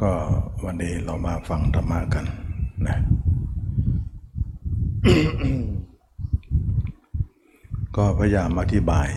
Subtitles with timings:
[0.00, 0.12] ก็
[0.64, 2.24] วันนี้เรามาฟังธรรมะกัน
[2.86, 2.98] นะ
[7.96, 9.08] ก็พยายามอธิบาย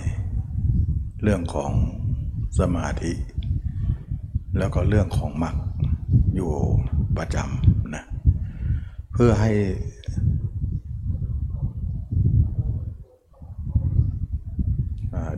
[1.23, 1.71] เรื่องของ
[2.59, 3.11] สมาธิ
[4.57, 5.55] แล้วก็เรื่องของมรรค
[6.35, 6.51] อยู่
[7.17, 8.03] ประจำนะ
[9.13, 9.51] เพื่อให้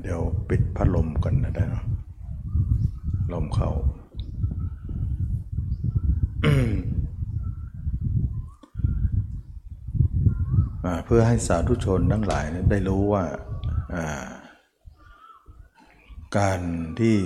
[0.02, 1.84] เดี๋ยวปิดพัดลมก่อนนะได้เนอะ
[3.34, 4.01] ลมเขาอ่า
[11.06, 13.24] เพื่อให้สาธุชนทั้งหลายได้รู้ว่า
[16.38, 16.60] การ
[17.00, 17.18] ที่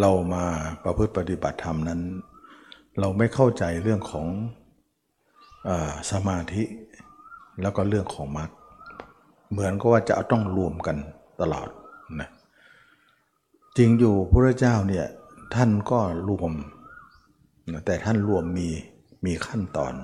[0.00, 0.44] เรามา
[0.84, 2.00] ประพฤติปฏิบัติธรรมนั้น
[3.00, 4.26] เราไม่เข้าใจเรื่องของ
[5.68, 5.70] อ
[6.10, 6.64] สมาธิ
[7.62, 8.50] แล้วก็เรื่องของมรรค
[9.50, 10.96] เหมือนก็ว่าจะต้องรวมกัน
[11.40, 11.68] ตลอด
[12.20, 12.28] นะ
[13.76, 15.06] จริงอยู่พระเจ้าเนี่ย
[15.54, 16.52] ท่านก็รวม
[17.86, 18.68] แต่ท่านรวมมี
[19.26, 19.94] มีขั้นตอน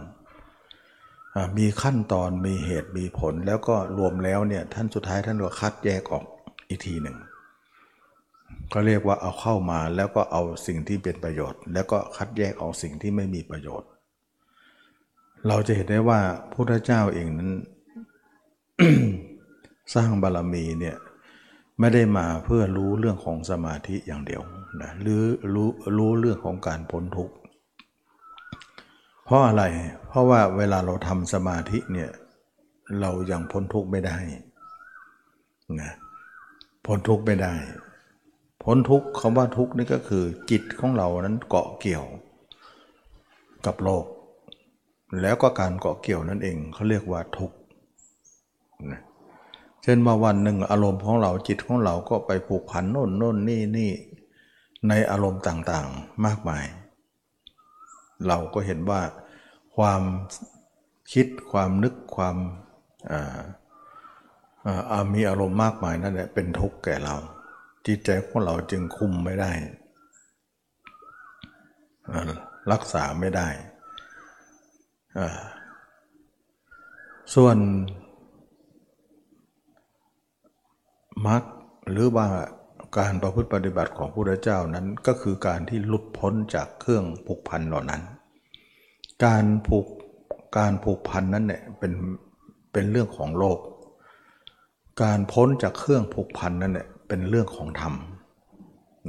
[1.59, 6.24] มีขั้นตอนมีเหตุมีผลแล้วก็รวมแล้วเนี่ยท่านสุดท้ายท่านก็คัดแยกออก
[6.68, 7.16] อีกทีหนึ่ง
[8.73, 13.88] ก็เรียกว่าเอาเข้ามาแล้วก็เอาสิ่งที่เป็นประโยชน์ แล้วก็คัดแยกออกสิ่งที่ไม่มีประโยชน์
[15.48, 17.50] เราจะเห็นได้ว่าพระพุทธเจ้าเองนั้น
[19.95, 20.96] สร้างบารรมีเนี่ย
[21.78, 24.43] ไม่ได้มาเพื่อรู้เรื่องของสมาธิอย่างเดียว
[24.82, 25.22] นะหรือ
[25.54, 27.34] รู้รู้เรื่องของการพ้นทุกข์
[29.29, 29.65] เพราะอะไร
[30.09, 32.10] เพราะว่าเวลาเราทำสมาธิเนี่ย
[33.01, 34.18] เรายังพ้นทุกข์ไม่ได้
[35.80, 35.93] นะ
[36.87, 37.54] พ้นทุกข์ไม่ได้
[38.65, 42.04] พ้นทุกข์คำว่าทุกข์นี่ก็คือ จิตของเรานั้นเกาะเกี่ยว
[43.66, 44.04] กับโลก
[45.21, 47.56] แล้วก็การเกาะเกี่ยวนั่นเองเขาเรียกว่าทุกข์
[48.90, 49.01] นะ
[49.82, 53.93] เช่นว่าวันหนึ่งอารมณ์ของเราจิตของเราก็ไปผูกพันโน่นโน่นนี่นี่
[54.88, 56.65] ในอารมณ์ต่างๆ มากมาย
[58.27, 59.01] เราก็เห็นว่า
[59.77, 60.02] ความ
[61.13, 62.37] คิดความนึกความ
[65.15, 67.17] มีอารมณ์มากมายนั่นแหละเป็นทุกข์แก่เรา
[67.87, 69.53] จิตใจของเราจึงคุมไม่ได้
[72.73, 73.49] รักษาไม่ได้
[77.34, 77.57] ส่วน
[81.27, 81.43] มรรค
[81.91, 82.28] หรือว่า
[82.97, 88.03] การประพฤติปฏิบัติของพระพุทธเจ้านั้นก็คือการที่หลุดพ้นจากเครื่องผูกพันเหล่านั้น
[89.25, 89.87] การผูก
[90.59, 91.93] การผูกพันนั้นเนี่ยเป็น
[92.72, 93.59] เป็นเรื่องของโลก
[95.03, 97.94] การพ้นจากเครื่องผูกพันนั้นเนี่ยเป็นเรื่องของธรรม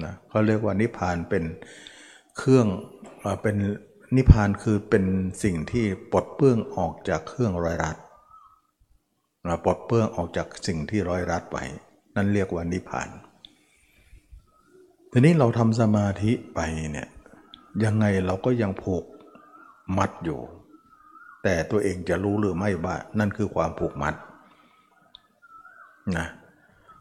[0.04, 1.44] นะเขาเรียกว่านิพพานเป็น
[2.38, 2.68] เครื่อง
[3.42, 3.58] เป็น
[4.16, 5.06] นิพพานคือเป็น
[5.44, 7.98] สิ่งที่ปลดเปลื้องออกจากเครื่องร้อยรัด
[9.48, 11.64] นะปลดเปลื้องออกจากสิ่งที่ร้อยรัดไว้
[12.16, 13.10] นั่นเรียกว่านิพพาน
[15.12, 16.60] ทีนี้เราทำสมาธิไป
[16.92, 17.08] เนี่ย
[17.84, 19.04] ยังไงเราก็ยังผูก
[19.98, 20.40] มัดอยู่
[21.44, 24.14] แต่ตัวเองจะรู้หรือไม่ว่านั่นคือความผูกมัด
[26.18, 26.28] นะ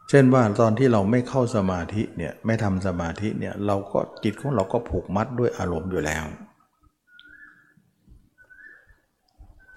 [0.09, 6.25] เช่นว่าตอนที่เราไม่เข้าสมาธิเนี่ยไม่ทำสมาธิเนี่ยเราก็จิตของเราก็ผูกมัดด้วยอารมณ์อยู่แล้ว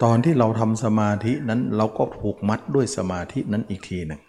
[0.02, 4.20] ตอนที่เราทำสมาธินั้นเราก็ผูกมัดด้วยสมาธินั้นอีกทีหนึ่ง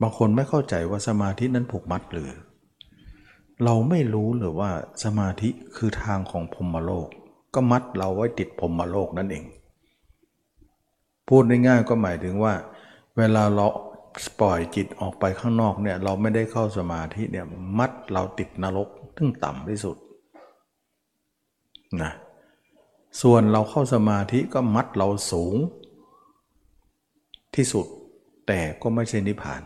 [0.00, 2.30] บางคนไม่เข้าใจว่าสมาธินั้นผูกมัดหรือ
[3.64, 4.70] เราไม่รู้หรือว่า
[5.04, 7.08] สมาธิคือทางของพรมโลก
[7.54, 9.44] ก็มัดเราไว้ติดพรมโลกนั่นเอง
[11.28, 12.54] พูดง่ายๆก็หมายถึงว่า
[13.16, 13.66] เวลาเรา
[14.40, 17.46] ปล่อยจิตออกไปข้างนอกเนี่ยเราไม่ได้เข้าสมาธิเนี่ย
[17.78, 19.96] มัดเราติดนรกซึ่งต่ำที่สุด
[22.02, 22.12] นะ
[23.22, 25.56] ส่วนเราเข้าสมาธิก็มัดเราสูง
[27.54, 27.86] ที่สุด
[28.46, 29.62] แต่ก็ไม่ใช่นิพพาน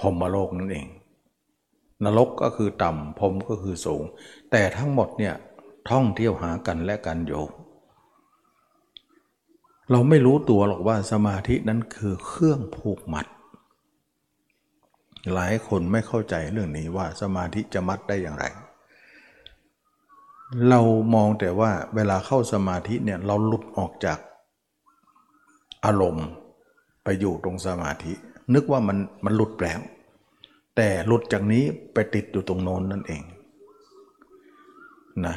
[0.00, 0.88] พรมโลกนั่นเอง
[2.04, 4.04] นรกก็คือต่ำพรมก็คือสูง
[4.50, 5.34] แต่ทั้งหมดเนี่ย
[5.90, 7.50] ท่องเที่ยวหากันและกันโยก
[9.90, 13.26] เราไม่รู้ตัวหรอกว่าสมาธินั้นคือเครื่องผูกมัด
[15.32, 18.44] หลายคนไม่เข้าใจเรื่องนี้ว่าสมาธิจะมัดได้อย่างไร
[20.68, 20.80] เรา
[21.14, 24.18] มองแต่ว่าเวลาเข้าสมาธิเนี่ยเราหลุดออกจาก
[25.84, 26.28] อารมณ์
[27.04, 28.12] ไปอยู่ตรงสมาธิ
[28.54, 29.80] นึกว่ามันมันหลุดแล้ว
[30.76, 31.64] แต่หลุดจากนี้
[31.94, 33.22] ไปติดอยู่ตรงโน้นนั่นเอง
[35.26, 35.34] นะ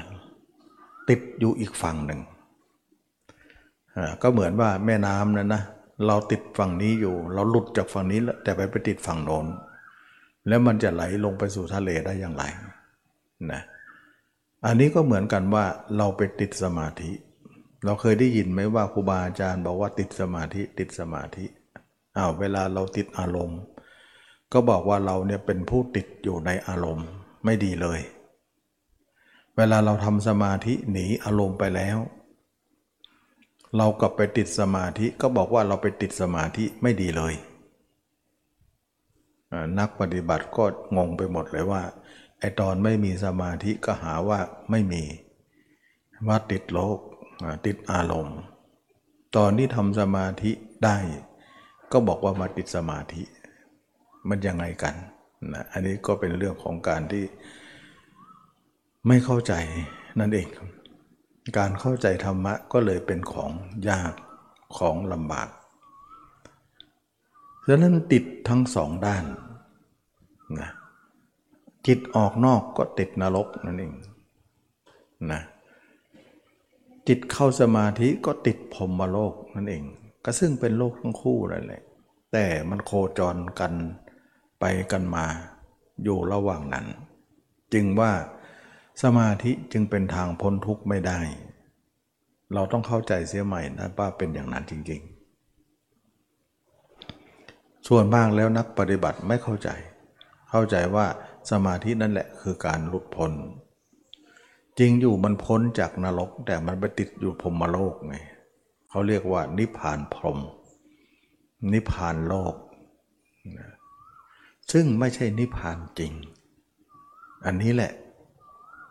[1.10, 2.22] ติดอยู่อีกฝั่งหนึ่ง
[4.22, 5.64] ก็เหมือนว่าแม่น้ำนั่นนะ
[6.08, 9.46] เราติดฝั่งนี้อยู่ เราหลุดจากฝั่งนี้แล้วแต่ไปไปติดฝั่งโน้น
[10.48, 12.44] แล้วมันจะไหลลงไปสู่ทะเลได้อย่างไร
[13.52, 13.62] นะ
[14.66, 15.66] อันนี้ก็เหมือนกันว่า
[15.98, 17.12] เราไปติดสมาธิ
[17.86, 21.46] เราเคยได้ยินไหมว่าครูบาอาจารย์บอกว่าติดสมาธิติดสมาธิ
[22.18, 23.60] อ้าวเวลาเราติดอารมณ์
[24.54, 27.08] ก็บอกว่าเราเนี่ยเป็นผู้ติดอยู่ในอารมณ์
[27.46, 28.00] ไม่ดีเลย
[29.56, 31.98] เวลาเราทำสมาธิหนีอารมณ์ไปแล้ว
[33.78, 37.34] เรากลับไปติดสมาธิก็บอกว่าเราไปติดสมาธิไม่ดีเลย
[39.80, 40.66] นักปฏิบัติก็
[40.98, 41.82] งงไปหมดเลยว่า
[42.40, 44.40] ไอตอนไม่มีสมาธิก็หาว่า
[44.72, 45.04] ไม่มี
[46.28, 47.00] ว่าติดโลก
[47.66, 48.38] ติดอารมณ์
[49.36, 50.52] ตอนที่ทำสมาธิ
[50.86, 50.98] ได้
[51.92, 53.24] ก็บอกว่ามาติดสมาธิ
[54.30, 54.96] มันยังไงกัน
[55.54, 57.24] นะอันนี้ก็เป็นเรื่องของการที่
[59.08, 59.54] ไม่เข้าใจ
[60.20, 60.48] นั่นเอง
[61.58, 63.52] การเข้าใจธรรมะก็เลยเป็นของ
[63.90, 64.14] ยาก
[64.78, 65.50] ของลำบาก
[67.68, 69.24] ดังนั้นติดทั้งสองด้าน
[70.60, 70.70] นะ
[71.88, 73.94] จิตออกนอกก็ติดนรกนั่นเอง
[75.32, 75.42] นะ
[77.08, 79.84] จิตเข้าสมาธิก็ติดพรมโลกนั่นเอง
[80.30, 81.84] ก็ซึ่งเป็นโลกทั้งคู่นั่นแหละ
[82.34, 83.74] แต่มันโคจรกัน
[84.60, 85.26] ไปกันมา
[86.04, 86.86] อยู่ระหว่างนั้น
[87.74, 88.12] จึงว่า
[89.04, 91.20] สมาธิจึงเป็นทางพ้นทุกข์ไม่ได้
[92.54, 95.02] เราต้องเข้าใจเสียใหม่นะว่าเป็นอย่างนั้นจริง
[97.10, 99.70] ๆ ส่วนมากแล้วนักปฏิบัติไม่เข้าใจ
[100.50, 101.06] เข้าใจว่า
[101.52, 103.32] สมาธินั่นแหละคือการหลุดพ้น
[104.80, 108.18] จริงอยู่มันพ้นจากนรกแต่มันไปติดอยู่พรมโลกไง
[108.90, 110.40] เขาเรียกว่า นิพพานพรหม
[111.74, 112.56] นิพพานโลก
[114.72, 116.14] ซึ่งไม่ใช่นิพพานจริง
[117.46, 117.92] อันนี้แหละ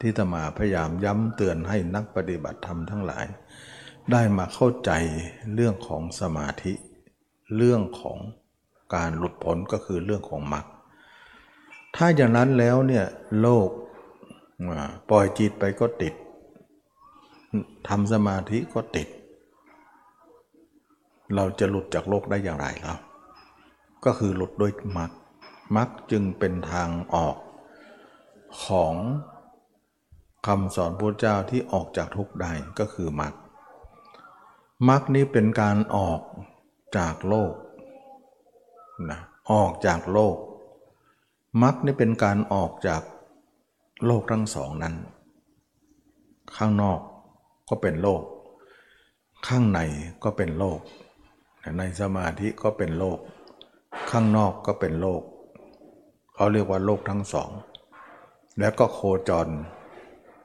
[0.01, 3.27] ที่ตมาพยายามย้ำเตือนให้นักปฏิบัติธรรมทั้งหลาย
[4.13, 4.91] ได้มาเข้าใจ
[5.55, 6.73] เรื่องของสมาธิ
[7.57, 8.19] เรื่องของ
[8.95, 10.67] การหลุดพ้นก็คือเรื่องของมรรค
[11.97, 13.05] ถ้าอย่างนั้นแล้วเนี่ย
[13.41, 13.69] โลก
[15.11, 16.15] ปล่อยจิตไปก็ติด
[17.89, 19.09] ทำสมาธิก็ติด
[21.35, 22.99] เราจะหลุดจากโลกได้อย่างไรครับ
[24.05, 25.11] ก็คือหลุดด้วยมรรค
[25.77, 27.37] มรรคจึงเป็นทางออก
[28.65, 28.95] ของ
[30.47, 33.35] คำสอนพระเจ้าที่ออกจากทุกข์ได้ก็คือมรรค
[34.89, 36.21] มรรคนี้เป็นการออก
[36.97, 37.53] จากโลก
[39.11, 39.21] นะ
[39.53, 40.37] ออกจากโลก
[41.63, 43.03] มรรคนี่เป็นการออกจาก
[44.07, 44.95] โลกทั้งสองนั้น
[46.57, 47.01] ข้างนอก
[47.69, 48.23] ก็เป็นโลก
[49.47, 49.81] ข้างใน
[50.25, 50.81] ก็เป็นโลก
[51.79, 53.19] ในสมาธิก็เป็นโลก
[54.11, 55.23] ข้างนอกก็เป็นโลก
[56.35, 57.51] เขาเรียกว่าโลกทั้งสอง
[58.59, 59.49] แล้วก็โคจร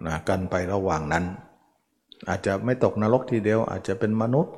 [0.06, 1.26] นะกันไประหว่างนั้น
[2.30, 4.56] อาจจะไม่ตกนรกทีเดียว อาจจะเป็นมนุษย์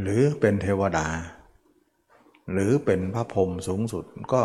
[0.00, 1.06] หรือเป็นเทวดา
[2.52, 4.42] หรือเป็นพระพรหมสูงสุดก็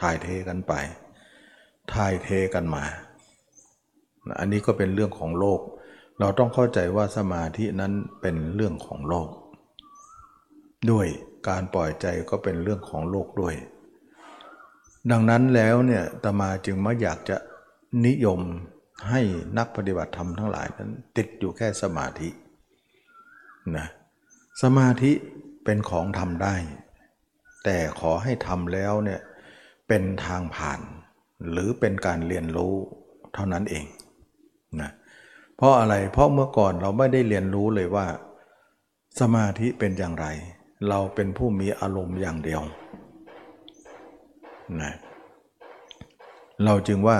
[0.00, 0.72] ถ่ายเทกันไป
[1.92, 2.84] ถ่ายเทกันมา
[4.38, 5.60] อันนี้ก็เป็นเรื่องของโลก
[6.20, 9.28] เราต้องเข้าใจว่าสมาธินั้นเป็นเรื่องของโลก
[10.90, 11.06] ด้วย
[11.48, 13.54] การปล่อยใจก็เป็นเรื่องของโลกด้วย
[15.10, 17.36] ดังนั้นแล้วเนี่ยตมาจึงไม่อยากจะ
[18.06, 18.40] นิยม
[19.10, 19.20] ให้
[19.58, 22.28] นักปฏิบัติธรรมทั้งหลายนั้น ติดอยู่แค่สมาธิ
[23.76, 23.86] นะ
[24.62, 25.12] สมาธิ
[25.64, 26.54] เป็นของทำได้
[27.64, 29.20] แต่ขอให้ทำแล้วเนี่ย
[29.88, 30.80] เป็นทางผ่าน
[31.50, 32.74] หรือเป็นการเรียนรู้
[33.34, 33.84] เท่านั้นเอง
[34.80, 34.90] นะ
[35.56, 38.06] เพราะอะไรเพราะเมื่อก่อนเราไม่ได้เรียนรู้เลยว่า
[39.20, 40.26] สมาธิเป็นอย่างไร
[40.88, 42.62] เราเป็นผู้มีอารมณ์อย่างเดียว
[44.80, 44.94] นะ
[46.64, 47.18] เราจึงว่า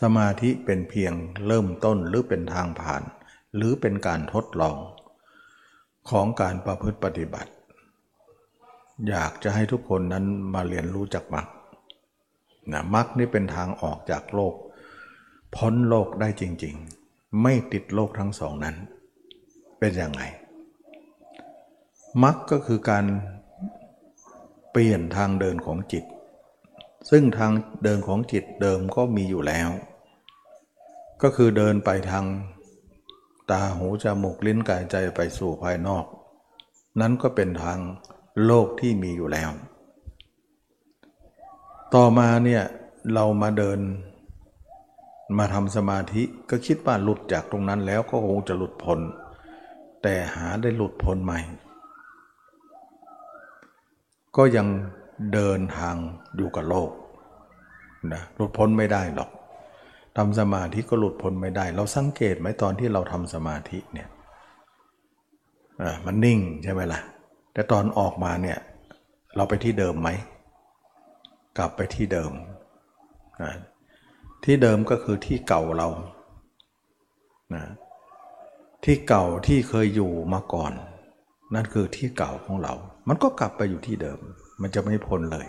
[0.00, 1.12] สมาธิเป็นเพียง
[1.46, 3.02] เริ่มต้นหรือเป็นทางผ่าน
[3.56, 4.76] หรือเป็นการทดลอง
[6.10, 7.52] ของการประพฤติปฏิบัติ
[9.08, 11.46] อยากจะให้ทุกคนนั้นมาเรียนรู้จากมรรค
[12.72, 14.54] นะมรรคนี่เป็นทางออกจากโลก
[15.56, 16.74] พ้นโลกได้จริง
[17.08, 18.76] ๆ ไม่ติดโลกทั้งสองนั้น
[19.78, 20.22] เป็นยังไง
[22.22, 23.04] มรรคก็คือการ
[24.70, 26.04] เปลี่ยนทางเดินของจิต
[27.10, 27.52] ซึ่งทาง
[27.84, 29.68] เดินของจิตเดิมก็มีอยู่แล้ว
[31.22, 32.24] ก็คือเดินไปทาง
[33.50, 36.04] ตาหูจมูกลิ้นกายใจไปสู่ภายนอก
[37.00, 37.78] นั้นก็เป็นทาง
[38.44, 39.50] โลกที่มีอยู่แล้ว
[41.94, 42.62] ต่อมาเนี่ย
[43.14, 43.80] เรามาเดิน
[45.38, 49.00] มาทำสมาธิก็คิดว่าหลุดจากตรงนั้นแล้วก็คงจะหลุดพ้น
[50.02, 51.40] แต่หาได้หลุดพ้นใหม่
[54.36, 54.66] ก็ยัง
[55.32, 55.96] เดินทาง
[56.36, 56.90] อยู่กับโลก
[58.12, 59.30] นะหลุดพ้นไม่ได้หรอก
[60.16, 64.08] ทำสมาธิก็หลุดพ้นไม่ได้ เราสังเกตไหมตอนที่เราทำสมาธิเนี่ย
[66.06, 67.00] มันนิ่งใช่ไหมล่ะ
[67.52, 68.58] แต่ตอนออกมาเนี่ย
[69.36, 70.08] เราไปที่เดิมไหม
[71.58, 72.32] กลับไปที่เดิม
[74.44, 75.88] ที่เดิมก็คือที่เก่าเรา
[77.54, 77.64] นะ
[78.84, 80.72] ที่เก่าที่เคยอยู่มาก่อน
[81.54, 82.74] นั่นคือที่เก่าของเรา
[83.08, 84.18] มันก็กลับไปอยู่ที่เดิม
[84.60, 85.46] มันจะไม่พ้นเลย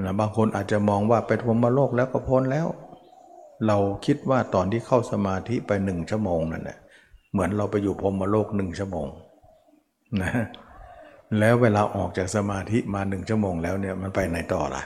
[0.00, 2.66] นะบางคนอาจจะมองว่าไปพรมโลกแล้วก็พ้นแล้ว
[3.66, 6.78] เราคิดว่าตอนที่เข้าสมาธิไปหนึ่งชั่วโมงนั่นแหละ
[7.32, 9.08] เหมือนเราไปอยู่พรมโลกหนึ่งชั่วโมง
[10.22, 10.32] นะ
[11.38, 14.82] แล้วเวลาออกจากสมาธิมาหนึ่งชั่วโมงแล้วเนี่ยมันไปไหนต่อล่ะ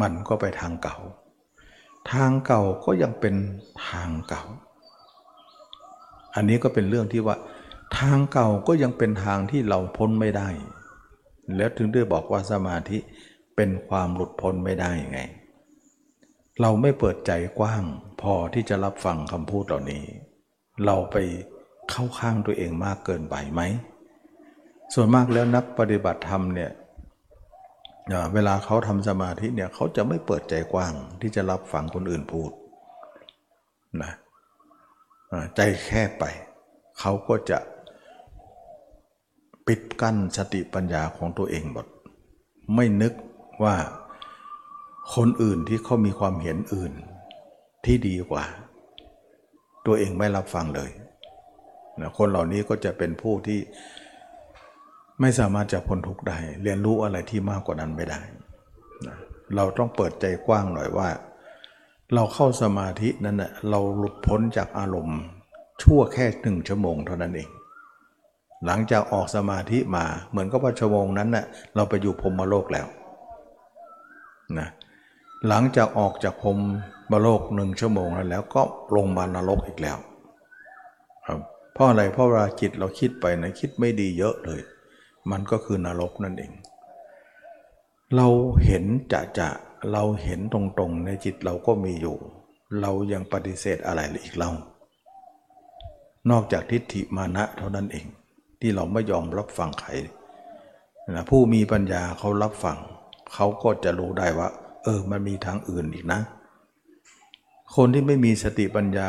[0.00, 0.96] มันก็ไปทางเก่า
[2.12, 3.34] ทางเก่าก็ยังเป็น
[3.88, 4.42] ทางเก่า
[6.34, 7.36] อันนี้ก็เป็นเรื่องที่ว่า
[7.96, 10.48] ทางเก่าก็ยังเป็นทางที่เราพ้นไม่ได้
[11.56, 12.98] แล้วถึงได้บอกว่าสมาธิ
[13.56, 15.20] เป็นความหลุดพ้นไม่ได้ไง
[16.60, 17.82] เราไม่เปิดใจกว้าง
[18.20, 20.04] พอที่จะรับฟังคำพูดเหล่านี้
[20.84, 21.16] เราไป
[21.90, 23.62] เข้าข้างตัวเองมากเกินไปไหม
[24.94, 26.70] ส่วนมากแล้วนักปฏิบัติธรรมเนี่ย
[28.34, 32.50] เวลาเขาทำสมาธิเนี่ยเขาจะไม่เปิดใจกว้างที่จะรับฟังคนอื่นพูด
[34.02, 34.12] นะ
[35.56, 36.24] ใจแคบไป
[37.00, 37.58] เขาก็จะ
[39.68, 41.86] ปิดกั้นสติปัญญาของตัวเองหมด
[42.74, 43.12] ไม่นึก
[43.62, 43.76] ว่า
[45.14, 46.92] คนอื่นที่เขามีความเห็นอื่น
[47.84, 48.44] ที่ดีกว่า
[49.86, 50.90] ตัวเองไม่รับฟังเลย
[52.00, 53.60] นะคนเหล่านี้ก็จะเป็นผู้ที่
[55.20, 58.20] ไม่สามารถจะพ้นทุกข์ได้ เรียนรู้อะไรที่มากกว่านั้นไม่ได้
[59.06, 59.16] นะ
[59.54, 61.08] เราต้องเปิดใจกว้างหน่อยว่า
[62.14, 65.20] เราเข้าสมาธินั้นนะเราหลุดพ้นจากอารมณ์
[65.82, 67.48] ชั่วแค่หนึ่งชั่วโมงเท่านั้นเอง
[68.66, 72.86] หลังจากออกสมาธิมาเหมือนกับว่าชั่วโมงนั้นนะ่ะเราไปอยู่พรมโลกแล้ว
[74.58, 74.68] นะ
[75.48, 76.50] หลังจากออกจากพร
[77.10, 78.62] มโลกหนึ่งชั่วโมงนั้นแล้วก็
[78.96, 79.98] ลงมานรกอีกแล้ว
[81.26, 81.40] ครับ
[81.74, 84.60] เพราะอะไรเพราะเวลาจิตเราคิดไปนะคิดไม่ดีเยอะเลย
[85.30, 86.52] มันก็คือนรกนั่นเอง
[88.16, 88.28] เรา
[88.64, 89.48] เห็นจะจะ
[89.92, 92.16] เราเห็นตรงๆในจิตเราก็มีอยู่
[92.80, 94.50] เรายังปฏิเสธอะไรอีกเล่า
[96.30, 98.06] นอกจากทิฏฐิมานะเท่านั้นเอง
[98.60, 99.90] ที่เราไม่ยอมรับฟังใคร
[101.16, 102.78] นะผู้มีปัญญาเขารับฟัง
[103.34, 104.48] เขาก็จะรู้ได้ว่า
[104.84, 106.20] เออมันมีทางอื่นอีกนะ
[107.76, 108.98] คนที่ไม่มีสติปัญญ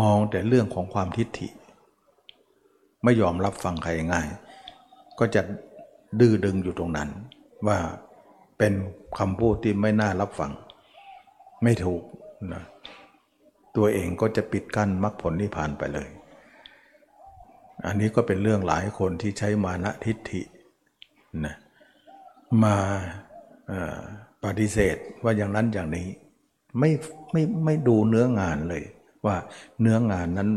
[0.00, 1.48] มองแต่เรื่องของความทิฏฐิ
[3.04, 4.28] ไม่ยอมรับฟังใครง่าย
[5.18, 5.42] ก็จะ
[6.20, 7.08] ดื้อดึงอยู่ตรงนั้น
[7.66, 7.78] ว่า
[8.58, 8.72] เป็น
[9.18, 10.52] คำพูดที่ไม่น่ารับฟัง
[11.62, 12.02] ไม่ถูก
[12.52, 12.62] นะ
[13.76, 16.08] ตัวเองก็จะปิดกั้นมรรคผลนิพพานไปเลย
[17.86, 20.42] อันนี้ก็เป็นเรื่องหลายคนที่ใช้มานะทิฏฐิ
[21.44, 21.54] นะ
[22.62, 22.74] มา
[24.44, 26.06] ปฏิเสธว่าอย่างนั้นอย่างนี้
[26.78, 26.90] ไม่
[27.32, 28.84] ไม่ไม่ดูเนื้องานเลย
[29.26, 29.36] ว่า
[29.80, 30.50] เนื้องานนั้น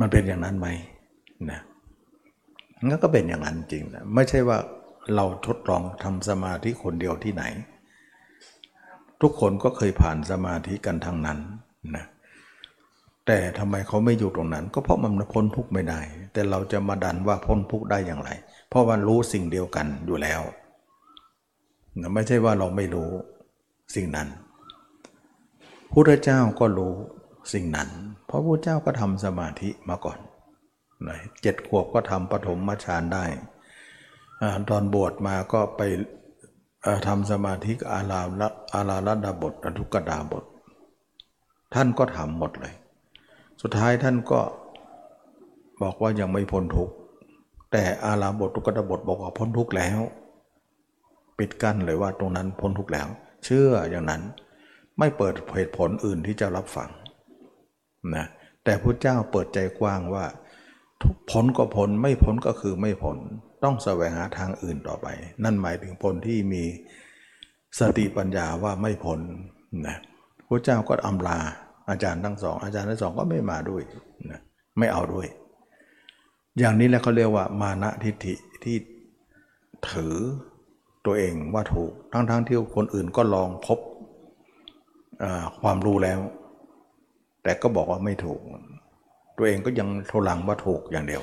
[0.00, 0.68] มันเป็นอย่างนั้นไหม
[1.50, 1.60] นะ
[2.86, 4.58] งั้นก็เป็นอย่างนั้นจริงนะไม่ใช่ว่า
[5.14, 7.44] เราทดลองทำสมาธิคนเดียวที่ไหน
[9.22, 11.38] ทุกคนก็เคยผ่านสมาธิกันทั้งนั้น
[11.96, 12.04] นะ
[13.26, 16.00] แต่ทำไมเขาไม่อยู่ตรงนั้น ก็เพราะมันพ้นทุกข์ไม่ได้
[16.32, 18.30] แต่เราจะมาดันว่าพ้นทุกข์ได้อย่างไร
[18.68, 20.40] เพราะว่ารู้สิ่งเดียวกันอยู่แล้ว
[22.14, 23.10] ไม่ใช่ว่าเราไม่รู้
[23.94, 24.28] สิ่งนั้น
[25.92, 26.94] พุทธเจ้าก็รู้
[27.52, 27.88] สิ่งนั้น
[28.26, 30.18] เพราะพระเจ้าก็ทำสมาธิมาก่อน
[31.42, 33.24] เจ็ดขวบก็ทำปฐมฌานได้
[34.70, 35.80] ตอนบวชมาก็ไป
[37.06, 38.42] ทำสมาธิอาลาล
[38.74, 40.44] อาลาลดาบทอทุกดาบท
[41.74, 42.74] ท่านก็ทำหมดเลย
[43.66, 44.40] สุดท้ายท่านก็
[45.82, 46.94] บอกว่ายังไม่พ้นทุกข์
[47.72, 50.00] แต่อาลาบททุกดาบทบอกว่าพ้นทุกข์แล้ว
[51.38, 53.08] ปิดกั้นเลยว่าตรงนั้นพ้นทุกแล้ว
[53.44, 54.22] เชื่ออย่างนั้น
[54.98, 56.90] ไม่เปิดเหตุผลอื่นที่จะรับฟัง
[58.14, 58.26] นะ
[58.64, 60.24] แต่พระเจ้าเปิดใจกว้างว่า
[61.02, 63.18] ทุกพ้นก็พ้นไม่พ้นก็คือไม่พ้น
[63.64, 65.06] ต้องแสวงหาทางอื่นต่อไป
[65.44, 66.64] นั่นหมายถึงพ้นที่มี
[67.78, 69.20] สติปัญญาว่าไม่พ้น
[69.86, 69.96] นะ
[70.48, 71.38] พระเจ้าก็อำลา
[71.90, 73.82] อาจารย์ทั้งสอง อาจารย์ทั้งสองก็ไม่มาด้วย
[74.30, 74.40] นะ
[74.78, 75.26] ไม่เอาด้วย
[76.58, 78.76] อย่างนี้แหละเขาเรียกว่ามานะทิฏฐิที่
[79.90, 80.16] ถือ
[81.06, 83.78] ตัวเองว่าถูกทั้งๆทที่คนอื่นก็ลองพบ
[85.60, 86.20] ความรู้แล้ว
[87.42, 88.40] แต่ก็บอกว่าไม่ถูก
[89.38, 91.22] ตัวเองก็ยังโทลังว่าถูกอย่างเดียว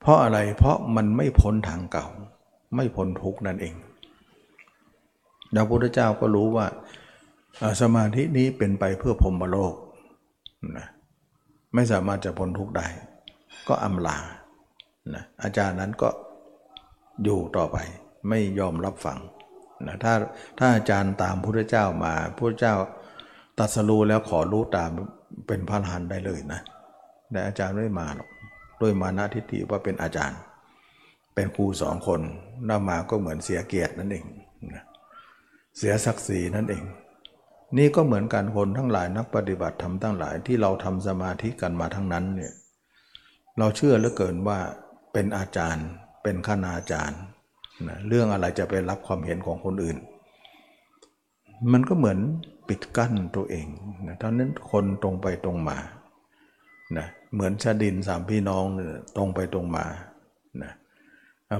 [0.00, 2.06] เพราะอะไรเพราะมันไม่พ้นทางเก่า
[2.76, 3.74] ไม่พ้นทุกนั่นเอง
[5.54, 6.66] ดาวพุทธเจ้าก็รู้ว่า
[7.82, 9.74] สมาธินี้เป็นไปเพื่อพรมโลก
[10.78, 10.86] นะ
[11.74, 12.86] ไม่สามารถจะพ้นทุกได้
[13.68, 14.18] ก็อำลา
[15.14, 16.08] นะอาจารย์นั้นก็
[17.24, 17.76] อยู่ต่อไป
[18.28, 19.18] ไม่ยอมรับฟัง
[19.86, 20.14] นะถ้า
[20.58, 22.74] ถ้าอาจารย์ตามพระเจ้ามาพระเจ้า
[23.58, 24.90] ตัดสรู้แล้วขอรู้ตาม
[25.46, 26.60] เป็นพระหันได้เลยนะ
[27.30, 28.28] แต่อาจารย์ไม่มาหรอก
[28.80, 30.38] ด้วยมานะทิฏฐิว่าเป็นอาจารย์
[31.34, 32.20] เป็นครูสองคน
[32.68, 34.24] น่ามาก็เหมือนเสียเกียรตินั่นเอง
[34.74, 34.84] นะ
[35.78, 36.82] เสียศักดิ์ศรีนั่นเอง
[37.78, 42.52] นี่ก็เหมือนกันคนทั้งหลายนักปฏิบัติธรรมทั้งหลายที่เราทำสมาธิกันมาทั้งนั้นเนี่ย
[43.58, 44.58] เราเชื่อเหลือเกินว่า
[45.12, 45.86] เป็นอาจารย์
[46.22, 47.20] เป็นคณาจารย์
[47.88, 49.96] นะเรื่องอะไรจะไปรับความเห็นของคนอื่น
[51.72, 52.18] มันก็เหมือน
[52.68, 53.66] ปิดกั้นตัวเอง
[54.06, 55.78] นะท่านั้นคนตรงไปตรงมา
[56.98, 59.84] นะเหมือนชาดินสามพี่น้องเนี่ยตรงไปตรงมา
[60.62, 60.72] นะ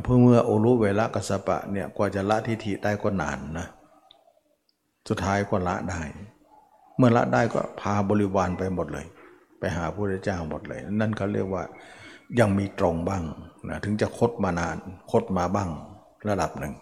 [0.02, 3.66] เพื่อเมื่อโอรุเวลากัสปะเนี่ยกว่าจะละทิฏฐิได้ก็นานนะ
[5.08, 6.02] สุดท้ายก็ละได้
[6.96, 9.06] เมื่อละได้ก็พาบริวารไปหมดเลย
[9.58, 11.64] ไปหาพระเจ้าหมดเลย นั่นเขาเรียกว่า
[12.40, 13.22] ยังมีตรงบ้าง
[13.68, 14.76] นะถึงจะคดมานาน
[15.10, 15.68] คดมาบ้าง
[16.28, 16.74] ระดับหนึ่ง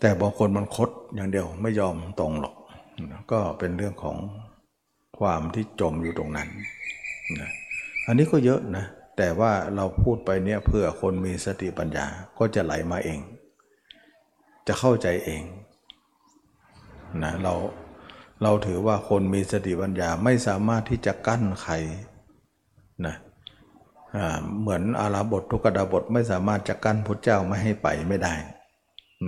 [0.00, 2.54] แต่บางคนมันคดอย่างเดียวไม่ยอมตรงหรอก
[3.12, 4.16] นะก็เป็นเรื่องของ
[5.18, 6.48] ความที่จมอยู่ตรงนั้น
[7.40, 7.50] นะ
[8.06, 8.84] อันนี้ก็เยอะนะ
[9.18, 12.06] แต่ว่าเราพูดไปเนี่ยเพื่อคนมีสติปัญญา
[12.38, 13.20] ก็จะไหลมาเอง
[14.66, 15.42] จะเข้าใจเอง
[17.22, 17.54] นะเรา
[18.42, 21.74] เราถือว่าคนมีสติปัญญาไม่สามารถที่จะกั้นใคร
[23.06, 23.14] นะ
[24.60, 28.34] เหมือนอาราบททุกดาบทไม่สามารถจะกั้นพระเจ้าไม่ให้ไปไม่ได้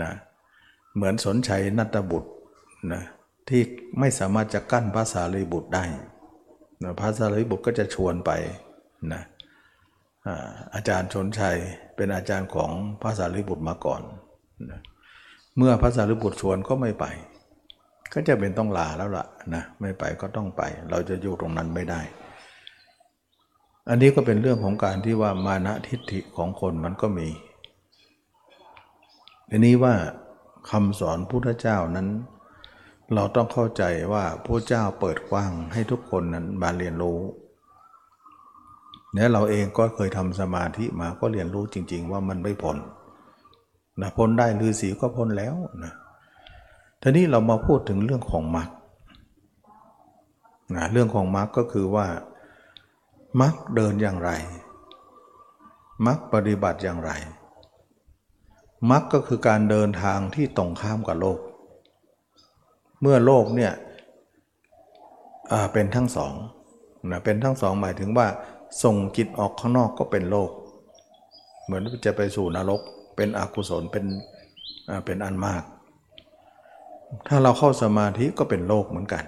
[0.03, 0.13] นะ
[0.95, 2.31] เหมือนสนชัยนัตบุตร
[2.93, 3.03] นะ
[3.49, 3.63] ที่
[3.99, 5.85] ไม่สามารถจะกั้นภาษาลีบุตรได้
[6.83, 8.31] นะภาษาลีบุตรก็จะชวนไป
[9.13, 9.23] นะ
[10.75, 11.57] อาจารย์ชนชัย
[11.97, 12.71] เป็นอาจารย์ของ
[13.03, 14.03] ภาษาลีบุตรมาก่อน
[14.71, 14.81] นะ
[15.57, 17.05] เมื่อภาษาลีบุตรชวนก็ไม่ไป
[18.13, 22.01] ก็จะเป็นต้องลาแล้วล่ะนะไม่ไปก็ต้องไป เราจะอยู่ตรงนั้นไม่ได้
[23.89, 27.29] อันนี้ก็เป็นเรื่องของการที่ว่ามานะทิฏฐิของคนมันก็มี
[29.51, 29.95] ทีนี้ว่า
[30.71, 32.09] คำสอนพุทธเจ้านั้น
[33.15, 33.83] เราต้องเข้าใจ
[34.13, 37.19] ว่าพระเจ้าเปิดกว้างให้ทุกคนนั้นมาเรียนรู้
[39.13, 42.77] เนี่ยเราเองก็เคยทำสมาธิมาก็เรียนรู้จริง ๆ ว่ามันไม่พ้น
[44.01, 45.93] นะพ้นได้ฤาษีก็พ้นแล้วนะ
[47.03, 48.69] ทีนี้เรามาพูดถึงเรื่องของมรรค
[50.75, 52.07] นะเรื่องของมรรคก็คือว่า
[53.41, 54.31] มักเดินอย่างไร
[56.07, 57.11] มักปฏิบัติอย่างไร
[58.91, 61.39] มักก็คือการเดินทางที่ตรงข้ามกับโลก
[63.01, 63.73] เมื่อโลกเนี่ย
[65.73, 66.33] เป็นทั้งสอง
[67.11, 68.27] นะเป็นทั้งสองหมายถึงว่า
[68.83, 70.51] ส่งจิตออกข้างนอกก็เป็นโลก
[71.65, 72.81] เหมือนจะไปสู่นรก
[73.17, 74.07] เป็นอกุศลเป็น
[75.07, 75.63] เป็นอันมาก
[77.29, 79.25] ถ้าเราเข้าสมาธิก็เป็นโลกเหมือนกัน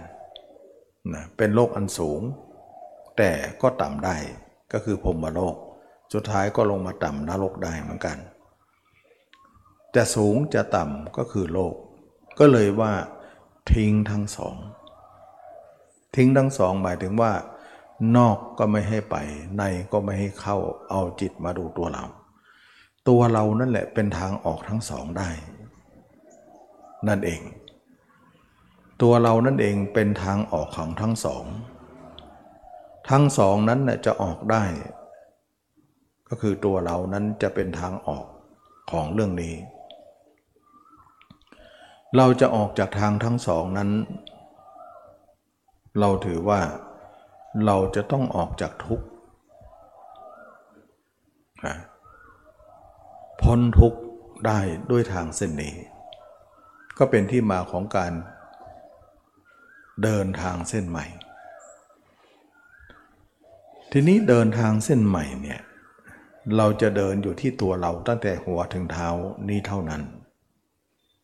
[1.14, 2.20] นะเป็นโลกอันสูง
[3.16, 3.30] แต่
[3.62, 4.16] ก็ต่ำได้
[4.72, 5.56] ก็คือพรมโลก
[6.12, 8.16] สุดท้ายก็ลงมาต่ำนรกได้เหมือนกัน
[9.96, 11.74] จะสูงจะต่ำก็คือโลก
[12.38, 12.92] ก็เลยว่า
[13.72, 14.56] ทิ้งทั้งสอง
[16.16, 17.32] ทิ้งทั้งสองหมายถึงว่า
[18.16, 19.16] นอกก็ไม่ให้ไป
[19.56, 20.56] ในก็ไม่ให้เข้า
[20.90, 22.04] เอาจิตมาดูตัวเรา
[23.08, 25.30] ตัวเรานั่นแหละเป็นทางออกทั้งสองได้
[27.08, 27.40] นั่นเอง
[29.02, 31.44] ตัวเรานั่นเองเป็นทางออกของทั้งสอง
[33.10, 34.64] ทั้งสองนั้นจะออกได้
[36.28, 38.26] ก็คือตัวเรานั้นจะเป็นทางออก
[38.90, 39.54] ของเรื่องนี้
[42.16, 43.90] เราจะออกจากทางทั้งสองนั้น
[46.00, 46.60] เราถือว่า
[47.66, 49.06] เราจะต้องออกจากทุกข์
[53.42, 54.00] พ้นทุกข์
[54.46, 55.74] ได้ด้วยทางเส้นนี้
[56.98, 58.12] ก็เป็นที่มาของการ
[60.04, 61.06] เดินทางเส้นใหม่
[63.92, 65.60] ทีนี้เดินทางเส้นใหม่เนี่ย
[66.56, 69.08] เราจะเดินอยู่ที่ตัวเราตั้งแต่หัวถึงเท้า
[69.48, 70.02] นี้เท่านั้น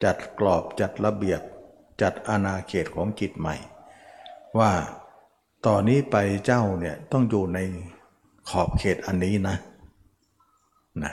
[0.05, 1.41] จัดกรอบจัดระเบียบ
[2.03, 3.57] จัดอาณาเขตของจิตใหม่
[4.59, 4.73] ว่า
[5.67, 7.59] ต่อนนี้ไปเจ้าเนี่ยต้องอยู่ใน
[8.49, 9.57] ขอบเขตอันนี้นะ
[11.03, 11.13] นะ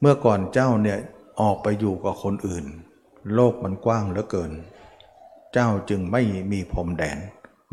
[0.00, 0.98] เมื่อก่อนเจ้าเนี่ย
[1.40, 2.64] ออกไปอยู่กับคนอื่น
[3.34, 4.52] โลกมันกว้างเหลือเกิน
[5.54, 7.18] เจ้าจึงไม่มีพรมแดน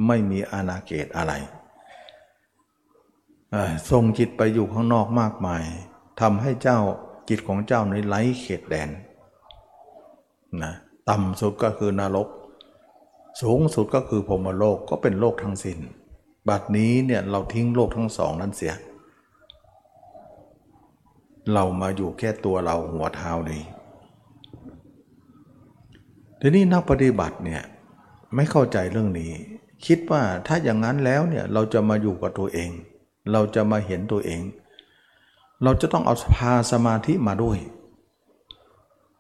[0.08, 1.34] ไม่มีอาณาเขตอะไร
[3.90, 5.64] ส่งจิตไปอยู่ข้างนอกมากมาย
[6.22, 6.80] ทำให้เจ้า
[7.30, 8.90] จิตของเจ้าในไร้เขตแดน
[10.64, 10.74] นะ
[11.10, 12.28] ต่ำสุดก็คือนรก
[13.42, 15.80] สูงสุดก็คือพรมโลกก็เป็นโลกทั้งสิน้น
[16.50, 18.74] บัดนี้เนี่ยเราทิ้งโลกทั้งสองนั้นเสีย
[21.54, 23.64] เรามาอยู่แค่ตัวเราหัวเท้านี้
[26.40, 27.64] ทีนี้นักปฏิบัติเนี่ย
[28.36, 29.32] ไม่เข้าใจเรื่องนี้
[29.86, 32.72] คิดว่าถ้าอย่างนั้นแล้วเนี่ยเราจะมาอยู่กับตัวเอง
[33.32, 34.42] เราจะมาเห็นตัวเอง
[35.64, 37.58] เราจะต้องเอาพาสมาธิมาด้วย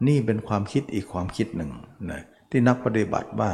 [0.07, 1.71] นี่เป็นความคิดอีกความคิดหนึ่ง
[2.11, 3.51] นะที่นักปฏิบัติว่า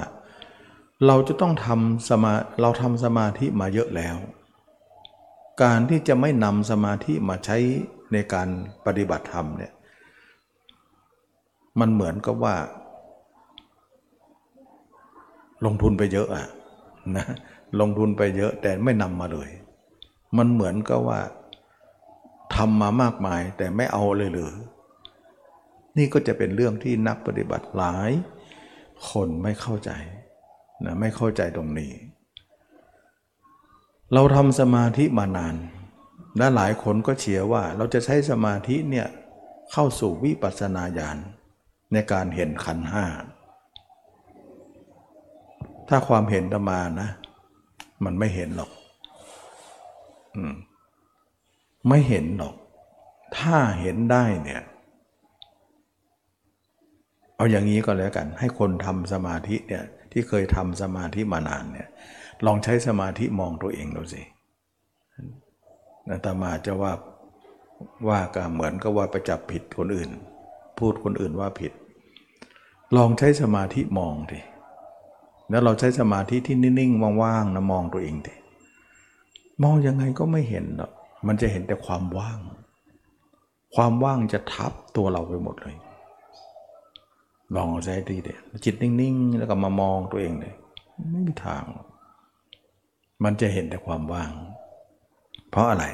[1.06, 4.18] เราจะต้องทำสมาเราทำสมาธิมาเยอะแล้ว
[5.64, 7.58] การที่จะไม่นำสมาธิมาใช้
[8.14, 8.48] ในการ
[8.86, 9.74] ปฏิบัติธรรมเนี่ย
[11.80, 12.56] มันเหมือนกับว่า
[15.66, 16.48] ลงทุนไปเยอะอะ
[17.16, 17.26] นะ
[17.80, 19.50] ลงทุนไปเยอะแต่ไม่นำมาเลย
[20.38, 21.20] มันเหมือนกับว่า
[22.56, 24.54] ทำมามากมายแต่ไม่เอาเลยหรือ
[25.98, 28.12] นี่ก็จะเป็นเรื่องที่นักปฏิบัติหลาย
[29.10, 29.92] คนไม่เข้าใจ
[30.86, 31.92] นะไม่เข้าใจตรงนี้
[34.14, 35.56] เราทำสมาธิมานาน
[36.38, 39.08] และหลายคนก็เชียร์ว่าเราจะใช้สมาธิเนี่ย
[39.72, 41.18] เข้าสู่วิปัสสนาญาณ
[41.94, 43.06] ในการเห็นขันห้า
[45.90, 47.10] ถ้าความเห็นตมานะ
[48.06, 48.72] มันไม่เห็นหรอก
[50.36, 50.56] อม
[51.90, 52.56] ไม่เห็นหรอก
[53.38, 54.62] ถ้าเห็นได้เนี่ย
[57.36, 61.88] เอาอย่างนี้ก็แล้วกัน ให้คนทำสมาธิเนี่ย ที่เคยทำสมาธิมานานเนี่ย
[62.46, 64.22] ลองใช้สมาธิมองตัวเองดูสิ
[66.10, 66.94] นาตมาจะว่า
[68.08, 70.10] ว่าก็เหมือนกับว่าไปจับผิดคนอื่น
[70.80, 71.74] พูดคนอื่นว่าผิด
[72.98, 74.40] ลองใช้สมาธิมองดิ
[75.50, 78.36] แล้วเราใช้สมาธิที่นิ่งๆว่างๆนะมองตัวเองดิ
[79.64, 80.92] มองยังไงก็ไม่เห็นหรอก
[81.28, 82.40] มันจะเห็นแต่ความว่าง
[83.76, 85.78] ความว่างจะทับตัวเราไปหมดเลย
[87.56, 88.34] ลองเอาใจดีเด็
[88.66, 90.56] จิตนิ่งๆ แล้วก็มามองตัวเองเลย
[91.12, 91.64] ไม่มีทาง
[93.24, 94.32] มันจะเห็นแต่ความว่าง
[95.50, 95.86] เพราะอะไร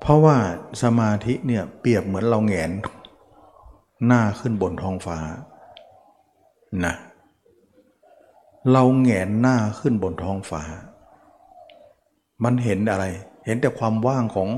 [0.00, 0.36] เพราะว่า
[0.82, 2.70] สมาธิเนี่ยเปรียบเหมือนเราแงน
[4.06, 5.18] หน้าขึ้นบนท้องฟ้า
[6.84, 10.62] นะเเราแงนหน้าขึ้นบนท้องฟ้า
[12.44, 13.04] มันเห็นอะไร
[13.46, 14.48] เห็นแต่ความว่างของ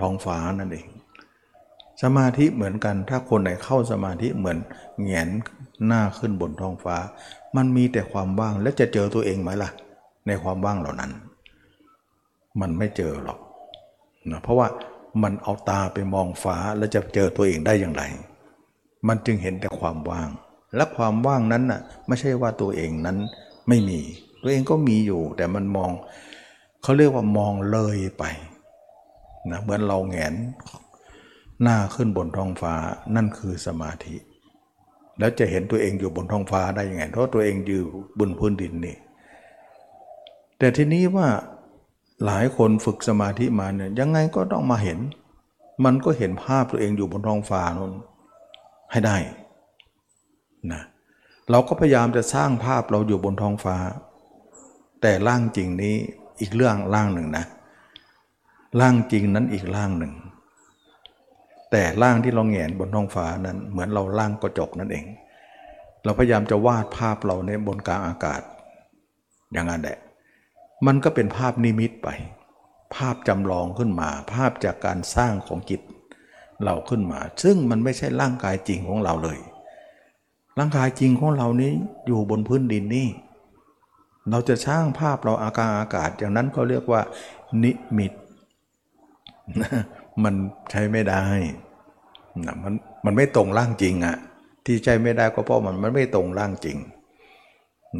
[0.00, 0.86] ท้องฟ้านั่นเอง
[2.02, 4.58] สมาธิเหมือนกัน ถ้าคนไหนเข้าสมาธิเหมือน
[5.04, 5.28] แงน
[5.86, 6.96] หน้าขึ้นบนท้องฟ้า
[7.56, 9.70] มันมีแต่ความว่างและจะเจอตัวเองไหมล่ะ
[10.26, 11.12] ในความว่างเหล่านั้น
[12.60, 13.38] มันไม่เจอหรอก
[14.30, 14.68] นะเพราะว่า
[15.22, 18.02] มันเอาตาไปมองฟ้าแล้วจะเจอตัวเองได้อย่างไร
[19.08, 20.28] มันจึงเห็นแต่ความว่าง
[20.74, 23.16] และความว่างนั้นน่ะไม่ใช่ว่าตัวเองนั้น
[23.68, 24.00] ไม่มี
[24.42, 25.90] ตัวเองก็มีอยู่ แต่มันมอง
[26.82, 28.24] เขาเรียกว่ามองเลยไป
[29.50, 30.34] นะเหมือนเราแงน
[31.62, 32.74] หน้าขึ้นบนท้องฟ้า
[33.14, 34.16] นั่นคือสมาธิ
[35.18, 37.80] แล้วจะเห็นตัวเองอยู่บนท้องฟ้าได้ยังไง เพราะตัวเองอยู่
[38.18, 38.96] บนพื้นดินนี่
[40.58, 41.28] แต่ทีนี้ว่า
[42.24, 44.98] หลายคนฝึกสมาธิมาเนี่ยยังไงก็ต้องมาเห็น
[45.84, 47.94] มันก็เห็นภาพตัวเองอยู่บนท้องฟ้านั้น
[48.92, 49.16] ให้ได้
[50.74, 50.82] นะ
[51.50, 53.76] เราก็พยายามจะสร้างภาพเราอยู่บนท้องฟ้า
[55.02, 55.94] แต่ร่างจริงนี้
[56.40, 57.44] อีกเรื่องร่างหนึ่งนะ
[58.80, 60.12] ร่างจริงนั้นอีกร่างหนึ่ง
[61.70, 65.04] แต่ร่างที่เราแงนบนท้องฟ้านั้นเหมือนเราร่างกระจกนั่นเอง
[66.04, 68.40] เราพยายามจะวาดภาพเราในบนกลางอากาศ
[69.52, 69.98] อย่างนั้นแหละ
[70.86, 72.08] มันก็เป็นภาพนิมิตไป
[72.94, 75.80] ภาพจำลองขึ้นมา ภาพจากการสร้างของจิต
[76.64, 79.38] เราขึ้นมา ซึ่งมันไม่ใช่ร่างกายจริงของเราเลย
[80.58, 81.72] ร่างกายจริงของเรานี้
[82.06, 83.08] อยู่บนพื้นดินนี่
[84.30, 87.00] เราจะสร้างภาพเราอากาศอากาศอย่างนั้นเขาเรียกว่า
[87.62, 88.12] นิมิต
[90.24, 90.34] มัน
[90.70, 91.24] ใช้ไม่ได้
[92.46, 94.16] นะมันมันไม่ตรงร่างจริงอะ
[94.66, 96.76] ที่ใช้ไม่ได้ก็เพราะมันมันไม่ตรงร่างจริง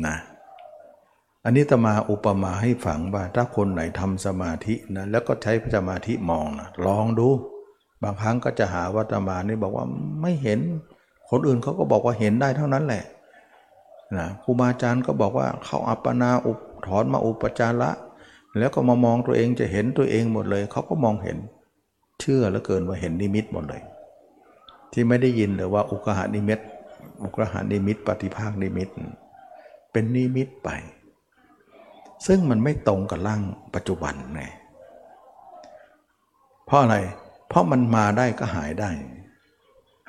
[0.07, 0.17] นะ
[1.45, 7.29] อันนี้ตมาอุปมาให้ฝังว่าถ้าคนไหนทำสมาธินะแล้วก็ใช้สมาธิมองนะลองดู
[8.03, 9.87] บางครั้งก็จะหาวัตมานี่บอกว่า
[10.23, 10.61] ไม่เห็น
[11.31, 13.05] คนอื่นเขาก็บอกว่าเห็นได้เท่านั้นแหละ
[14.17, 17.91] นะครูบาอาจารย์ก็บอกว่าเขาอัปปนาอุปถอนมาอุปจาระ
[18.59, 21.39] แล้วก็มามองตัวเองจะเห็นตัวเองหมดเลย เขาก็มองเห็น
[22.21, 23.83] เชื่อเหลือเกินว่าเห็นนิมิตหมดเลย
[24.93, 26.61] ที่ไม่ได้ยินเลยว่าอุกหานิมิต
[27.23, 28.89] อุกหานิมิต ปฏิภาคนิมิต
[29.93, 30.69] เป็นนิมิตไป
[32.27, 33.43] ซึ่งมันไม่ตรงกับร่าง
[33.75, 34.43] ปัจจุบันไง
[36.67, 36.97] เพราะอะไร
[37.49, 38.91] เพราะมันมาได้ก็หายได้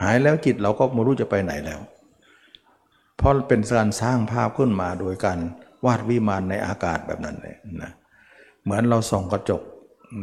[0.02, 1.80] หายแล้วจิตเราก็ไม่รู้จะไปไหนแล้ว
[3.18, 5.40] เพราะเป็นการสร้างภาพขึ้นมาโดยการ
[5.86, 7.92] วาดวิมานในอากาศแบบนั้นเลยนะ
[8.64, 9.62] เหมือนเราส่องกระจก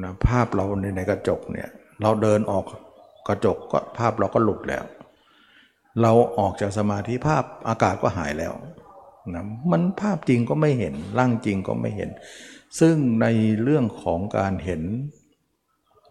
[0.03, 1.69] นะภาพเราในในกระจกเนี่ย
[2.03, 2.65] เราเดินออก
[3.29, 4.85] กระจกก็ภาพเราก็หลุดแล้ว
[6.03, 8.53] เราออกจากสมาธิภาพอากาศก็หายแล้ว
[9.35, 12.11] นะมันภาพจริงก็ไม่เห็นร่างจริงก็ไม่เห็น
[12.81, 13.27] ซึ่งใน
[13.63, 14.83] เรื่องของการเห็น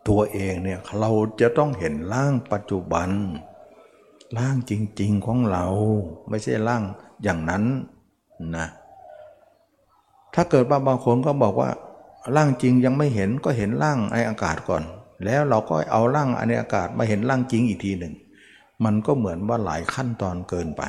[0.09, 3.09] ตัวเองเนี่ยเราจะต้องเห็นร่างปัจจุบัน
[4.37, 5.65] ร่างจริง ๆของเรา
[6.29, 6.83] ไม่ใช่ร่าง
[7.23, 7.63] อย่างนั้น
[8.57, 8.67] นะ
[10.33, 11.69] ถ้าเกิดว่าบางคนก็บอกว่า
[12.35, 14.83] ร่างจริงยังไม่เห็นก็เห็นร่างในอากาศก่อน
[15.25, 18.13] แล้วเราก็เอาร่างในอากาศมาเห็นร่างจริงอีกทีหนึ่ง
[18.85, 20.83] มันก็เหมือนว่าหลายขั้นตอนเกินไป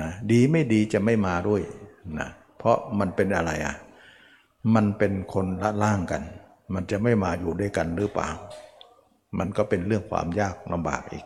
[0.00, 1.62] นะดีไม่ดีจะไม่มาด้วย
[2.18, 3.76] นะเพราะมันเป็นอะไรอะ
[4.74, 6.22] มันเป็นคนละร่างกัน
[6.74, 8.28] มันจะไม่มาอยู่ด้วยกันหรือเปล่า
[9.38, 11.24] มันก็เป็นเรื่องความยากลำบากอีก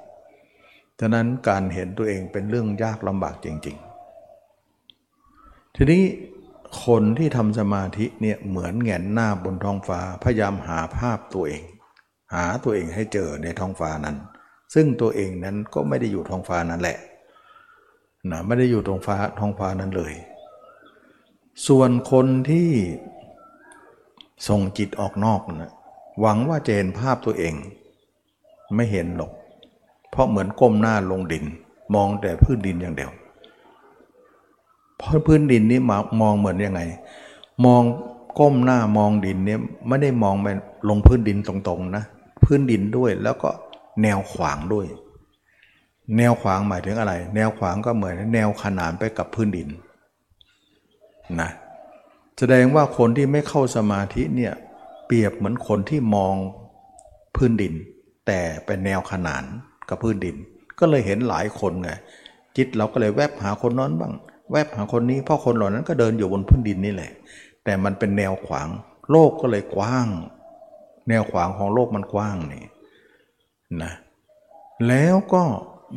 [1.04, 3.76] ฉะนั้นการเห็นตัวเองเป็นเรื่องยากลำบากจริง
[4.96, 6.04] ๆ ทีนี้
[6.84, 11.62] คนที่ทำสมาธิเนี่ยเหมือนแงนหน้าบนท้องฟ้าพยายามหาภาพตัวเอง
[12.34, 14.16] หาตัวเองให้เจอในท้องฟ้านั้น
[14.74, 16.98] ซึ่งตัวเองนั้นก็ไม่ได้อยู่ท้องฟ้านั้นแหละ
[18.30, 20.14] นะไม่ได้อยู่ตรงฟ้าท้องฟ้านั้นเลย
[21.68, 22.70] ส่วนคนที่
[24.48, 25.72] ส่งจิตออกนอกนะ
[26.20, 27.54] หวังว่าจะเห็นภาพตัวเอง
[28.74, 29.32] ไม่เห็นหรอก
[30.12, 31.44] เพราะเหมือนก้มหน้าลงดิน
[31.94, 33.10] มองแต่พื้นดินอย่างเดียว
[34.98, 35.80] เพราะพื้นดินนี้
[36.20, 36.80] มองเหมือนยังไง
[37.66, 37.82] มอง
[38.38, 40.48] ก้มหน้ามองดินเนี่ยไม่ได้มองไป
[40.88, 42.04] ลงพื้นดินตรงๆนะ
[42.44, 43.50] พื้นดินด้วยแล้วก็
[44.02, 44.86] แนวขวางด้วย
[46.16, 49.68] แนวขวางหมายถึงอะไร แนวขวางก็เหมือนแนวขนานไปกับพื้นดิน
[51.40, 51.50] นะ
[52.38, 54.52] แสดงว่าคนที่ไม่เข้าสมาธิเนี่ย
[55.06, 56.34] เปรียบเหมือนคนที่มอง
[57.36, 57.74] พื้นดิน
[58.26, 59.44] แต่เป็นแนวขนาน
[59.88, 60.36] กับพื้นดิน
[60.78, 61.90] ก็เลยเห็นหลายคนไง
[62.56, 64.12] จิตเราก็เลยแวบหาคนนั้นบ้าง
[64.52, 67.12] แวบหาคนนี้เพราะคนเหล่านั้นก็เดินอยู่บนพื้นดินนี่แหละ
[67.64, 68.68] แต่มันเป็นแนวขวาง
[69.10, 70.08] โลกก็เลยกว้าง
[71.08, 72.64] แนวขวางของโลกมันกว้างนี่
[73.82, 73.92] นะ
[74.88, 75.42] แล้วก็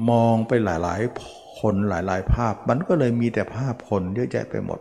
[0.10, 4.80] มองไปหลายๆ คนหลายๆ ภาพ มันก็เลยมีแต่ภาพคนเยอะแยะไปหมด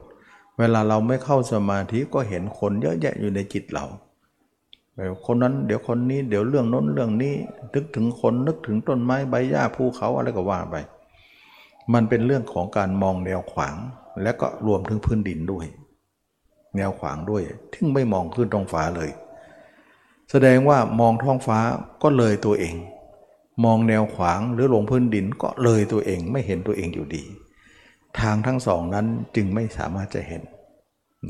[0.59, 3.85] เวลาเราไม่เข้าสมาธิก็เห็นคนเยอะแยะอยู่ในจิตเรา
[5.27, 7.35] คนนั้นเดี๋ยวคนนี้เดี๋ยวเรื่องน้นเรื่องนี้
[7.75, 10.77] นึกถึงคนนึกถึงต้นไม้ใบหญ้าภูเขาอะไรก็ว่าไป
[11.93, 13.77] มันเป็นเรื่องของการมองแนวขวาง
[14.23, 15.67] และก็รวมถึงพื้นดินด้วย
[16.77, 17.43] แนวขวางด้วย
[17.75, 19.11] ทึ่งไม่มองขึ้นท้องฟ้าเลย
[20.31, 21.59] แสดงว่ามองท้องฟ้า
[22.03, 22.75] ก็เลยตัวเอง
[23.65, 27.25] มองแนวขวางหรือลงพื้นดินก็เลยตัวเองไม่เห็นตัวเองอยู่ดี
[28.21, 30.43] ทางทั้งสองนั้นจึงไม่สามารถจะเห็น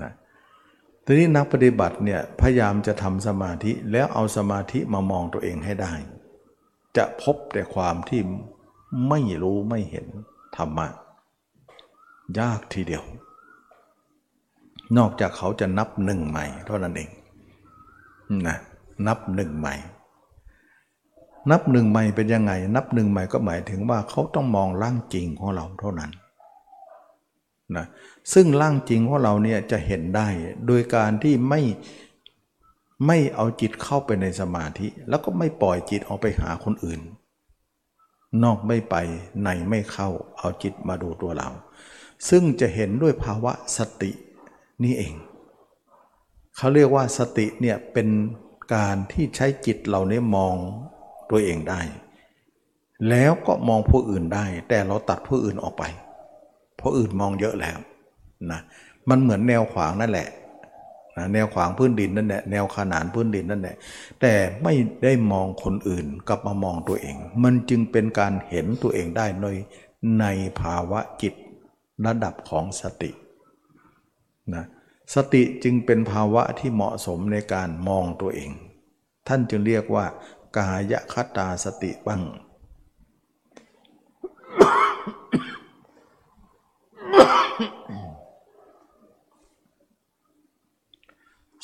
[0.03, 0.13] นะ
[1.07, 5.93] ทีนี้นักปฏิบัติเนี่ยพยายามจะทำสมาธิแล้วเอาสมาธิมามองตัวเองให้ได้
[6.97, 8.21] จะพบแต่ความที่
[9.09, 10.07] ไม่รู้ไม่เห็น
[10.57, 10.87] ธรรมะ
[12.39, 13.05] ยากทีเดียว
[14.97, 17.11] นอกจากเขาจะนับหนึ่งใหม่เท่านั้นเอง
[18.47, 18.57] นะ
[19.07, 19.75] นับหนึ่งใหม่
[21.51, 26.11] นับหนึ่งใหม่เป็นยังไง นับหนึ่งใหม่ก็หมายถึงว่าเขาต้องมองร่างจริงของเราเท่านั้น
[27.77, 27.87] นะ
[28.33, 30.29] ซึ่งร่างจริงของเราเนี่ยจะเห็นได้
[30.67, 31.61] โดยการที่ไม่
[33.07, 37.01] ไม่เอาจิตเข้าไปในสมาธิ แล้วก็ไม่ปล่อยจิตออกไปหาคนอื่น
[38.43, 38.95] นอกไม่ไป
[39.45, 40.09] ในไม่เข้า
[40.39, 41.49] เอาจิตมาดูตัวเรา
[42.29, 44.11] ซึ่งจะเห็นด้วยภาวะสติ
[44.85, 45.15] นี่เอง
[46.57, 48.09] เขาเรียกว่าสติเนี่ยเป็น
[48.75, 50.55] การที่ใช้จิตเหล่านี้มอง
[51.31, 51.81] ตัวเองได้
[53.09, 55.85] แล้วก็มองผู้อื่นได้ แต่เราตัดผู้อื่นออกไป
[56.77, 57.79] เพราะอื่นมองเยอะแล้ว
[58.53, 58.61] นะ
[59.09, 60.29] มันเหมือนแนวขวางนั่นแหละ
[61.17, 63.77] นะแนวขวางพื้นดินนั่นแหละแนวขนานพื้นดินนั่นแหละ
[64.21, 69.47] แต่ไม่ได้มองคนอื่นกลับมามองตัวเอง มันจึงเป็นการเห็นตัวเองได้ใน
[70.21, 70.25] ใน
[70.61, 71.35] ภาวะจิต
[72.07, 73.11] ระดับของสติ
[74.55, 74.65] นะ
[75.15, 78.51] สติจึงเป็นภาวะที่เหมาะสมในการมองตัวเอง
[79.29, 80.05] ท่านจึงเรียกว่า
[80.57, 82.23] กายคตาสติบ้าง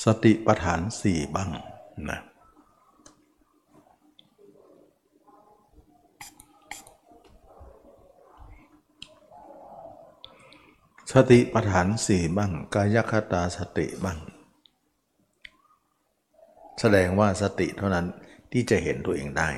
[0.04, 1.50] สติปัฏฐานสี่บ้าง
[2.10, 2.20] นะ
[11.12, 14.18] สติปัฏฐานสี่บ้าง กายคตาสติบ้าง
[16.80, 18.06] แสดงว่าสติเท่านั้น
[18.52, 19.48] ที่จะเห็นตัวเองได้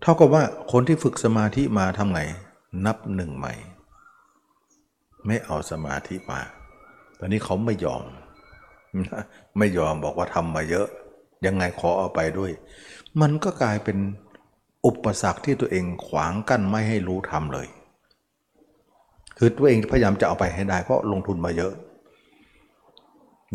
[0.00, 2.20] เท่ากับว่าคนที่ฝึกสมาธิมาทำไง
[2.86, 3.54] นับหนึ่งใหม่
[5.26, 6.40] ไม่เอาสมาธิมา
[7.24, 8.04] อนนี้เขาไม่ยอม
[9.58, 10.86] ไม่ยอมบอกว่าทำมาเยอะ
[11.46, 12.52] ยังไงขอเอาไปด้วย
[13.20, 13.98] มันก็กลายเป็น
[14.86, 17.66] อุปสรรคที่ตัวเองขวางกั้นไม่ให้รู้ทำเลย
[19.38, 21.72] คือตัวเองพยายามจะเอาไปให้ได้เพราะลงทุนมาเยอะ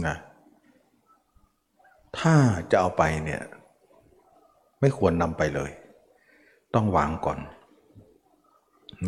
[0.08, 0.16] นะ
[2.20, 2.36] ถ้า
[2.72, 3.42] จะเอาไปเนี่ย
[4.82, 5.72] ไม่ควรนำไปเลย
[6.76, 7.40] ต้องวางก่อน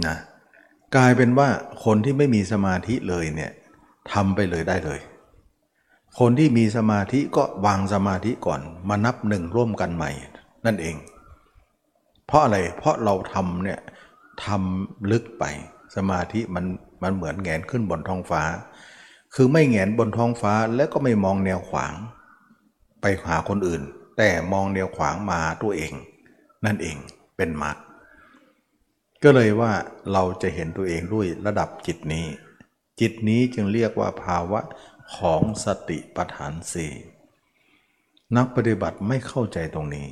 [0.07, 0.17] นะ
[0.95, 1.49] กลายเป็นว่า
[1.83, 3.51] คนที่ไม่มีสมาธิเลยเนี่ย
[4.11, 4.99] ทำไปเลยได้เลย
[6.19, 10.11] คนที่มีสมาธิก็วางสมาธิก่อน มานับหนึ่งร่วมกันใหม่
[10.65, 10.95] นั่นเอง
[12.27, 13.79] เพราะอะไรเพราะเราทำเนี่ย
[14.45, 15.43] ทำลึกไป
[15.95, 16.65] สมาธิมัน
[17.03, 18.43] มันเหมือนแงนขึ้นบนท้องฟ้า
[19.35, 21.93] คือไม่แงนบนท้องฟ้าแล้วก็ไม่มองแนวขวาง
[23.01, 23.81] ไปหาคนอื่น
[24.17, 25.91] แต่มองแนวขวางมาตัวเอง
[26.65, 26.97] นั่นเอง
[27.37, 27.77] เป็นมรรค
[29.23, 29.71] ก็เลยว่า
[30.13, 32.25] เราจะเห็นตัวเองด้วยระดับจิตนี้
[33.01, 34.61] จิตนี้จึงเรียกว่าภาวะ
[35.17, 36.93] ของสติปัฏฐานสี่
[38.37, 40.09] นักปฏิบัติไม่เข้าใจตรงนี้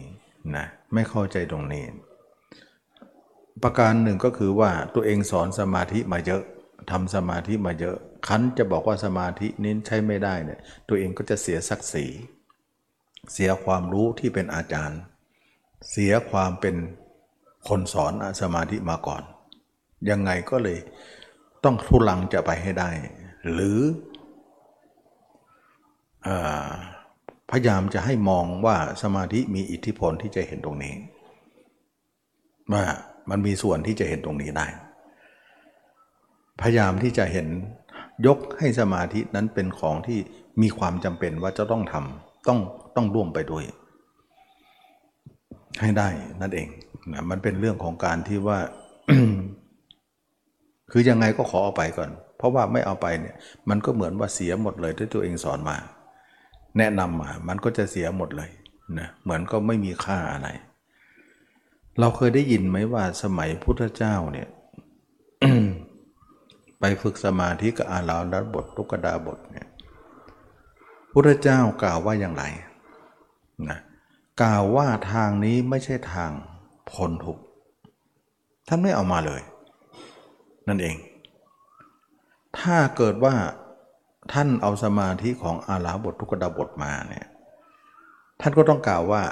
[0.55, 1.85] นะไม่เข้าใจตรงนี้
[3.63, 6.43] ประการหนึ่งก็คือว่าตัวเองสอนสมาธิมาเยอะ
[6.91, 7.97] ทำสมาธิมาเยอะ
[8.27, 12.05] คันจะบอกว่าสมาธินี้ใช้ไม่ได้เนี่ยตัวเองก็จะเสียศักดิ์ศรี
[13.33, 14.99] เสียความรู้ที่เป็นอาจารย์
[15.89, 16.75] เสียความเป็น
[17.67, 19.23] คนสอนสมาธิมาก่อน
[20.09, 20.79] ยังไงก็เลย
[21.63, 22.89] ต้องทุลังจะไปให้ได้
[23.51, 23.79] หรือ
[26.27, 26.29] อ
[27.51, 30.95] พยายามจะให้มองว่าสมาธิมีอิทธิพลที่จะเห็นตรงนี้
[32.73, 32.83] ว่า
[33.29, 34.67] มันมีส่วนที่จะเห็นตรงนี้ได้
[36.61, 37.47] พยายามที่จะเห็น
[38.27, 40.19] ยกให้สมาธินั้นเป็นของที่
[40.61, 42.59] มีความจำเป็นว่าจะต้องทำต้อง
[42.95, 43.65] ต้องร่วมไปด้วย
[45.81, 46.09] ให้ได้
[46.41, 46.67] นั่นเอง
[47.13, 48.59] นะมันเป็นเรื่องของการที่ว่า
[50.91, 53.35] คือยังไงก็ขอเอาไปก่อน เพราะว่าไม่เอาไปเนี่ย
[53.69, 55.77] มันก็เหมือนว่าเสียหมดเลยที่ตัวเองสอนมา
[56.77, 58.49] แนะนำมามันก็จะเสียหมดเลย
[58.99, 60.47] นะเหมือนก็ไม่มีค่าอะไร
[61.99, 64.47] เราเคยได้ยินไหมว่าสมัยพุทธเจ้าเนี่ย
[66.79, 69.67] ไปฝึกสมาธิกับอาลาลับททุกดาบทเนี่ย
[71.11, 72.43] พุทธเจ้ากล่าวว่าอย่างไร
[73.69, 73.79] นะ
[74.41, 76.31] กล่าวว่าทางนี้ไม่ใช่ทาง
[76.91, 77.37] พ้นทุก
[78.67, 79.41] ท่านไม่เอามาเลย
[80.69, 80.95] นั่นเอง
[82.59, 83.35] ถ้าเกิดว่า
[84.33, 87.27] ท่านเอาสมาธิของอาลาบททุกดาบทมาเนี่ย
[88.41, 89.23] ท่านก็ต้องกล่าวว่า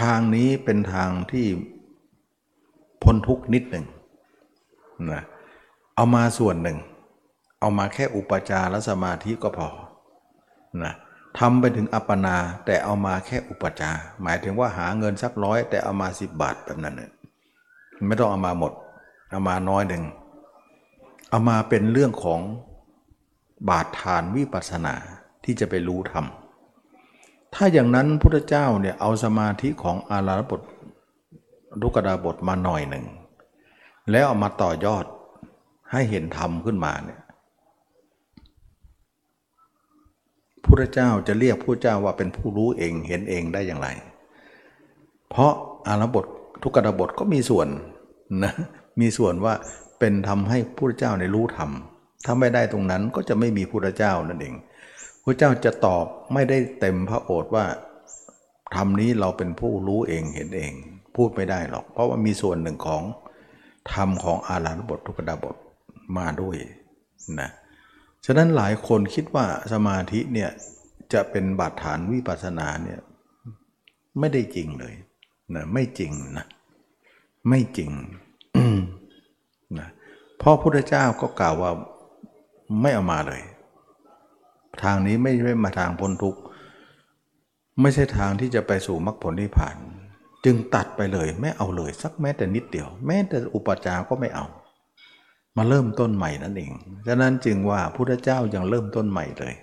[0.00, 1.46] ทางนี้เป็นทางที่
[3.02, 3.86] พ้นทุกนิดหนึ่ง
[5.12, 5.22] นะ
[5.96, 6.78] เอามาส่วนหนึ่ง
[7.60, 9.68] เอามาแค่อุปจารสมาธิก็พอ
[10.84, 10.94] นะ
[11.38, 13.90] ทำไปถึงอัปปนาแต่เอามาแค่อุปจา
[14.22, 17.10] หมายถึงว่าหาเงินสักร้อยแต่เอามาสิบบาทแบบนั้นเนี่ย
[18.06, 18.72] ไม่ต้องเอามาหมด
[19.30, 20.04] เอามาน้อยหนึ่ง
[21.30, 22.40] เอามาเป็นเรื่องของ
[23.68, 24.94] บาทฐานวิปัสนา
[25.44, 26.26] ที่จะไปรู้ธรรม
[27.54, 30.62] ถ้าอย่างนั้นพุทธเจ้าเนี่ยเอาสมาธิของอาราบท
[31.80, 33.04] ลุกดาบทมาหน่อยหนึ่ง
[34.10, 35.04] แล้วเอามาต่อยอด
[35.92, 37.20] ให้เห็นธรรมขึ้นมาเนี่ย
[40.64, 43.88] พระเจ้าจะเรียกผู้เจ้าว่าเป็นผู้รู้เองเห็นเองได้อย่างไร
[45.28, 45.52] เพราะ
[45.88, 46.24] อารบท
[46.62, 47.68] ทุกกระบทก็มีส่วน
[48.44, 48.52] นะ
[49.00, 49.54] มีส่วนว่า
[49.98, 51.70] เป็นทำให้พระเจ้าในรู้ธรรม
[52.24, 54.54] ถ้าไม่ได้ตรงนั้นก็จะไม่มีพระเจ้านั่นเอง
[55.24, 56.04] พระเจ้าจะตอบ
[56.34, 57.66] ไม่ได้เต็มพระโอษฐ์ว่า
[58.76, 60.72] ธรรมนี้เราเป็นผู้รู้เองเห็นเอง
[61.16, 63.02] พูดไม่ได้หรอก เพราะว่ามีส่วนหนึ่งของ
[63.92, 65.56] ธรรมของอาราบททุกดาบท
[66.18, 66.56] มาด้วย
[67.40, 67.50] นะ
[68.26, 70.50] ฉะนั้นหลายคนคิดว่าสมาธิเนี่ย
[71.12, 73.00] จะเป็นบาดฐานวิปัสสนาเนี่ย
[74.18, 74.94] ไม่ได้จริงเลย
[75.54, 76.46] นะไม่จริงนะ
[77.48, 77.90] ไม่จริง
[80.38, 81.72] เพราะพุทธเจ้าก็กล่าวว่า
[82.80, 83.42] ไม่เอามาเลย
[84.82, 86.40] ทางนี้ไม่ใช่มาทางพ้นทุกข์
[87.80, 89.76] ไม่ใช่ทางที่จะไปสู่มรรคผลนิพพาน
[90.44, 94.46] จึงตัดไปเลยไม่เอาเลย สักแม้แต่นิดเดียว แม้แต่อุปจาก็ไม่เอา
[95.56, 96.72] มาเริ่มต้นใหม่นั่นเอง
[97.06, 99.54] ฉะนั้นจึงว่าพุทธเจ้ายังเริ่มต้นใหม่เลย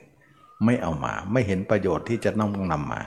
[0.66, 3.02] ไม่เอามาไม่เห็นประโยชน์ที่จะต้องนำมา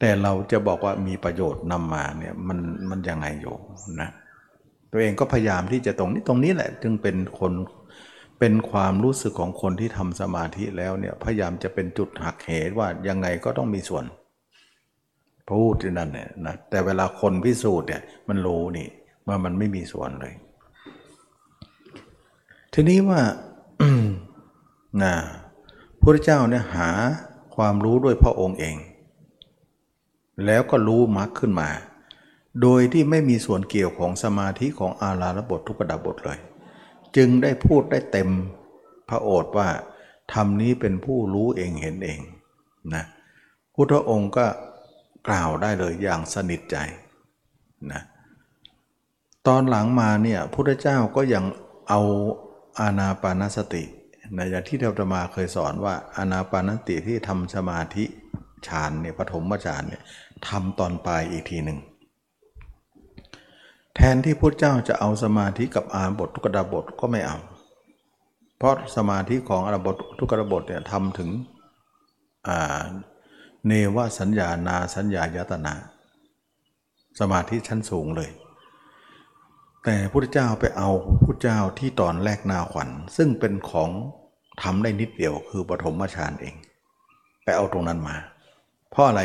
[0.00, 2.58] แต่เราจะบอกว่ามีประโยชน์นำมาเนี่ยมัน
[2.90, 3.54] มันยังไงอยู่
[4.00, 4.10] นะ
[4.96, 7.52] ตัวเองก็พยายามที่จะตรงนี้ตรงนี้แหละ จึงเป็นคน
[8.40, 14.04] เป็นความรู้สึกของคนที่ทำสมาธิแล้วเนี่ยพยายามจะเป็นจุดหักเหว่ายังไงก็ต้องมีส่วน
[15.48, 18.88] พูดที่นั่นเนี่ยนะแต่เวลาคนพิสูจน์เนี่ยมันรู้นี่
[19.28, 20.34] ว่ามันไม่มีส่วนเลย
[22.74, 23.20] ทีนี้ว่า
[25.02, 25.14] นะ
[26.00, 26.90] พระเจ้าเนี่ยหา
[27.56, 28.76] ความรู้ด้วยพระองค์เอง
[30.46, 31.68] แล้วก็รู้มรรคขึ้นมา
[32.62, 36.38] โดยที่ไม่มีส่วนเกี่ยวของสมาธิของอาราลบททุกดาบทเลย
[37.16, 38.28] จึงได้พูดได้เต็ม
[39.08, 39.68] พระโอษฐ์ว่า
[40.32, 42.20] ธรรมนี้เป็นผู้รู้เองเห็นเอง
[42.94, 43.04] นะ
[43.74, 44.46] พุทธองค์ก็
[45.28, 46.76] กล่าวได้เลยอย่างสนิทใจ
[47.92, 48.02] นะ
[49.46, 51.44] ตอนหลังมาเนี่ยพุทธเจ้าก็ยัง
[51.88, 52.00] เอา
[52.80, 53.84] อานาปานสติ
[54.34, 58.04] ในอย่างที่เราจะมาเคยสอนว่าอานาปานสติที่ทำสมาธิ
[58.66, 60.02] ฌานเนี่ยปฐมฌานเนี่ย
[60.48, 61.78] ทำตอนปลายอีกทีหนึ่ง
[63.96, 67.38] แทนที่พระเจ้าจะเอาสมาธิกับอาบททุกดาบทก็ไม่เอา
[68.58, 71.30] เพราะสมาธิของอาบททุกดาบทเนี่ยทำถึง
[73.66, 75.74] เนวสัญญานาสัญญายตนา
[77.20, 78.30] สมาธิชั้นสูงเลย
[79.84, 80.90] แต่พระเจ้าไปเอา
[81.24, 83.90] พระเจ้าที่ตอนแรกนาขวัญ ซึ่งเป็นของ
[84.62, 86.54] ทำได้นิดเดียวคือปฐมฌานเอง
[87.44, 88.16] ไปเอาตรงนั้นมา
[88.90, 89.22] เพราะอะไร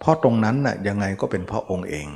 [0.00, 2.06] เพราะตรงนั้นน่ะยังไงก็เป็นพระองค์เอง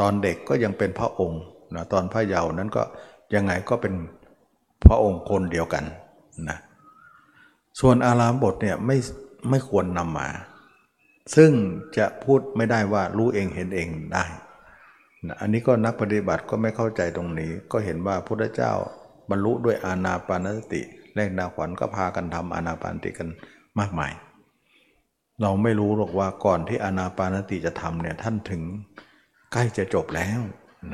[0.00, 1.42] ตอนเด็กก็ยังเป็นพระองค์
[1.74, 2.82] นะตอนพระเยาว์นั้นก็
[3.34, 3.94] ยังไงก็เป็น
[4.86, 5.84] พระองค์คนเดียวกัน
[6.48, 6.58] นะ
[7.80, 8.96] ส่วนอารามบทเนี่ยไม่
[9.50, 10.28] ไม่ควรนำมา
[11.36, 11.50] ซึ่ง
[11.98, 14.24] จะพูดไม่ได้ว่ารู้เองเห็นเองได้
[15.26, 18.72] นะอันนี้ก็นักปฏิบัติก็ไม่เข้าใจตรงนี้ ก็เห็นว่าพระเจ้า
[19.30, 20.82] บรรลุด้วยอาณาปานสติ
[21.14, 23.28] แรกนาขวัญก็พากันทำอาณาปานติกัน
[23.78, 24.12] มากมาย
[25.42, 28.62] เราไม่รู้หรอกว่าก่อนที่อาณาปานสติจะทำเนี่ยท่านถึง
[29.56, 30.40] ใกล้จะจบแล้ว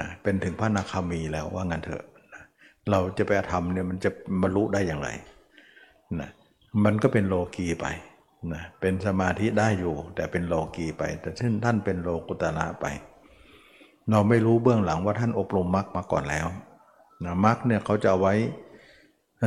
[0.01, 2.05] นะเป็นถึงพระนาคามีแล้วว่างั้นเถอะ
[2.35, 2.43] นะ
[2.91, 4.11] เราจะไปทำเนี่ยมันจะ
[4.43, 5.09] บรรลุได้อย่างไร
[6.21, 6.31] นะ
[6.85, 7.87] มันก็เป็นโลกีไป
[8.53, 12.87] นะเป็นสมาธิได้อยู่ แต่เป็นโลกีไป แต่เช่นท่านเป็นโลกุตระไป
[14.11, 16.47] เราไม่รู้เบื้องหลังว่าท่านอบรมมรรคมาก่อนแล้ว
[17.25, 18.35] นะมรรคเนี่ยเขาจะาไว้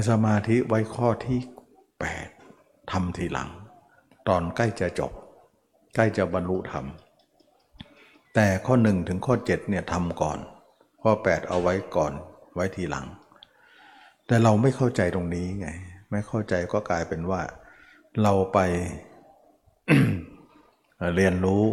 [0.10, 1.40] สมาธิไว้ข้อที่
[2.16, 3.50] 8ทำทีหลัง
[4.28, 5.12] ตอนใกล้จะจบ
[5.96, 6.86] ใกล้จะบรรลุธรรม
[8.36, 10.38] แต่ข้อ1ถึงข้อ7เนี่ยทำก่อน
[11.02, 12.14] ข้อ 8 เอาไว้ก่อน
[12.54, 13.06] ไว้ทีหลัง
[14.28, 15.68] แต่เราไม่เข้าใจตรงนี้ไง
[16.12, 17.42] ไม่เข้าใจก็กลายเป็นว่า
[18.24, 18.60] เราไป
[21.16, 21.64] เรียนรู้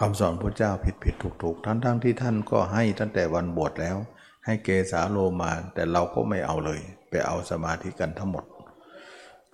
[0.00, 3.96] คำสอนพระเจ้าผิดผิดถูกถูกทั้งทั้งที่ท่านก็ให้ตั้งแต่วันบวชแล้ว
[4.44, 8.44] ให้เกสาโลมา แต่เราก็ไม่เอาเลย ไปเอาสมาธิกันทั้งหมด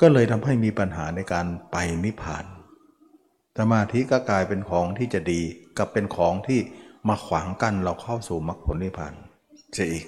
[0.00, 2.44] ก็เลยทำให้มีปัญหาในการไปนิพพาน
[3.58, 5.40] สมาธิก็กลายเป็นของที่จะดี
[5.78, 6.60] กับเป็นของที่
[7.08, 9.14] มาขวางกั้นเราเข้าสู่มรรคผลนิพพาน
[9.74, 10.04] เสียอีก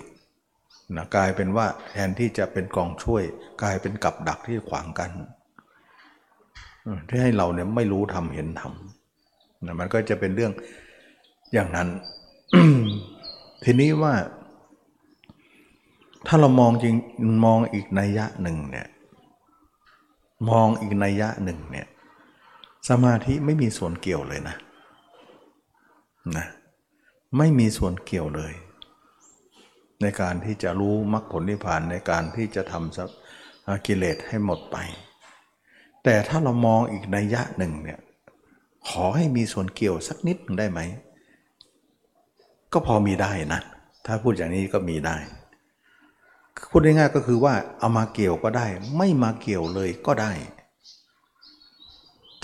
[0.96, 3.22] นะกลายเป็นว่าแทนที่จะเป็นกองช่วย
[3.62, 5.10] กลายเป็นกับดักที่ขวางกัน
[7.08, 10.52] ที่ให้เราเนี่ยไม่รู้ทำเห็นทำนะมันก็จะเป็นเรื่อง
[11.52, 11.88] อย่างนั้น
[13.64, 14.14] ทีนี้ว่า
[16.26, 16.94] ถ้าเรามองจริง
[17.46, 18.86] มองอีกนัยยะหนึ่งเนี่ย
[20.50, 21.86] มองอีกนัยยะหนึ่งเนี่ย
[22.88, 24.56] สมาธิไม่มีส่วนเกี่ยวเลยนะ
[26.36, 26.46] นะ
[27.38, 28.52] ไม่มีส่วนเกี่ยวเลย
[30.00, 34.76] ในการที่จะรู้มรรคผลนิพพานในการที่จะทำกิเลสให้หมดไป
[36.04, 38.00] แต่ถ้าเรามองอีกนัยยะหนึ่งเนี่ย
[38.88, 40.80] ขอให้มีส่วนเกี่ยวสักนิดได้ไหม
[42.72, 43.60] ก็พอมีได้นะ
[44.06, 45.16] ถ้าพูดอย่างนี้ก็มีได้
[46.70, 48.66] พูดง่ายๆก็คือว่าเอามาเกี่ยวก็ได้
[48.96, 50.32] ไม่มาเกี่ยวเลยก็ได้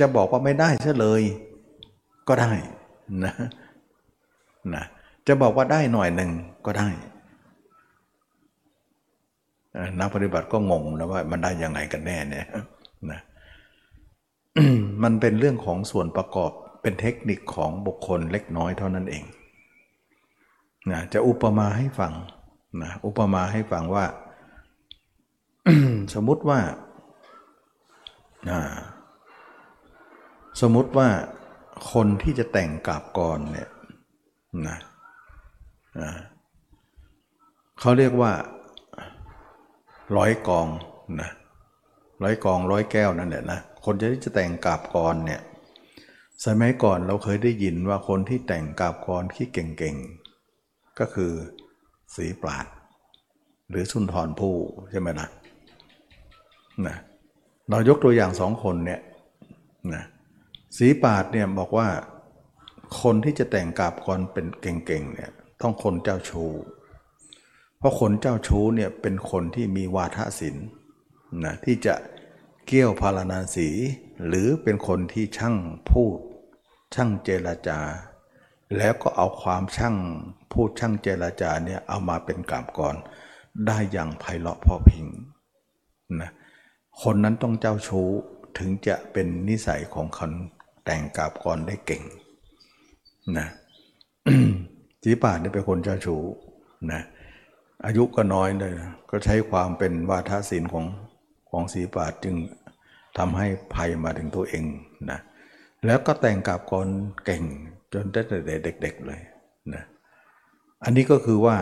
[0.00, 1.22] จะบอกว่าไม่ได้เฉเลย
[2.28, 2.52] ก็ได้
[3.24, 3.34] นะ
[4.74, 4.84] นะ
[5.26, 6.30] จะบอกว่าได้หน่อยหนึ่ง
[6.66, 6.88] ก็ได้
[9.98, 12.46] นักปฏิบัติก็งงนะว่ามันได้ยังไงกันแน่เนี่ย
[13.10, 13.20] นะ
[15.02, 16.50] มันเป็นเรื่องของส่วนประกอบ
[16.82, 19.24] เป็นเทคนิคของบุคคลเล็กน้อยเท่านั้นเอง
[20.90, 22.12] นะจะอุปมาให้ฟัง
[22.82, 24.04] นะอุปมาให้ฟังว่า
[26.14, 26.60] สมมุติว่า
[30.60, 31.08] สมมุติว่า
[31.92, 33.68] คนที่จะแต่งกาบกรเนี่ย
[34.68, 34.78] นะ
[37.80, 38.32] เขาเรียกว่า
[40.16, 40.66] ร้อยกอง
[41.20, 41.30] นะ
[42.22, 45.40] ร้อยกองร้อยแก้วนั่นแหละนะคนที่จะแต่งกาบกรเนี่ย
[46.46, 51.32] สมัยก่อนเราเคยได้ยินว่าคนที่แต่งกาบกรที่เก่งๆ ก็คือ
[52.14, 52.66] สีปราด
[53.70, 54.56] หรือสุนทรภู่
[54.90, 55.28] ใช่ไหมนะ
[56.86, 56.96] นะ
[57.70, 59.00] เรายกตัวอย่างสองคนเนี่ย
[59.94, 60.02] นะ
[60.76, 61.88] สีปาดเนี่ยบอกว่า
[63.00, 66.50] คนที่จะแต่งกาบกรเป็นเก่งๆเนี่ยต้องคนเจ้าชู้
[67.78, 70.66] เพราะคนเจ้าชู้เนี่ยเป็นคนที่มีวาทศิลป์
[71.44, 71.94] นะที่จะ
[72.66, 73.68] เกี่ยวพาราณาสี
[74.26, 75.56] หรือเป็นคนที่ช่าง
[75.90, 76.18] พูด
[76.94, 77.80] ช่างเจรจา
[78.76, 79.96] แล้วก็เอาความช่าง
[80.52, 82.96] พูดช่างเจรจาเนี่ยเอามาเป็นกาบกร
[83.66, 85.06] ได้อย่างไพเราะพอพิง
[86.20, 86.30] นะ
[87.02, 88.08] คนนั้นต้องเจ้าชู้
[88.58, 90.32] ถึงจะเป็นนิสัยของคน
[90.84, 92.02] แต่งกาบกรได้เก่ง
[93.38, 93.46] นะ
[95.02, 96.22] จีป่านี่เป็นคนเจ้าชู้
[96.92, 97.02] นะ
[97.86, 100.86] อายุก็น้อยเลยนะก็ใช้ความเป็นวาทศิลป์ของ
[101.50, 102.34] ของสีปาดจึง
[103.18, 104.64] ทำให้ภัยมาถึงตัวเอง
[105.10, 105.18] นะ
[105.86, 106.88] แล้วก็แต่งกาบกร
[107.24, 107.42] เก่ง
[107.92, 109.20] จนตั้งแต่เด็ก ๆเลย
[109.74, 109.84] นะ
[110.84, 111.56] อันนี้ก็คือว่า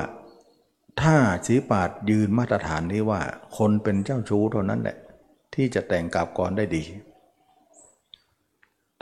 [1.03, 1.17] ถ้า
[1.47, 3.21] สีปาดยืนมาตรฐานนี้ว่า
[3.59, 4.97] คนเป็นเจ้าชู้เท่านั้นแหละ
[5.55, 6.83] ที่จะแต่งกาบกรได้ดี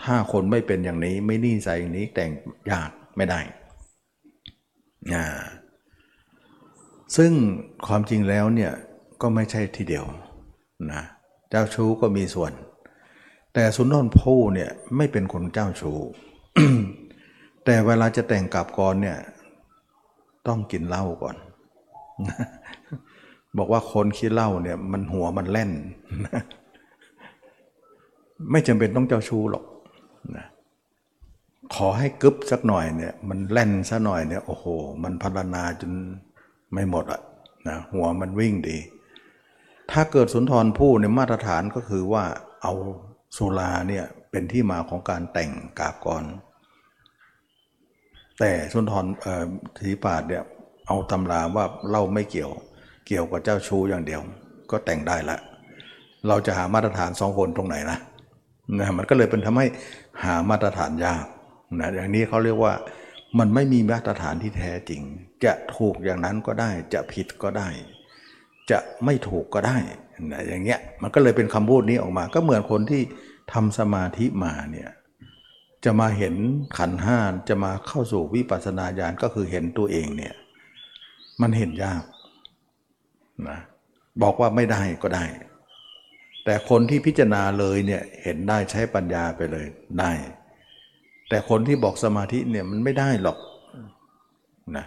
[0.02, 2.30] ถ้าคนไม่เป็นอย่างนี้ไม่นิสัยอย่างนี้แต่ง
[2.70, 3.40] ยากไม่ได้
[5.14, 5.24] นะ
[7.16, 7.32] ซึ่ง
[7.86, 8.72] ความจริงแล้วเนี่ย
[9.22, 10.04] ก็ไม่ใช่ทีเดียว
[10.92, 11.02] นะ
[11.50, 12.52] เจ้าชู้ก็มีส่วน
[13.54, 15.98] แต่สุนทรภู่เนี่ยไม่เป็นคนเจ้าชู้
[17.64, 19.18] แต่เวลาจะแต่งกับกรเนี่ย
[20.48, 21.36] ต้องกินเหล้าก่อน
[23.58, 25.70] บอกว่าคนคิดเหล้าเนี่ยมันหัวมันแล่น
[28.50, 29.64] ไม่จำเป็นต้องเจ้าชู้หรอก
[31.74, 34.64] ขอให้กึบสักหน่อยเนี่ย มันแล่นสักหน่อยเนี่ยโอ้โห
[35.02, 35.92] มันพัฒนาจน
[36.72, 37.20] ไม่หมดอะ
[37.68, 38.78] นะหัวมันวิ่งดี
[39.90, 42.24] ถ้าเกิดสุนทรภู่ในมาตรฐานก็คือว่า
[42.62, 42.72] เอา
[43.36, 46.24] สุราเนี่ยเป็นที่มาของการแต่งกาบกร
[48.38, 49.44] แต่สุนทรเอ่อ
[49.78, 50.44] ทีปาดเนี่ย
[50.86, 52.50] เอาตำราว่าเล่าไม่เกี่ยว
[53.06, 54.20] เกี่ยวกับเจ้าชู้อย่างเดียว
[54.70, 55.38] ก็แต่งได้ละ
[56.28, 57.98] เราจะหามาตรฐานสองคนตรงไหนนะ
[58.78, 59.66] นะมันก็เลยเป็นทำให้
[60.24, 61.24] หามาตรฐานยาก
[61.80, 62.74] นะอย่างนี้เขาเรียกว่า
[63.38, 65.02] มันไม่มีมาตรฐานที่แท้จริง
[65.44, 67.68] จะถูกอย่างนั้นก็ได้ จะผิดก็ได้
[68.70, 69.78] จะไม่ถูกก็ได้
[70.32, 73.02] นะอย่างเงี้ยมันก็เลยเป็นคำพูดนี้ออกมา ก็เหมือนคนที่
[73.52, 74.90] ทำสมาธิมาเนี่ย
[75.84, 76.34] จะมาเห็น
[76.78, 80.34] ขันห้าจะมาเข้าสู่วิปัสสนาญาณก็คือเห็นตัวเองเนี่ย
[81.40, 82.02] มันเห็นยาก
[83.48, 83.58] นะ
[84.22, 85.24] บอกว่าไม่ได้ก็ได้
[86.44, 89.66] แต่คนที่พิจารณาเลยเนี่ยเห็นได้ใช้ปัญญาไปเลย
[90.00, 90.10] ได้
[91.28, 93.38] แต่คนที่บอกสมาธิเนี่ยมันไม่ได้หรอก
[94.76, 94.86] นะ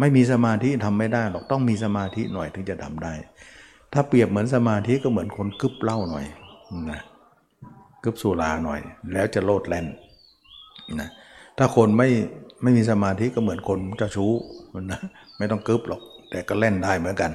[0.00, 3.14] ไม่มีสมาธิทำไม่ได้หรอกต้องมีสมาธิหน่อยถึงจะทำได้
[3.92, 6.26] ถ้าเปรียบเหมือนสมาธิก็เหมือนคนกึบเหล้าหน่อย
[6.90, 7.00] นะ
[8.04, 8.80] กึบสุราหน่อย
[9.12, 9.86] แล้วจะโลดแล่น
[11.00, 11.08] นะ
[11.58, 12.08] ถ้าคนไม่
[12.62, 14.32] ไม่มีสมาธิก็เหมือนคนเจ้าชู้
[14.92, 15.00] นะ
[15.38, 16.00] ไม่ต้องกึบหรอก
[16.30, 17.32] แต่ก็เล่นได้เหมือนกัน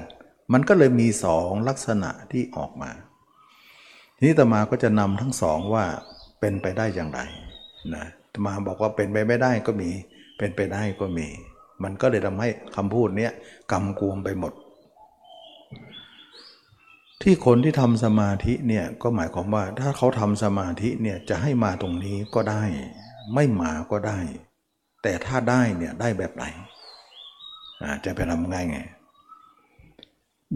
[0.54, 2.92] มันก็เลยมีสองลักษณะที่ออกมา
[4.18, 5.86] ทีนี้ตมาก็จะนำทั้งสองว่า
[6.40, 7.20] เป็นไปได้อย่างไร
[7.96, 8.06] นะ
[8.46, 9.90] มาบอกว่าเป็นไปไม่ได้ก็มี
[10.38, 11.28] เป็นไปได้ก็มี
[11.84, 13.30] มันก็เลยทำให้คำพูดนี้
[13.72, 14.54] กำกวมไปหมด
[17.22, 22.64] ที่คนที่ทำสมาธิเนี่ยก็หมายความว่าถ้าเขาทำสมาธิเนี่ยจะให้มาตรงนี้ก็ได้
[23.34, 24.20] ไม่มาก็ได้
[25.04, 26.46] แต่ถ้าได้เนี่ยได้แบบไหน
[28.06, 28.80] จะไปทำง่ายไง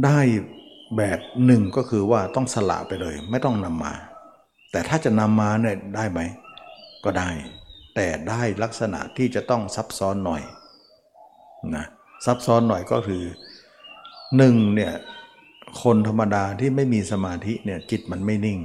[0.05, 0.19] ได้
[0.97, 3.93] แบบหนึ่งก็คือว่าต้องสละไปเลย ไม่ต้องนำมา
[4.71, 6.19] แต่ถ้าจะนำมาเนี่ยได้ไหม
[7.05, 7.29] ก็ได้
[7.95, 10.43] แต่ได้ลักษณะที่จะต้องซับซ้อนหน่อย
[11.75, 11.85] นะ
[12.25, 13.23] ซับซ้อนหน่อยก็คือ
[14.37, 14.93] หนึ่งเนี่ย
[15.83, 18.59] คนธรรมดาที่ไม่มีสมาธิเนี่ยจิตมันไม่นิ่ง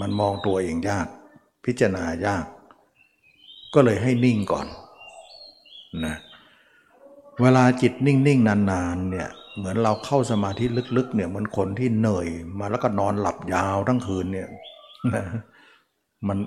[0.00, 1.06] มันมองตัวเองยาก
[1.64, 2.44] พิจารณายาก
[3.74, 4.66] ก็เลยให้นิ่งก่อน
[6.04, 6.16] นะ
[7.42, 10.64] เวลาจิตนิ่งๆ นานๆเนี่ยเหมือนเราเข้าสมาธิ
[10.96, 12.28] ลึกๆเนี่ยเหมือนคนที่เหนื่อย
[12.58, 14.48] มาแล้วก็นอนหลับยาวทั้งคืนเนี่ย
[15.14, 15.24] นะ
[16.28, 16.38] มัน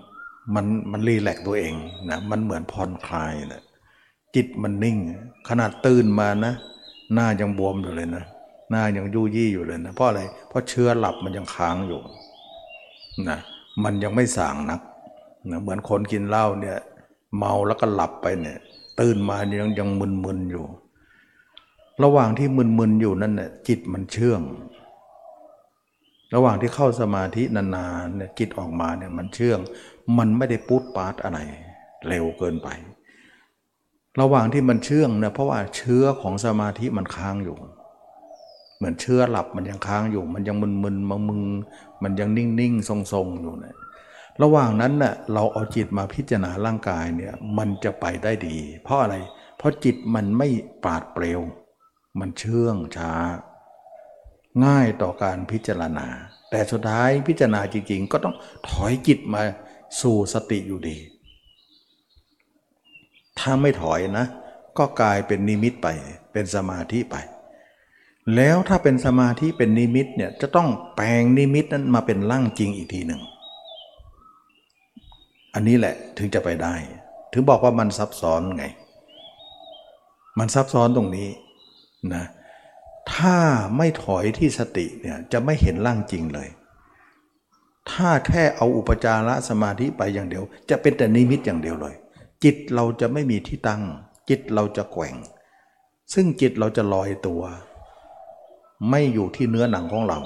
[0.55, 1.73] มันมันรีแลกตัวเอง
[2.09, 3.63] นะมันเหมือนผ่อนคลายนะ
[4.35, 4.97] จิตมันนิ่ง
[5.49, 6.53] ขนาดตื่นมานะ
[7.13, 8.23] หน้ายังบวมอยู่เลยนะ
[8.71, 11.99] หน้ายังยุยี่อยู่เลยนะ เพราะอะไร เพราะเชื้อหลับมันยังค้างอยู่
[13.29, 13.39] นะ
[13.83, 14.81] มันยังไม่สางนัก
[15.51, 16.77] นะเหมือนคนกินเหล้าเนี่ย
[17.37, 18.57] เมาแล้วก็หลับไปเนี่ย
[18.99, 20.65] ตื่นมายังยังมึนๆอยู่
[22.03, 24.41] ระหว่างที่มึนๆอยู่นั่นเนี่ยจิตมันเชื่อง
[26.35, 29.59] ระหว่างที่เข้าสมาธินานๆเนี่ยจิตออกมาเนี่ยมันเชื่อง
[30.17, 31.39] มันไม่ได้ปุ๊ดปาดอะไร
[32.07, 32.69] เร็วเกินไป
[34.21, 37.57] ระหว่างที่มันเชื่องเนี่ยเพราะว่าเชื้อของสมาธิมันค้างอยู่
[38.77, 41.41] เหมือนเชื้อหลับมันยังค้างอยู่ มันยังมึนๆมามึง
[42.03, 43.75] มันยังนิ่งๆ ทรงๆ อยู่เนี่ย
[44.41, 49.15] ระหว่างนั้นเน่ยเราเอาจิตมาพิจารณาร่างกายเนี่ยมันจะไปได้ดี เพราะอะไร
[49.57, 50.47] เพราะจิตมันไม่
[50.85, 51.41] ปาดเปลว
[52.19, 53.13] มันเชื่องช้า
[54.65, 56.07] ง่ายต่อการพิจารณา
[56.49, 58.35] แต่สุดท้ายพิจารณาจริงๆ ก็ต้อง
[58.67, 59.41] ถอยจิตมา
[60.01, 60.97] สู่สติอยู่ดี
[63.39, 64.25] ถ้าไม่ถอยนะ
[64.77, 65.87] ก็กลายเป็นนิมิตไป
[66.31, 67.15] เป็นสมาธิไป
[68.35, 73.21] แล้วถ้าเป็นสมาธิเป็นนิมิตเนี่ยจะต้องแปลงนิมิตนั้นมาเป็นร่างจริงอีกทีหนึ่ง
[75.53, 76.75] อันนี้แหละถึงจะไปได้
[77.33, 78.65] ถึงบอกว่ามันซับซ้อนไง
[80.39, 81.29] มันซับซ้อนตรงนี้
[82.13, 82.23] นะ
[83.13, 83.37] ถ้า
[83.77, 86.49] ไม่ถอยที่สติเนี่ยจะไม่เห็นร่างจริงเลย
[87.91, 91.95] ถ้าแค่เอาอุปจารสมาธิไปอย่างเดียว จะเป็นแต่นิมิตอย่างเดียวเลย
[92.43, 93.81] จิตเราจะไม่มีที่ตั้ง
[94.29, 95.15] จิตเราจะแกว่ง
[96.13, 97.41] ซึ่งจิตเราจะลอยตัว
[98.89, 100.19] ไม่อยู่ที่เนื้อหนังของเรา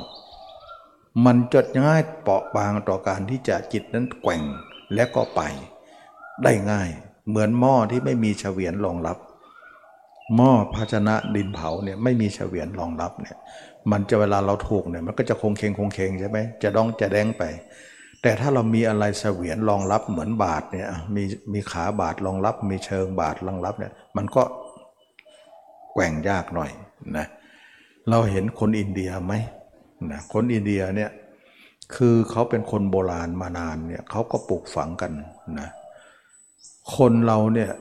[1.26, 4.42] มันจะง่ายเปราะบางต่อการที่จะจิตนั้นแกว่ง
[4.94, 5.42] และก็ไป
[6.44, 6.90] ได้ง่าย
[7.28, 9.18] เหมือนหม้อที่ไม่มีเฉวียนรองรับ
[10.36, 13.38] หม้อภาชนะดินเผาเนี่ยไม่มีเฉวียนรองรับเนี่ย
[13.92, 17.44] มันจะเวลาเราถูกเนี่ยมันก็จะคงเคงคงเคงใช่ไหมจะดองจะแดงไป
[18.22, 21.24] แต่ถ้าเรามีอะไรเฉวียนรองรับเหมือนบาทเนี่ยมี
[21.54, 24.44] มีขาบาทรองรับ มีเชิงบาทรองรับเนี่ยมันก็
[25.94, 26.72] แกว่งยากหน่อย
[27.18, 27.26] นะ
[28.10, 29.34] เราเห็นคนอินเดียไหม
[30.12, 31.12] นะคนอินเดียเนี่ย
[31.96, 35.12] คือเขาเป็นคนโบราณมานานเนี่ยเขาก็ปลูกฝังกัน
[35.60, 35.70] นะ
[36.96, 37.72] คนเราเนี่ย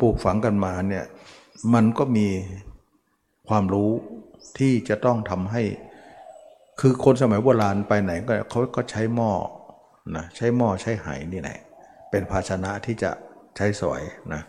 [0.00, 1.04] ปลูกฝังกันมาเนี่ย
[1.74, 2.26] มันก็มี
[3.48, 3.90] ความรู้
[4.58, 5.62] ที่จะต้องทำให้
[6.80, 9.32] คือคนสมัยโบราณไปไหนก็เขาก็ใช้หม้อ
[10.16, 11.58] นะใช้หม้อใช้ไหนี่แหละ
[12.10, 13.10] เป็นภาชนะที่จะ
[13.56, 14.02] ใช้สวย
[14.34, 14.42] นะ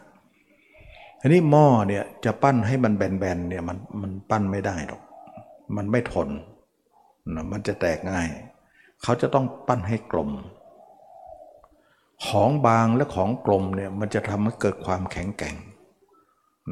[1.21, 5.01] ทีนี้หม้อเนี่ยจะปั้นให้มันแบนๆเนี่ยมันมันปั้นไม่ได้หรอก
[5.75, 6.29] มันไม่ทน
[7.35, 8.27] นะมันจะแตกง่าย
[9.03, 10.31] เขาจะต้องปั้นให้กลม
[12.27, 15.55] ของบางและของกลมเนี่ยมันจะทำให้เกิดความแข็งแกร่ง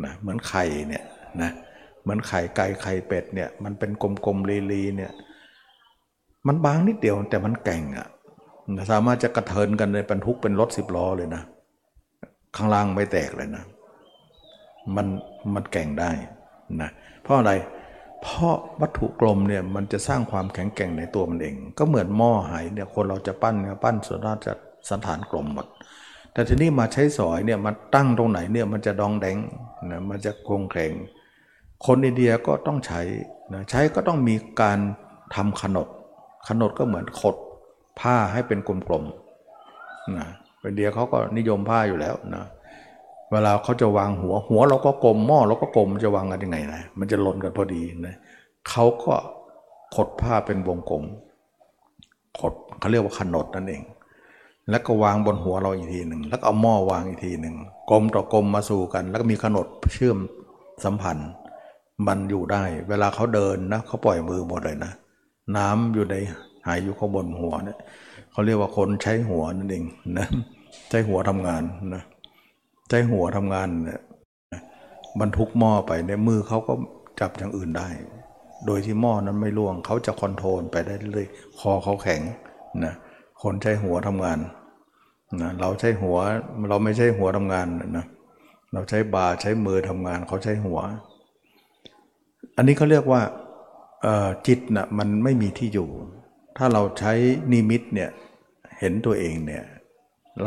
[0.03, 1.03] นะเหมือนไข่เนี่ย
[1.41, 3.91] นะเหมือนไข่ไก่ไข่เป็ดเนี่ยมันเป็น
[4.25, 5.11] กลมๆลีๆเนี่ย
[6.47, 8.07] มันบางนิดเดียวแต่มันแก่งอะ่ะ
[8.91, 11.43] สามารถจะกระเทินกันในบรรทุกเป็นรถสิบล้อเลยนะ
[12.55, 13.63] ข้างล่างไม่แตกเลยนะ
[14.95, 15.07] มัน
[15.53, 16.11] มันแก่งได้
[16.81, 16.89] นะ
[17.23, 17.51] เพราะอะไร
[18.21, 24.53] เพราะวัตถุกลมเนี่ยมันจะสร้างความแข็งแกร่งในตัวมันเอง ก็เหมือนหม้อหายเนี่ยคนเราจะปั้นเนี่ยปั้นส่วนมากจะ
[24.89, 25.67] สันฐานกลมหมด
[26.33, 29.37] แต่ทีนี้มาใช้สอยเนี่ยมันตั้งตรงไหนเนี่ยมันจะดองแดง
[29.91, 30.91] นะมันจะคงแข็ง
[31.85, 33.01] คนอินเดียก็ต้องใช้
[33.53, 34.79] นะใช้ก็ต้องมีการ
[35.35, 35.87] ทำขนด
[36.47, 37.35] ขนดก็เหมือนขด
[37.99, 40.27] ผ้าให้เป็นกลมๆนะ
[40.65, 42.45] อินเดียเขาก็นิยมผ้าอยู่แล้วนะ
[43.31, 48.15] เวลาเขาจะวางหัวหัวเราก็กลมหม้อเราก็กลมจะวางกันยังไงนะมันจะหล่นกันพอดีนะ
[48.69, 49.13] เขาก็
[49.95, 51.03] ขดผ้าเป็นวงกลม
[52.39, 53.83] ขดเขาเรียกว่าขนดนั่นเอง
[54.69, 57.55] แล้วก็วางบนหัวเราอีกทีหนึ่งแล้วเอาหม้อวางอีกทีหนึ่ง
[57.91, 60.17] กลมต่อกลมมาสู่กัน แล้วก็มีขนดเชื่อม
[60.85, 61.29] สัมพันธ์
[62.07, 64.91] มันอยู่ได้ เวลาเขาเดินนะเขาปล่อยมือหมดเลยนะ
[65.57, 66.15] น้ำอยู่ใน
[66.65, 67.79] หายอยู่ข้างบนหัวเนี่ย
[68.31, 69.85] เขาเรียกว่าคนใช้หัวนั่นเอง
[70.17, 70.27] นะ
[70.89, 71.63] ใช้หัวทำงาน
[71.95, 72.03] นะ
[72.89, 73.99] ใช้หัวทำงานเนี่ย
[75.19, 76.73] บรรทุกหม้อไปในมือเขาก็
[77.19, 77.87] จับอย่างอื่นได้
[78.65, 81.27] โดยที่หม้อนั้นไม่ล่วงเขาจะคอนโทรลไปได้เลย
[81.59, 82.21] คอเขาแข็ง
[82.83, 82.93] นะ
[83.43, 84.39] คนใช้หัวทำงาน
[85.41, 86.17] นะเราใช้หัว
[86.69, 87.67] เราไม่ใช่หัวทำงาน
[87.97, 88.05] นะ
[88.73, 90.79] เราใช้บาใช้มือทำงานเขาใช้หัว
[92.57, 93.21] อันนี้เขาเรียกว่า
[94.47, 95.89] จิตนะ่ะมันไม่มีที่อยู่
[96.57, 97.13] ถ้าเราใช้
[97.51, 98.09] นิมิตเนี่ย
[98.79, 99.63] เห็นตัวเองเนี่ย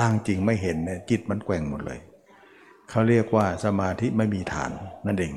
[0.00, 2.00] ร่างจริงไม่เห็นเนี่ยจิตมันแกว่งหมดเลย
[2.90, 4.70] เขาเรียกว่าสมาธิไม่มีฐาน
[5.06, 5.34] นั่นเอง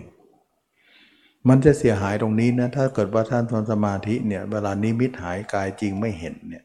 [1.49, 6.63] มันจะเสียหายตรงนี้นะถ้าเกิดว่าท่านทนสมาธิเนี่ยเวลานิมิตหายกายจริงไม่เห็นเนี่ย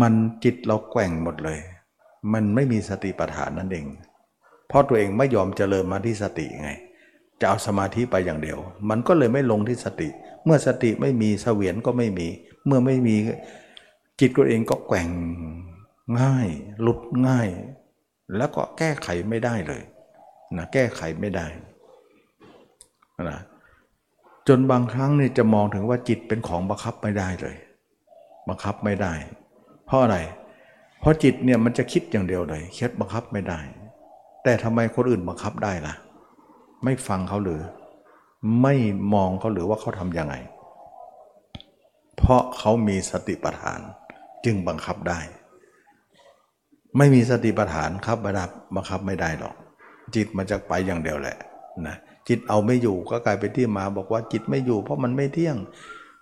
[0.00, 0.14] มัน
[0.44, 1.58] จิตเราแกว่งหมดเลย
[2.32, 3.86] มันไม่มีสติปัฏฐานนั่นเอง
[4.68, 6.70] เพราะตัวเองไม่ยอมเจริญมาที่สติไง
[7.40, 8.58] จะเอาสมาธิไปอย่างเดียว
[8.90, 10.08] มันก็เลยไม่ลงที่สติ
[10.44, 12.26] เมื่อสติไม่มีเสวียนก็ไม่มี
[12.66, 13.16] เมื่อไม่มี
[14.20, 15.08] จิตตัวเองก็แกว่ง
[16.20, 16.48] ง่าย
[16.82, 17.48] หลุดง่าย
[18.36, 19.82] แล้วก็แก้ไขไม่ได้เลย
[20.56, 21.46] นะแก้ไขไม่ได้
[23.30, 23.40] นะ
[24.48, 27.56] จนบางครั้งเนี่ยจะมองถึงว่าจิตเป็นของบังคับไม่ได้เลย
[28.48, 29.12] บังคับไม่ได้
[29.86, 30.18] เพราะอะไร
[31.00, 33.60] เพราะจิตเนี่ยมันจะคิดอย่างเดียวเลยคิดบังคับไม่ได้
[34.44, 35.94] แต่ทำไมคนอื่นบังคับได้ล่ะ
[36.84, 37.62] ไม่ฟังเขาหรือ
[38.62, 38.74] ไม่
[39.14, 40.34] มองเขาหรือว่าเขาทำยังไง
[42.16, 43.80] เพราะเขามีสติปัฏฐาน
[44.44, 45.20] จึงบังคับได้
[46.96, 48.18] ไม่มีสติปัฏฐานครับ
[48.74, 49.54] บังคับไม่ได้หรอก
[50.14, 51.36] จิตมันจะไปอย่างเดียวแหละ
[51.86, 51.96] นะ
[52.28, 55.56] จิตเอาไม่อยู่ก็กลายเป็นที่มาบอกว่าจิตไม่อยู่ เพราะมันไม่เที่ยง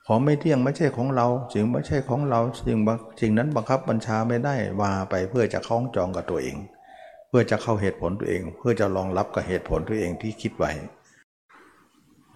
[0.06, 2.78] ของไม่เที่ยงไม่ใช่ของเราสิ่งไม่ใช่ของเราสิ่ง
[3.20, 6.56] สิ่งนั้นบังคับบัญชาไม่ได้วาไปเพื่อจะคล้องจองกับตัวเอง
[7.38, 10.72] พื่อจะเข้าเหตุผลตัวเอง เพื่อจะรองรับกับเหตุผลตัวเองที่คิดไว้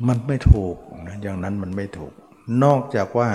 [0.09, 0.75] มันไม่ถูก
[1.07, 2.13] นะอย่างนั้นมันไม่ถูก
[2.65, 3.31] นอกจากว่า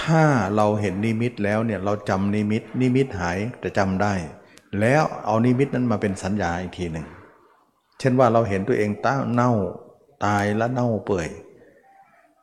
[0.00, 0.24] ถ้า
[0.56, 4.14] เราเห็นนิมิตแล้วเนี่ยเราจำนิมิต นิมิตหายแต่จำได้
[4.80, 7.06] แล้วเอานิมิตนั้นมาเป็นสัญญาอีกทีหนึ่ง
[7.98, 9.52] เช่นว่าเราเห็นตัวเองต้าเน่า
[10.24, 11.28] ตายและเน่าเปื่อย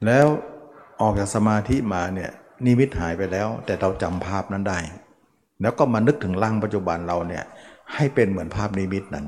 [0.05, 0.27] แล้ว
[1.01, 2.31] ออกจากสมาธิมาเนี่ย
[2.65, 4.79] นิมิตหายไปแล้ว แต่เราจำภาพนั้นได้
[5.61, 7.43] แล้วก็มานึกถึงร่างปัจจุบันเราเนี่ย
[7.93, 9.25] ให้เป็นเหมือนภาพนิมิตนั้น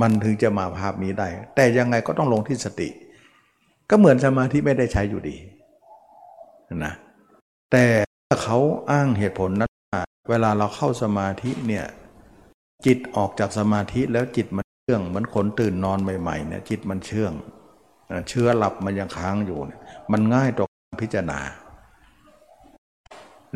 [0.00, 2.88] มันถึงจะมาภาพนี้ได้ แต่ยังไงก็ต้องลงที่สติ
[3.90, 5.36] ก็เหมือนสมาธิไม่ได้ใช้อยู่ดี
[6.84, 6.92] นะ
[7.72, 7.84] แต่
[8.42, 8.58] เขา
[8.90, 9.70] อ้างเหตุผลนั้น
[10.30, 11.84] เวลาเราเข้าสมาธิเนี่ย
[12.86, 17.32] จิตออกจากสมาธิแล้วจิตมันเชื่องเหมือนคนตื่นนอนใหม่ๆเนี่ยจิตมันเชื่อง
[18.28, 19.58] เชื้อหลับมันยังค้างอยู่
[20.12, 21.40] มันง่ายต่อการพิจารณา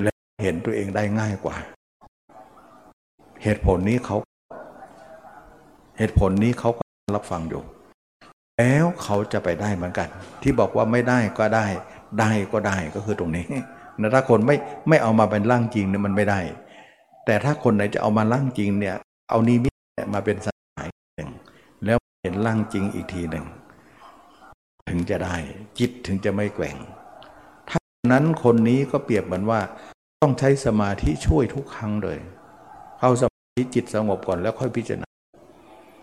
[0.03, 1.57] และเห็นตัวเองได้ง่ายกว่า
[3.45, 4.16] เหตุผลนี้เขา
[5.99, 6.82] เหตุผลนี้เขาก็
[7.16, 7.62] รับฟังอยู่
[8.59, 10.09] แล้วเขาจะไปได้เหมือนกัน
[10.42, 11.66] ที่บอกว่าไม่ได้ก็ได้
[12.20, 13.45] ได้ก็ได้ก็คือตรงนี้
[14.01, 14.57] นะถ้าคนไม่
[14.88, 16.40] ไม่เอามาเป็นร่างจริงเนี่ยมันไม่ได้
[17.24, 18.95] แต่ถ้าคนไหนจะเอามาร่างจริงเนี่ย
[19.30, 19.74] เอานิมิต
[20.14, 21.30] มาเป็นสายหนึ่ง
[21.84, 23.45] แล้วเห็นร่างจริงอีกทีหนึ่ง
[24.88, 25.36] ถึงจะได้
[25.78, 26.76] จิตถึงจะไม่แกว่ง
[27.70, 27.80] ถ้า
[28.12, 29.61] นั้นคนนี้ก็เปรียบเหมือนว่า
[30.20, 32.18] ต้องใช้สมาธิช่วยทุกครั้งเลย
[32.99, 33.24] เข้าส
[33.57, 35.09] มาธิจิตสงบก่อนแล้วค่อยพิจารณา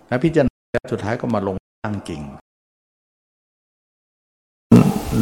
[0.07, 2.21] แล้วพิจารณาแล้วสุดท้ายก็มาลงร่างจริง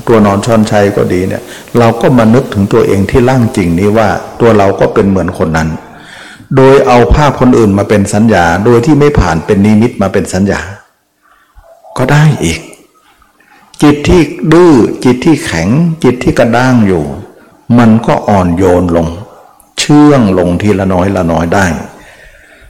[0.08, 1.44] ตัวนอนชอนชัยก็ดีเนี่ย
[1.78, 4.10] เราก็มานึกถึงตัวเองที่ร่างจริงนี้ว่า
[4.40, 5.70] ตัวเราก็เป็นเหมือนคนนั้น
[6.56, 10.60] โดยเอาภาพคนอื่นมาเป็นสัญญา โดยที่ไม่ผ่านเป็นนิมิตมาเป็นสัญญา
[11.98, 12.60] ก็ได้อีก
[13.82, 14.22] จิตที่
[14.54, 14.74] ดื้อ
[15.04, 15.70] จิตที่แข็ง
[16.04, 17.04] จิตที่กระด้างอยู่
[17.78, 19.08] มันก็อ่อนโยนลง
[19.80, 21.68] เชื่องลงทีละน้อยละน้อยได้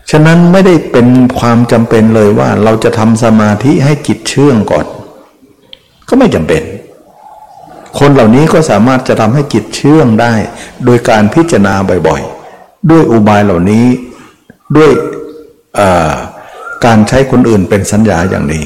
[0.10, 1.08] ฉะนั้นไม่ได้เป็น
[1.40, 4.86] ความจำเป็นเลยว่าเราจะทำสมาธิให้จิตเชื่องก่อน
[6.08, 6.64] ก็ไม่จำเป็น
[8.00, 10.34] คนเหล่านี้ก็สามารถจะทำให้จิตเชื่องได้
[10.86, 11.74] โดยการพิจารณา
[12.08, 13.86] บ่อยๆ ด้วยอุบายเหล่านี้
[14.78, 14.92] ด้วย
[16.86, 18.66] การใช้คนอื่นเป็นสัญญาอย่างนี้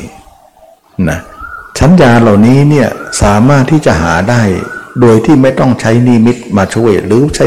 [1.09, 1.19] นะ
[1.81, 2.87] สัญญาเหล่านี้เนี่ย
[3.23, 4.41] สามารถที่จะหาได้
[5.01, 7.45] โดยที่ไม่ต้องใช้นิมิตมาช่วย หรือใช้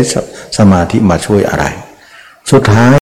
[0.58, 1.64] สมาธิมาช่วยอะไร
[2.50, 2.94] สุดท้าย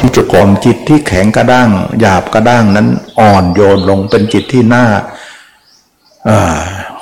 [0.00, 1.70] ที่จะกล่อมจิตที่แข็งกระด้าง
[2.00, 2.88] หยาบกระด้างนั้น
[3.20, 4.84] อ่อนโยนลงเป็นจิตที่น่า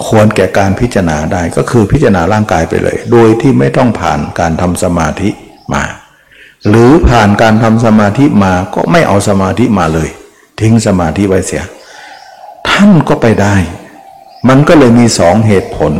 [0.07, 5.31] ควรแก่การพิจารณาได้ก็คือพิจารณาร่างกายไปเลย โดยที่ไม่ต้องผ่านการทำสมาธิ
[5.75, 5.85] มา
[6.69, 10.09] หรือผ่านการทำสมาธิมาก็ไม่เอาสมาธิมาเลย
[10.61, 11.65] ทิ้งสมาธิไว้เสีย
[12.69, 13.57] ท่านก็ไปได้
[14.49, 15.93] มันก็เลยมีสองเหตุผล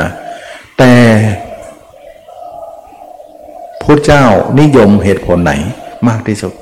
[0.00, 0.10] นะ
[0.78, 0.92] แต่
[3.82, 4.24] พระเจ้า
[4.60, 5.52] นิยมเหตุผลไหน
[6.08, 6.54] มากที่สุด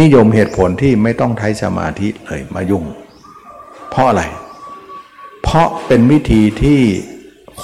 [0.00, 2.84] นิยมเหตุผลที่ไม่ต้องใช้สมาธิเลยมายุ่ง
[3.90, 4.22] เพราะอะไร
[5.42, 6.80] เพราะเป็นวิธีที่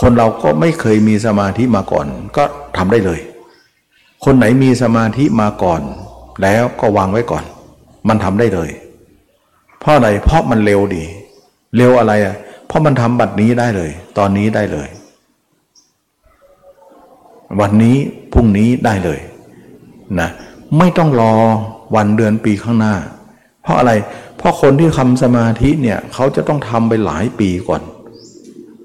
[0.01, 2.45] คนเราก็ไม่เคยมีสมาธิมาก่อน ก็
[2.77, 3.21] ทำได้เลย
[4.25, 5.81] คนไหนมีสมาธิมาก่อน
[6.43, 7.45] แล้วก็วางไว้ก่อน
[8.09, 8.71] มันทำได้เลย
[9.81, 11.05] เพราะอะไร เพราะมันเร็วดี
[11.77, 12.37] เร็วอะไรอะ
[12.67, 14.89] เพราะมันทำบัดนี้ได้เลย ตอนนี้ได้เลย
[17.61, 17.97] วันนี้
[18.33, 19.21] พรุ่งนี้ได้เลย
[20.21, 20.29] นะ
[20.79, 21.35] ไม่ต้องรอ
[21.97, 22.95] วันเดือนปีข้างหน้า
[23.63, 23.93] เพราะอะไร
[24.39, 27.83] เพราะคนที่ทำสมาธิเนี่ยเขาจะต้องทำไปหลายปีก่อน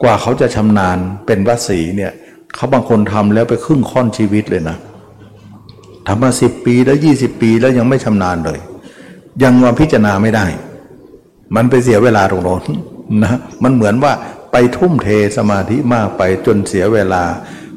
[0.02, 2.12] กว่าเขาจะชำนาญเป็นวสีเนี่ย
[2.56, 4.78] เขาบางคนทำแล้วไปครึ่งค่อนชีวิตเลยนะ
[6.08, 8.60] ทำมาสิบปีแล้วยี่สิบปีแล้วยังไม่ชำนาญเลย
[9.44, 10.46] ยังมาพิจารณาไม่ได้
[11.56, 12.64] มันไปเสียเวลาตรงน้น
[13.24, 14.14] นะมันเหมือนว่า
[14.52, 15.08] ไปทุ่มเท
[15.38, 17.24] สมาธิมากไปจนเสียเวลา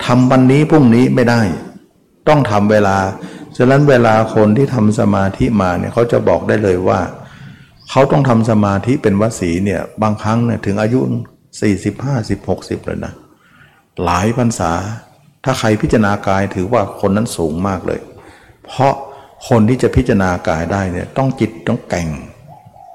[0.04, 1.40] ทำวันนี้พรุ่งนี้ไม่ได้
[2.28, 2.96] ต้องทำเวลา
[3.56, 7.00] ฉะนั้นเวลาคนที่ทำสมาธิมาเนี่ยเขาจะบอกได้เลยว่า
[7.90, 11.00] เขาต้องทำสมาธิเป็นวสีเนี่ยบางครั้งเนี่ยถึงอายุ
[11.60, 13.12] สี่สิบห้าสิบหกสิบเลยนะ
[14.04, 14.72] หลายพรรษา
[15.44, 18.00] ถ้าใครพิจารณากายถือว่าคนนั้นสูงมากเลย
[18.64, 18.94] เพราะ
[19.48, 22.08] คนที่จะพิจารณากายได้เนี่ยต้องจิตต้องแก่ง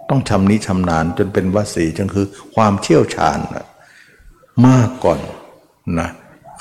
[0.10, 2.26] ต้องชำนิชำนาญจนเป็นวสีจึงคือ
[2.56, 3.40] ความเชี่ยวชาญ
[4.68, 5.20] มากก่อน
[6.00, 6.10] นะ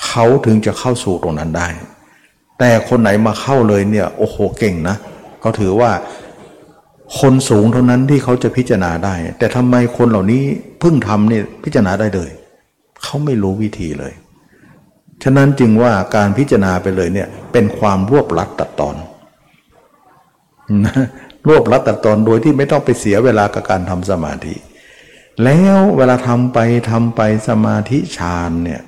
[0.05, 1.67] เขาถึงจะเข้าสู่ตรงนั้นได้
[2.59, 4.95] แต่คนไหนมาเข้าเลยเนี่ยโอ้โหเก่งนะ
[5.41, 5.91] เขาถือว่า
[7.19, 10.43] คนสูงเท่านั้นที่เขาจะพิจารณาได้ แต่ทำไมคนเหล่านี้
[10.79, 12.29] เพิ่งทำเนี่ยพิจารณาได้เลย
[13.03, 14.13] เขาไม่รู้วิธีเลย
[15.23, 18.95] ฉะนั้นจึงว่าการพิจารณาไปเลยเนี่ยเป็นความรวบลัดตัดตอน
[21.47, 24.55] รวบลัดตัดตอนโดยที่ไม่ต้องไปเสียเวลากับการทำสมาธิ
[25.43, 26.59] แล้วเวลาทำไป
[26.91, 28.81] ทำไปสมาธิฌานเนี่ย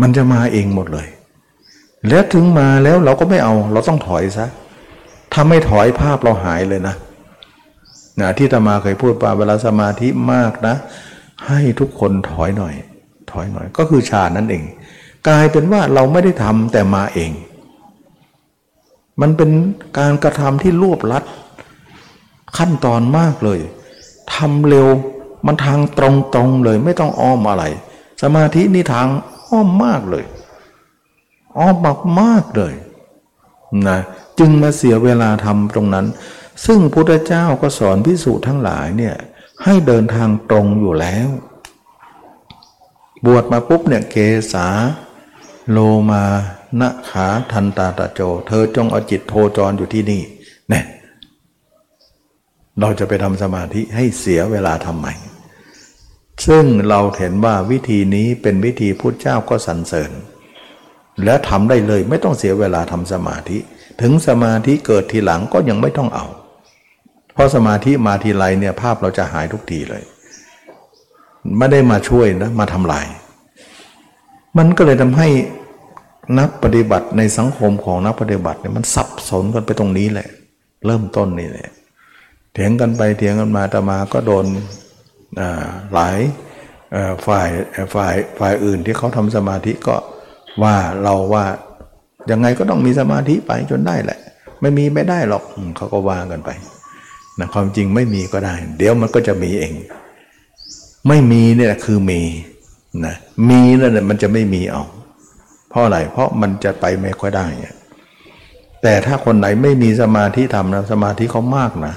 [0.00, 1.08] มันจะมาเองหมดเลย
[2.08, 4.46] แล้วถึงมาแล้วเราก็ไม่เอา เราต้องถอยซะ
[5.32, 6.94] ถ้าไม่ถอยภาพเราหายเลยนะ
[8.20, 10.74] นะที่ตมาเคยพูดว่าเวลาสมาธิมากนะ
[11.48, 12.74] ให้ทุกคนถอยหน่อย
[13.30, 14.64] ถอยหน่อย ก็คือฌานนั่นเอง
[15.28, 17.32] กลายเป็นว่าเราไม่ได้ทำแต่มาเอง
[19.20, 19.50] มันเป็น
[19.98, 21.24] การกระทำที่รวบลัด
[22.58, 23.60] ขั้นตอนมากเลย
[24.34, 24.88] ทำเร็ว
[25.46, 26.00] มันทางต
[26.36, 27.64] รงๆเลย ไม่ต้องอ้อมอะไร
[28.22, 29.06] สมาธินี่ทาง
[29.48, 30.24] อ้อมมากเลย
[31.58, 32.74] อ้อมมากมากเลย
[33.88, 33.98] นะ
[34.38, 36.06] จึงมาเสียเวลาทำตรงนั้น
[36.66, 39.16] ซึ่งพุทธเจ้าก็สอนพิสูจน์ทั้งหลายเนี่ย
[39.64, 41.28] ให้เดินทางตรงอยู่แล้ว
[43.26, 44.16] บวชมาปุ๊บเนี่ยเก
[44.52, 44.66] ษา
[45.70, 45.78] โล
[46.10, 46.24] มา
[46.80, 50.22] นะขาทันตาตะโจ เธอจงเอาจิตโทจรอยู่ที่นี่
[50.70, 50.84] เนี่ย
[52.80, 55.06] เราจะไปทำสมาธิให้เสียเวลาทำไม
[56.46, 60.10] ซึ่งเราเห็นว่าวิธีนี้เป็นวิธีพุทธเจ้าก็สรรเสริญ
[61.24, 63.58] แล้วทำได้เลยไม่ต้องเสียเวลาทำสมาธิ
[64.00, 66.26] ถึงสมาธิเกิดทีหลังก็ยังไม่ต้องเอา
[67.34, 70.02] เพราะสมาธิมาทีไรเนี่ยภาพเราจะหายทุกทีเลย
[71.58, 73.06] ไม่ได้มาช่วยนะมาทำลาย
[74.58, 75.28] มันก็เลยทำให้
[76.38, 80.28] นักปฏิบัติในสังคมของนักปฏิบัติเนี่ยมันสับสนกันไปตรงนี้แหละ
[80.86, 81.68] เริ่มต้นนี่แหละ
[82.52, 84.44] เถียงกันไปเถียงกันมาแต่มาก็โดน
[85.94, 86.18] หลาย
[87.26, 87.48] ฝ่าย
[87.94, 89.96] ฝ่ายฝ่ายอื่นที่เขาทำสมาธิก็
[90.62, 91.44] ว่าเราว่า
[92.30, 94.18] ยังไงก็ต้องมีสมาธิไปจนได้แหละ
[94.60, 95.42] ไม่มีไม่ได้หรอก
[95.76, 96.50] เขาก็ว่ากันไป
[97.38, 99.72] นะความจริงไม่มีก็ได้ เดี๋ยวมันก็จะมีเอง
[101.08, 102.20] ไม่มีเนี่ยคือมี
[103.06, 103.14] นะ
[103.48, 104.82] มีแล้วเนี่ยมันจะไม่มีเอา
[105.68, 107.46] เพราะอะไรเพราะมันจะไปไม่ค่อยได้
[108.82, 111.94] แต่ถ้าคนไหนไม่มีสมาธิทำนะสมาธิเขามากนะ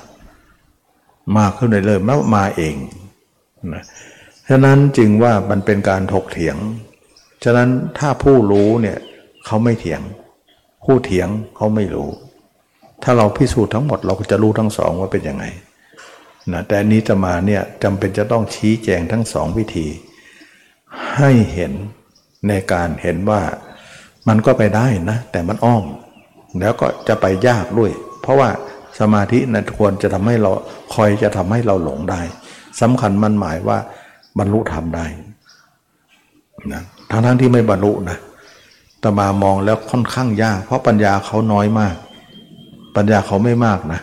[1.38, 2.76] มากขึ้นเลยเลยแล้วมาเอง
[3.74, 3.84] นะ
[4.50, 6.58] ฉะนั้นจึงว่ามันเป็นการถกเถียง
[7.44, 7.70] ฉะนั้น
[8.00, 8.98] ถ้าผู้รู้เนี่ย
[9.46, 10.02] เขาไม่เถียง
[10.86, 12.10] ผู้เถียงเขาไม่รู้
[13.04, 15.46] ถ้าเราพิสูจน์ทั้งหมดเราก็จะรู้ทั้งสองว่าเป็นยังไง
[16.54, 19.88] นะแต่นี้จะมาเนี่ยจำเป็นจะต้องชี้แจงทั้งสองวิธี
[21.18, 21.74] ให้เห็น
[22.48, 23.42] ในการเห็นว่า
[24.28, 25.84] มันก็ไปได้นะ แต่มันอ้อม
[26.60, 28.50] แล้วก็จะไปยากด้วย เพราะว่า
[29.00, 30.52] สมาธินะควรจะทำให้เรา
[30.96, 32.22] คอยจะทำให้เราหลงได้
[32.82, 33.78] สำคัญมันหมายว่า
[34.38, 35.06] บรรลุธรรมได้
[36.74, 38.18] นะ ทั้งทั้งที่ไม่บรรลุนะ
[39.04, 41.96] ตมามองแล้วค่อนข้างยาก เพราะปัญญาเขาน้อยมาก
[42.96, 44.02] ปัญญาเขาไม่มากนะ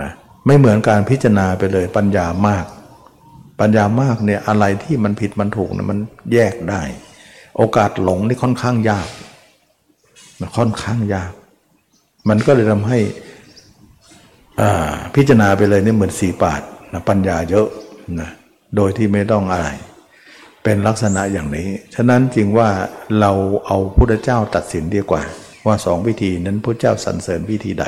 [0.00, 0.10] นะ
[0.46, 2.64] ไม่เหมือนการพิจารณาไปเลย ปัญญามาก
[3.60, 5.98] ปัญญามากเนี่ยอะไรที่มันผิดมันถูกเนี่ยมัน
[6.32, 6.82] แยกได้
[7.56, 9.06] โอกาสหลงนี่ค่อนข้างยาก
[10.40, 11.32] มันค่อนข้างยาก
[12.28, 12.98] มันก็เลยทำให้
[15.14, 16.62] พิจารณาไปเลยนี่เหมือนสีปาด
[16.92, 17.66] นะปัญญาเยอะ
[18.20, 18.30] นะ
[18.76, 19.68] โดยที่ไม่ต้องอะไร
[20.64, 22.68] เป็นลักษณะอย่างนี้ ฉะนั้นจึงว่า
[23.20, 23.32] เรา
[23.66, 25.22] เอาพุทธเจ้าตัดสินดีกว่า
[25.66, 27.84] ว่าสองวิธีนั้นพระเจ้าสรรเสริญวิธีใด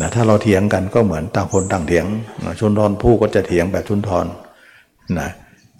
[0.00, 2.06] นะถ้าเราเถียงกันก็เหมือนต่างคนต่างเถียง
[2.44, 4.26] นะชุนทรผู้ก็จะเถียงแบบชุนทร
[5.18, 5.28] นะ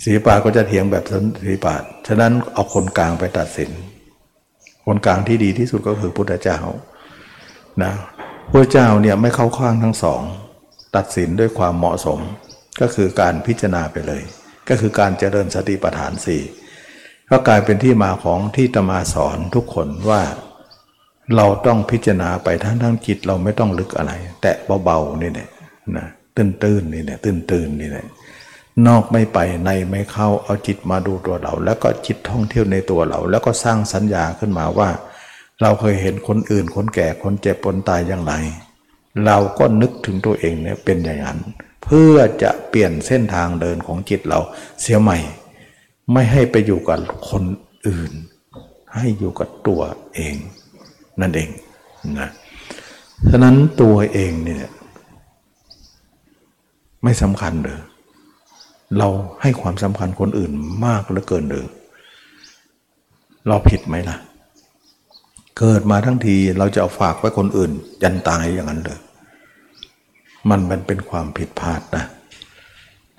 [0.04, 1.04] สีปาก็จะเถียงแบบ
[1.46, 1.74] สีปา
[2.06, 3.70] ฉะนั้นเอาคนกลางไปตัดสิน
[4.86, 6.58] คนกลางที่ดีที่สุดก็คือพุทธเจ้า
[7.82, 7.92] นะ
[8.52, 10.20] พระเจ้าเนี่ยไม่เข้าข้างทั้งสอง
[10.96, 12.18] ตัดสินด้วยความเหมาะสม
[12.80, 14.22] ก็คือการพิจารณาไปเลย
[14.72, 16.42] ก็คือการเจริญสติปัฏฐานสี่
[17.30, 20.22] ก็กลายเป็นที่มาของที่ตมาสอนทุกคนว่า
[21.36, 24.12] เราต้องพิจารณาไปทั้งทั้งจิตเราไม่ต้องลึกอะไร
[24.42, 25.48] แตะเบาๆนี่แหละ
[25.96, 26.06] นะ
[26.36, 28.06] ตื้นตื้นนี่แหละตื้นตื้นนี่แหละ
[28.86, 34.88] นอกไม่ไปในไม่เข้าเอาจิตมาดูตัวเรา แล้วก็จิตท่องเที่ยวในตัวเรา แล้วก็สร้างสัญญาขึ้นมาว่า
[35.60, 38.34] เราเคยเห็นคนอื่นคนแก่คนเจ็บคนตายอย่างไร
[39.26, 41.38] เราก็นึกถึงตัวเองเนี่ยเป็นอย่างนั้น
[41.84, 44.40] เพื่อจะเปลี่ยนเส้นทางเดินของจิตเรา
[44.80, 45.18] เสียใหม่
[46.12, 47.44] ไม่ให้ไปอยู่กับคน
[47.88, 48.12] อื่น
[48.94, 49.80] ให้อยู่กับตัว
[50.14, 50.36] เอง
[51.20, 51.48] นั่นเอง
[52.20, 52.30] นะ
[53.30, 54.72] ฉะนั้นตัวเองเนี่ย
[57.04, 57.80] ไม่สำคัญเลย
[58.98, 59.08] เรา
[59.42, 60.52] ให้ความสำคัญคนอื่น
[60.86, 61.66] มากเหลือเกินเลย
[63.48, 64.16] เราผิดไหมล่ะ
[65.58, 67.70] เกิดมาทั้งทีเราจะเอาฝากไว้คนอื่น
[68.02, 68.98] ยันตายอย่างนั้นเลย
[70.48, 72.04] มันมันเป็นความผิดพลาดนะ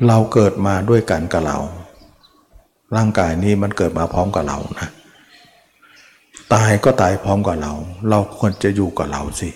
[0.07, 1.57] เราเกิดมาด้วยกันกับเรา
[2.95, 4.89] ร่างกายนี้มันเกิดมาพร้อมกับเรานะ
[6.53, 7.73] ตายก็ตายพร้อมกับเรา
[8.09, 9.49] เราควรจะอยู่กับเราสิ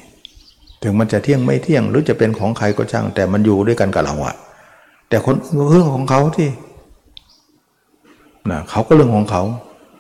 [0.82, 4.36] ถึงมันจะเที่ยงไม่เที่ยงหรือจะเป็นของใครก็ช่าง แต่มันอยู่ด้วยกันกับเราอะ
[5.10, 5.36] แต่คน
[5.70, 6.50] เรื่องของเขาที่
[8.50, 9.44] นะเขาก็เรื่องของเขา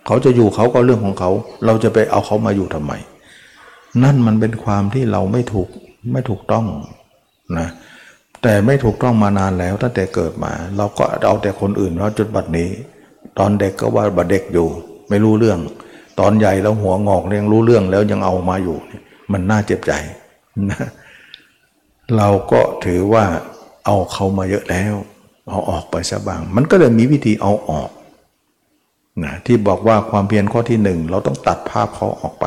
[0.05, 1.31] เขาจะอยู่เขาก็เรื่องของเขา
[1.65, 2.93] เราจะไปเอาเขามาอยู่ทำไม
[4.03, 5.69] นั่นมันเป็นความที่เราไม่ถูก
[6.11, 6.65] ไม่ถูกต้อง
[7.57, 7.67] นะ
[8.43, 12.69] แต่ไม่ถูกต้องมานานแล้วตั้งแต่เกิดมา เราก็เอาแต่คนอื่นว่าจนบัดนี้
[13.37, 14.67] ตอนเด็กก็ว่าบัดเด็กอยู่
[15.09, 15.59] ไม่รู้เรื่อง
[16.19, 18.77] ตอนใหญ่แล้วหัวงอกเรียงรู้เรื่องแล้วยังเอามาอยู่
[19.31, 19.91] มันน่าเจ็บใจ
[20.69, 20.79] นะ
[22.17, 23.25] เราก็ถือว่า
[23.85, 24.93] เอาเขามาเยอะแล้ว
[25.49, 27.89] เอาออกไปซะบ้าง มันก็เลยมีวิธีเอาออก
[29.23, 32.45] นะที่บอกว่าความเพียรข้อที่หนึ่งเราต้องตัดภาพเขาออกไป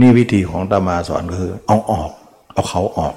[0.00, 2.10] นี่วิธีของตามาสอนคือ เอาออก
[2.52, 3.14] เอาเขาออก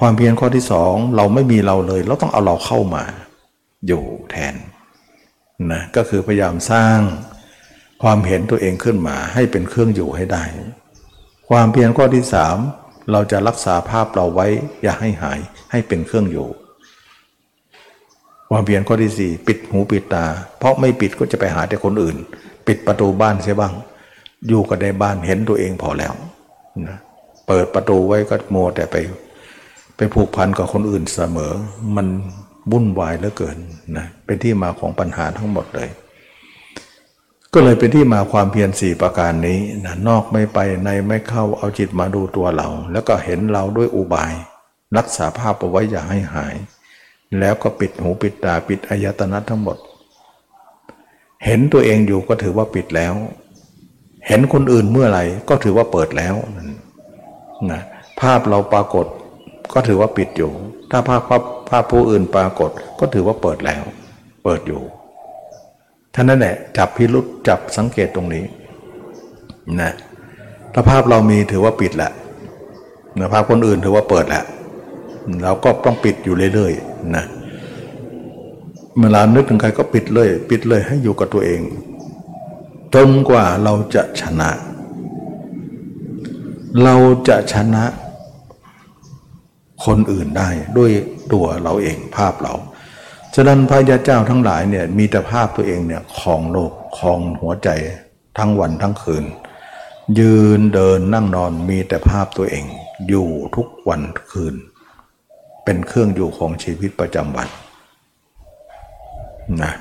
[0.00, 3.04] ความเพียรข้อที่สองเราไม่มีเราเลย เราต้องเอาเราเข้ามา
[3.86, 4.54] อยู่แทน
[5.72, 6.98] นะก็คือพยายามสร้าง
[8.02, 10.44] ความเห็นตัวเองขึ้นมา ให้เป็นเครื่องอยู่ให้ได้
[11.48, 12.56] ความเพียรข้อที่สาม
[13.12, 14.46] เราจะรักษาภาพเราไว้
[14.82, 15.40] อย่าให้หาย
[15.70, 16.48] ให้เป็นเครื่องอยู่
[18.50, 20.26] ความเพียรข้อที่สี่ปิดหูปิดตา
[20.58, 22.16] เพราะไม่ปิดก็จะไปหาแต่คนอื่น
[22.66, 23.74] ปิดประตูบ้านเสียบ้าง
[24.48, 26.14] อยู่กับในบ้านเห็นตัวเองพอแล้ว
[26.88, 26.98] นะ
[27.46, 29.31] เปิดประตูไว้ก็มัวแต่ไปไป
[30.14, 31.52] ผูกพันกับคนอื่นเสมอ
[31.96, 32.06] มัน
[32.72, 33.58] วุ่นวายเหลือเกิน
[33.96, 35.88] นะเป็นที่มาของปัญหาทั้งหมดเลย
[37.54, 44.32] ก็เลยเป็นที่มาความเพียรสี่ประการนี้นะนอกไม่ไปในไม่เข้าเอาจิตมาดูตัวเรา แล้วก็เห็นเราด้วยอุบาย
[44.96, 46.54] รักษาภาพเอาไว้อย่าให้หาย
[47.38, 49.76] แล้วก็ปิดหูปิดตาปิดอายตนะทั้งหมด
[51.44, 53.14] เห็นตัวเองอยู่ก็ถือว่าปิดแล้ว
[54.26, 56.34] เห็นคนอื่นเมื่อไหร่ก็ถือว่าเปิดแล้ว
[57.70, 57.82] นะ
[58.20, 59.06] ภาพเราปรากฏ
[59.74, 60.50] ก็ถือว่าปิดอยู่
[60.90, 61.22] ถ้าภาพ
[61.68, 62.70] ภาพผู้อื่นปรากฏ
[63.00, 63.82] ก็ถือว่าเปิดแล้ว
[64.44, 64.82] เปิดอยู่
[66.14, 68.44] ท่านั้นแหละจับพิรุษจับสังเกตตรงนี้
[69.80, 69.92] นะ
[70.72, 72.12] ถ้าภาพเรามีถือว่าปิดแหละ
[73.18, 74.44] นะภาพคนอื่นถือว่าเปิดแหละ
[75.42, 77.24] เราก็ต้องปิดอยู่เรื่อยๆนะ
[78.96, 81.60] เมื่อเรานึกถึงใครก็ปิดเลย ปิดเลยให้อยู่กับตัวเอง
[82.94, 84.50] จนกว่าเราจะชนะ
[86.82, 86.94] เรา
[87.28, 87.84] จะชนะ
[89.84, 90.90] คนอื่นได้ด้วย
[91.32, 92.54] ตัวเราเองภาพเรา
[93.34, 97.68] ฉะนั้นพระยาเจ้าทั้งหลายเนี่ยมีแต่ภาพตัวเองเนี่ยคลองโลกคลองหัวใจ
[98.38, 99.24] ทั้งวันทั้งคืน
[100.18, 102.64] ยืนเดินนั่งนอนมีแต่ภาพตัวเอง
[103.08, 104.00] อยู่ทุกวัน
[104.32, 104.54] คืน
[105.64, 107.48] เป็นเครื่องอยู่ของชีวิตประจำวัน
[109.62, 109.72] นะ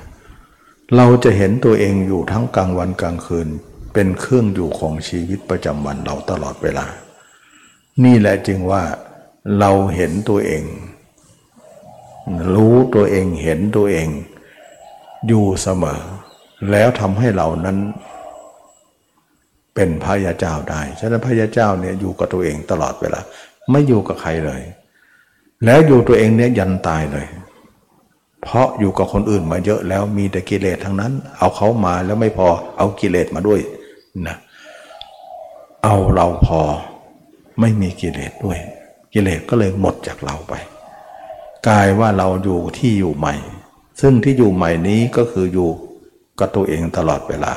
[0.95, 3.47] เราจะเห็นตัวเองอยู่ทั้งกลางวันกลางคืน
[3.93, 6.86] เป็นเครื่องอยู่ของชีวิตประจำวันเราตลอดเวลา
[8.04, 8.84] นี่แหละจึงว่า
[9.60, 10.64] เราเห็นตัวเอง
[12.56, 14.08] รู้ตัวเองเห็นตัวเอง
[15.28, 16.02] อยู่เสมอ
[16.72, 17.78] แล้วทำให้เรานั้น
[19.76, 23.20] เป็นพระยาเจ้าได้ฉะนั้นพระยาเจ้าเนี่ยอยู่กับตัวเองตลอดเวลา
[23.72, 24.62] ไม่อยู่กับใครเลย
[25.66, 27.28] แล้วอยู่ตัวเองเนี่ยยันตายเลย
[28.42, 33.60] เพราะอยู่กับคนอื่นมาเยอะแล้วมีแต่กิเลสทั้งนั้น เอาเขามาแล้วไม่พอเอากิเลสมาด้วย
[34.28, 34.36] นะ
[35.84, 36.62] เอาเราพอ
[37.60, 38.60] ไม่มีกิเลสด้วย
[39.14, 40.53] กิเลสก็เลยหมดจากเราไป
[41.68, 43.36] กลายว่าเราอยู่ที่อยู่ใหม่
[44.01, 45.70] ซึ่งที่อยู่ใหม่นี้ก็คืออยู่
[46.39, 47.53] กับตัวเองตลอดเวลา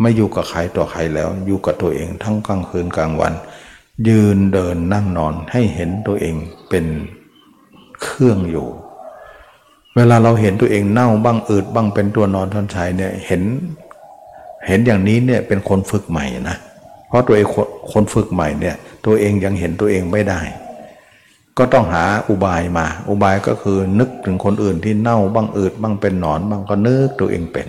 [0.00, 3.34] ไม่อยู่กับใครต่อใครแล้ว อยู่กับตัวเองทั้งกลางคืนกลางวัน
[4.08, 6.34] ยืนเดินนั่งนอนให้เห็นตัวเอง
[6.68, 6.86] เป็น
[8.02, 8.68] เครื่องอยู่
[9.96, 13.42] เวลาเราเห็นตัวเองเน่าบ้างอืดบ้างเป็นตัวนอนทอนชัยเนี่ยเห็น
[14.66, 16.56] เห็นอย่างนี้เนี่ยเป็นคนฝึกใหม่นะ
[17.08, 17.46] เพราะตัวเอง
[17.92, 18.76] คนฝึกใหม่เนี่ย
[19.06, 20.40] ตัวเองยังเห็นตัวเองไม่ได้
[21.60, 27.68] ก็ต้องหาอุบายมา อุบายก็คือนึกถึงคนอื่นที่เน่าบ้างอืดบ้างเป็นหนอนบ้างก็นึกตัวเองเป็น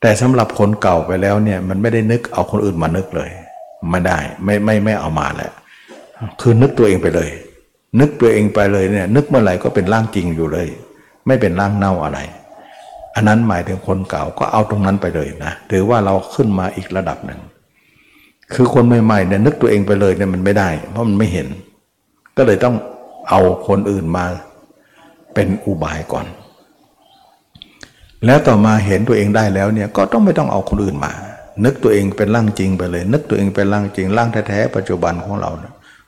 [0.00, 3.30] แต่สำหรับคนเก่าไปแล้วเนี่ยมันไม่ได้นึกเอาคนอื่นมานึกเลย
[3.90, 5.52] ไม่ได้ไม่ไม่ไม่เอามาแล้ว
[6.40, 7.30] คือนึกตัวเองไปเลย
[8.00, 10.68] นึกตัวเองไปเลยเนี่ย นึกเมื่อไหร่ก็เป็นร่างจริงอยู่เลย
[11.26, 12.18] ไม่เป็นร่างเน่าอะไร
[13.14, 17.40] อันนั้นหมายถึงคนเก่าก็เอาตรงนั้นไปเลยนะถือว่าเราขึ้นมาอีกระดับหนึ่ง
[18.54, 21.48] คือคนใหม่ๆเนี่ยนึกตัวเองไปเลยเนี่ยมันไม่ได้ เพราะมันไม่เห็น
[22.36, 22.76] ก็เลยต้อง
[23.30, 24.24] เอาคนอื่นมา
[25.34, 26.26] เป็นอุบายก่อน
[28.26, 31.12] แล้วต่อมาเห็นตัวเองได้แล้วเนี่ยก็ต้องไม่ต้องเอาคนอื่นมา
[31.64, 35.62] นึกตัวเองเป็นร่างจริงไปเลย นึกตัวเองเป็นร่างจริงร่างแท้ๆปัจจุบันของเราเ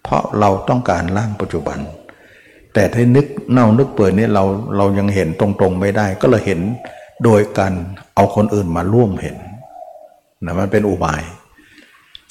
[0.05, 1.79] เพราะเราต้องการร่างปัจจุบัน
[2.75, 4.45] แต่ถ้านึกเน่านึกเปื่อยนี่เรา
[4.77, 6.61] เรายังเห็นตรงๆไม่ได้ ก็เลยเห็น
[7.25, 7.73] โดยการ
[8.15, 9.37] เอาคนอื่นมาร่วมเห็น
[10.45, 11.23] นะมันเป็นอุบาย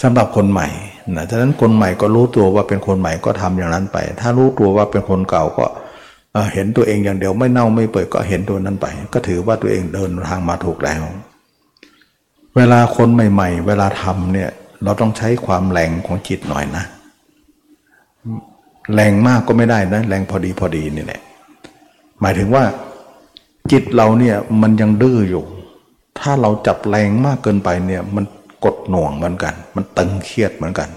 [0.01, 0.67] สำหรับคนใหม่
[1.15, 5.65] นะฉะนั้นคนใหม่ก็รู้ตัวว่าเป็นคนใหม่ก็ทำอย่างนั้นไป ถ้ารู้ตัวว่าเป็นคนเก่าก็
[6.53, 11.01] เห็นตัวเองอย่างเดียวไม่เน่าไม่เปื่อยก็เห็นตัวนั้นไป ก็ถือว่าตัวเองเดินทางมาถูกแล้ว
[12.55, 14.49] เวลาคนใหม่ ๆ เวลาทำเนี่ย
[14.83, 16.83] เราต้องใช้ความแรงของจิตหน่อยนะ
[18.93, 21.21] แรงมากก็ไม่ได้นะ แรงพอดีพอดีนี่แหละ
[22.21, 22.63] หมายถึงว่า
[23.71, 25.43] จิตเราเนี่ยมันยังดื้ออยู่
[26.19, 28.25] ถ้าเราจับแรงมากเกินไปเนี่ยมัน
[28.65, 30.89] กดหน่วงเหมือนกัน มันตึงเครียดเหมือนกัน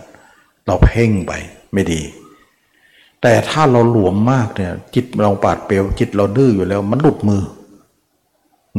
[0.67, 1.33] เราเพ่งไป
[1.73, 2.01] ไม่ดี
[3.23, 7.43] แต่ถ้าเราหลวมมากเนี่ย จิตเราปาดเปลวจิตเราดื้ออยู่แล้ว มันหลุดมือ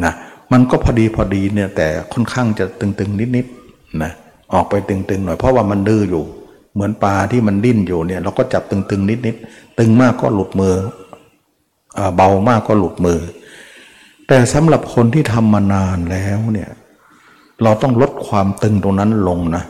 [0.04, 0.14] นะ
[0.52, 4.12] มันก็พอดีพอดีเนี่ยแต่ค่อนข้างจะตึงๆนิดๆนะ
[4.54, 6.24] ออกไปตึงๆหน่อยเพราะว่ามันดื้ออยู่
[6.74, 10.76] เหมือนปลาที่มันดิ้นอยู่เนี่ย เราก็จับตึงๆนิดๆตึงมากก็หลุดมือ
[12.16, 13.20] เบามากก็หลุดมือ
[14.28, 16.70] แต่สำหรับคนที่ทำมานานแล้วเนี่ย
[17.64, 19.64] เราต้องลดความตึงตรงนั้นลงนะ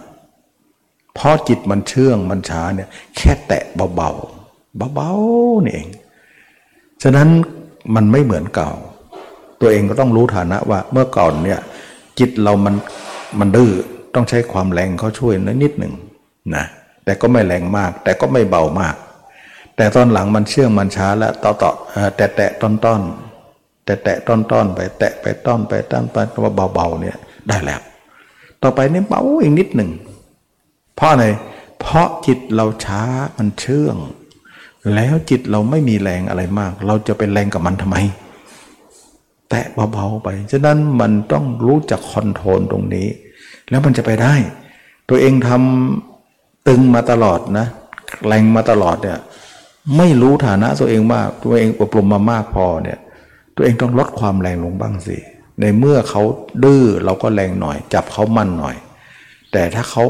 [1.16, 3.64] เพราะจิตมันเชื่องมันช้าเนี่ยแค่แตะ
[3.96, 5.88] เบาๆเบาๆนี่เอง
[7.04, 7.28] ฉะนั้น
[7.96, 8.72] มันไม่เหมือนเก่า
[9.62, 11.60] ตัวเองก็ต้องรู้ฐานะว่าเมื่อก่อนเนี่ย
[12.20, 12.76] จิตเรามัน
[13.40, 13.72] มันดื้อ
[14.16, 15.34] ต้องใช้ความแรงเขาช่วย
[15.64, 15.94] นิดหนึ่ง
[16.56, 16.66] นะ
[17.06, 18.96] แต่ก็ไม่แรงมาก แต่ก็ไม่เบามาก
[19.76, 21.72] แต่ตอนหลังมันเชื่องมันช้าแล้วต่อต่อ
[22.16, 23.02] แตะแตะต้นต้น
[23.86, 27.18] แตะแตะต้นต้นไปแตะไปต้นไปต้นไปว่าเบาๆเนี่ย
[27.48, 27.82] ได้แล้ว
[28.64, 29.92] ต่อไปนี่เบาอีกนิดหนึ่ง
[30.96, 31.26] เพราะอะไร
[31.80, 33.02] เพราะจิตเราช้า
[33.38, 33.98] มันเชื่อง
[34.96, 37.98] แล้วจิตเราไม่มีแรงอะไรมาก เราจะเป็นแรงกับมันทำไม
[39.50, 43.08] แตะเบาๆไป ฉะนั้นมันต้องรู้จัก control ตรงนี้
[43.70, 44.36] แล้วมันจะไปได้
[45.10, 47.68] ตัวเองทำตึงมาตลอดนะ
[48.28, 49.20] แรงมาตลอดเนี่ย
[49.98, 53.00] ไม่รู้ฐานะตัวเองว่าตัวเองอบรมมามากพอเนี่ย
[53.56, 55.18] ตัวเองต้องลดความแรงลงบ้างสิ
[55.62, 56.22] ในเมื่อเขา
[56.64, 58.76] ดื้อเราก็แรงหน่อย จับเขามั่นหน่อย
[59.52, 60.04] แต่ถ้าเขา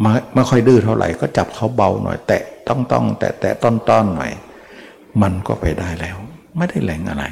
[0.00, 4.30] ไม่ไม่ค่อยดื้อเท่าไหร่ก็จับเขาเบาหน่อย แตะต้องต้องแตะแตะต้อนต้อนหน่อย
[5.22, 6.16] มันก็ไปได้แล้ว
[6.56, 7.24] ไม่ได้แรงอะไร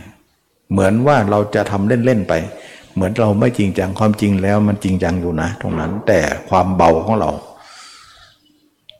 [0.70, 2.34] เหมือนว่าเราจะทำเล่นๆไป
[2.94, 7.30] เหมือนเราไม่จริงจังความจริงแล้วมันจริงจังอยู่นะ ตรงนั้น แต่ความเบาของเรา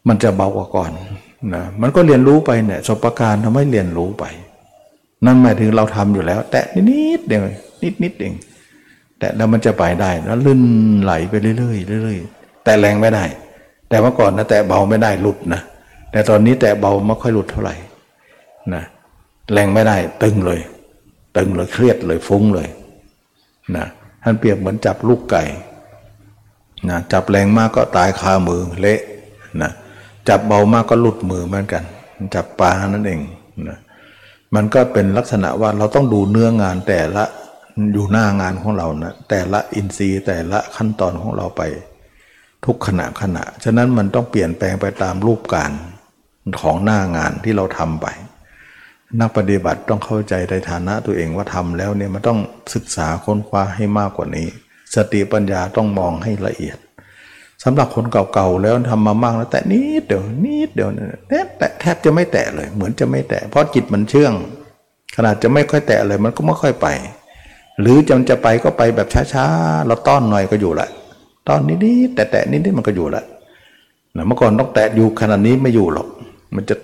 [0.09, 0.91] มันจะเบากว่าก่อน
[1.55, 4.25] นะมันก็เรียนรู้ไปเนี่ยสบประการทำให้เรียนรู้ไป
[5.25, 7.43] นั่นหมายถึงเราทำอยู่แล้ว แต่นิดเดียว
[7.85, 8.35] นิดนิดเอง
[9.19, 10.63] แต่แล้วมันจะไปได้แล้วลื่น
[11.03, 13.25] ไหลไปเรื่อยๆเรื่อยๆแต่แรงไม่ได้
[13.89, 15.61] แต่เมื่อก่อนนะแต่เบาไม่ได้หลุดนะ
[16.13, 17.75] แต่ตอนนี้แต่เบาไม่ค่อยหลุดเท่าไหร่
[18.75, 18.83] นะ
[19.53, 20.61] แรงไม่ได้ ตึงเลย
[21.37, 22.69] ตึงเลยเครียดเลยฟุ้งเลย
[23.77, 23.87] นะ
[24.23, 25.43] ท่านเปรียบเหมือนจับลูกไก่
[26.89, 29.01] นะจับแรงมากก็ตายคามือเละ
[29.63, 29.71] นะ
[30.29, 31.83] จับเบามากก็หลุดมือเหมือนกัน
[32.35, 33.21] จับปลานั่นเอง
[33.69, 33.79] นะ
[34.55, 37.25] มันก็เป็นลักษณะว่าเราต้องดูเนื้องานแต่ละ
[37.93, 41.63] อยู่หน้างานของเรานะแต่ละอินทรีย์แต่ละขั้นตอนของเราไป
[42.65, 45.73] ทุกขณะขณะ ฉะนั้นมันต้องเปลี่ยนแปลงไปตามรูปการ
[46.61, 48.07] ของหน้างานที่เราทำไป
[49.21, 52.41] นักปฏิบัติต้องเข้าใจในฐานะตัวเองว่าทำแล้วเนี่ยมันต้อง
[52.75, 54.47] ศึกษาค้นคว้าให้มากกว่านี้
[54.95, 56.79] สติปัญญาต้องมองให้ละเอียด
[57.65, 64.33] สำหรับคนเก่าๆแล้วทำมามากแล้วแต่นิดเดียวนิดเดียวเนี่ยแต่แทบจะไม่แตะเลย เหมือนจะไม่แตะเพราะจิตมันเชื่อง
[65.17, 66.89] ขนาดจะไม่ค่อยแตะเลยมันก็ไม่ค่อยไป
[67.81, 70.89] หรือจำจะไปก็ไปแบบช้าๆเราต้อนหน่อยก็อยู่ละ
[71.49, 73.23] ต้อนนิดๆแต่แตะนิดๆมันก็อยู่ละ
[74.17, 76.09] นะเมื่อก่อนต้องแตะอยู่ขนาดนี้ไม่อยู่หรอก
[76.55, 76.77] มันจะ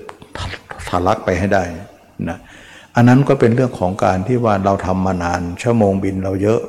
[0.88, 1.62] ทะลักไปให้ได้
[2.28, 2.38] นะ
[2.97, 6.61] อันนั้นก็เป็นเรื่องของการที่ว่าเราทำมานาน ชั่วโมงบินเราเยอะ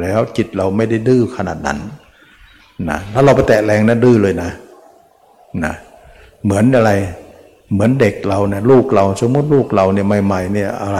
[0.00, 1.78] แล้วจิตเราไม่ได้ดื้อขนาดนั้น
[2.90, 4.50] นะถ้าเราไปแตะแรงนะดื้อเลยนะ
[5.64, 5.72] นะ
[6.44, 6.90] เหมือนอะไร
[7.72, 10.98] เหมือนเด็กเราเนี่ยลูกเราสมมติลูกเราเนี่ยใหม่ๆเนี่ยอะไร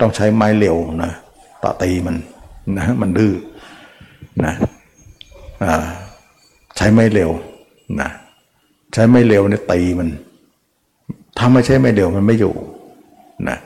[0.00, 1.12] ต้องใช้ไม้เหลวนะ
[1.64, 2.16] ต่อตีมัน
[2.78, 3.32] นะมันดื้อ
[4.44, 4.52] นะ
[6.76, 7.30] ใช้ไม้เหลว
[8.00, 8.10] นะ
[8.92, 10.08] ใช้ไม้เหลวเนี่ยตีมัน
[11.38, 12.54] ถ้าไม่ใช่ไม้เหลวมันไม่อยู่
[13.48, 13.56] นะ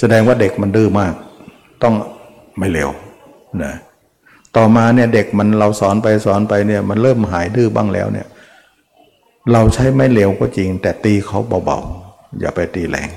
[0.00, 1.12] แสดงว่าเด็กมันดื้อมาก
[1.82, 1.94] ต้อง
[2.58, 2.90] ไม่เหลว
[3.64, 3.72] นะ
[4.56, 8.26] ต่อมาเนี่ยเด็กมันเราสอนไปสอนไปเนี่ยมันเริ่มหายดื้อบ้างแล้วเนี่ย
[9.52, 13.08] เราใช้ไม่เร็วก็จริง แต่ตีเขาเบาๆอย่าไปตีแรง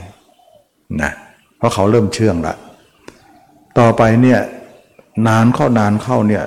[1.02, 1.12] นะ
[1.58, 2.56] เพราะเขาเริ่มเชื่องละ
[3.80, 4.40] ต่อไปเนี่ย
[5.28, 6.44] นานเข้านานเข้าเนี่ย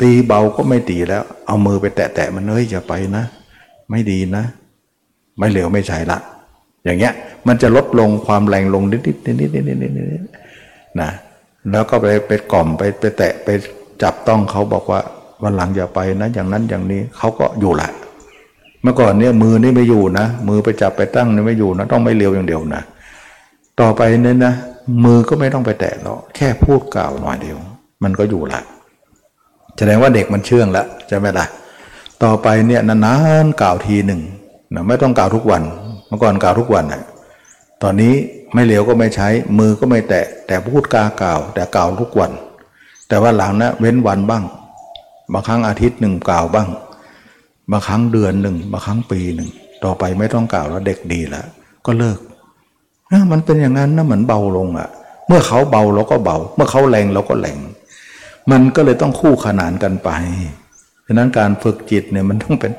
[0.00, 3.24] ตีเบาก็ไม่ตีแล้ว เอามือไปแตะๆมันเฮ้ยอย่าไปนะ
[3.90, 4.44] ไม่ดีนะ
[5.38, 6.18] ไม่เร็วไม่ใช่ละ
[6.84, 7.12] อย่างเงี้ย
[7.48, 9.74] มันจะลดลงความแรงลงนิดๆนิดๆนิ
[10.22, 11.10] ดๆนะ
[11.70, 13.48] แล้วก็ไปไปกล่อมไปไปแตะไป
[14.02, 15.00] จับต้องเขาบอกว่า
[15.42, 17.88] วันหลังอย่าไปนะ อย่างนั้นอย่างนี้เขาก็อยู่ละ
[18.82, 22.82] เมื่อก่อนเนี่ยมือนี่ไม่อยู่นะ มือไปจับไปตั้งนี่ไม่อยู่นะ ต้องไม่เร็วอย่างเดียวนะ
[23.80, 24.54] ต่อไปเนี่ยนะ
[25.04, 27.58] มือก็ไม่ต้องไปแตะหรอกแค่พูดกล่าวหน่อยเดียว
[28.04, 28.60] มันก็อยู่ละ
[29.76, 31.46] แสดงว่าเด็กมันเชื่องแล้วจะไม่ละ
[32.24, 34.20] ต่อไปเนี่ยนานๆกล่าวทีหนึ่ง
[34.74, 35.62] นะไม่ต้องกล่าวทุกวัน
[36.08, 37.02] เมื่อก่อนกล่าวทุกวันนะ
[37.82, 38.14] ตอนนี้
[38.54, 39.28] ไม่เร็วก็ไม่ใช้
[39.58, 42.32] มือก็ไม่แตะ แต่พูดกากล่าว แต่กล่าวทุกวัน
[43.08, 44.44] แต่ว่าหลังนะเว้นวันบ้าง
[45.32, 46.68] บางครั้งอาทิตย์หนึ่งกล่าวบ้าง
[47.70, 49.50] บางครั้งเดือนหนึ่งบางครั้งปีหนึ่ง
[49.84, 51.46] ต่อไปไม่ต้องกล่าวแล้วเด็กดีแล้ว
[51.86, 52.18] ก็เลิก
[53.12, 54.88] นะมันเป็นอย่างนั้นนะเหมือนเบาลงอะ่ะ
[55.26, 57.58] เมื่อเขาเบาเราก็เบา เมื่อเขาแรงเราก็แรง
[58.50, 60.10] มันก็เลยต้องคู่ขนานกันไป
[61.06, 62.72] ฉะนั้นการฝึกจิตเนี่ยมันต้องเป็น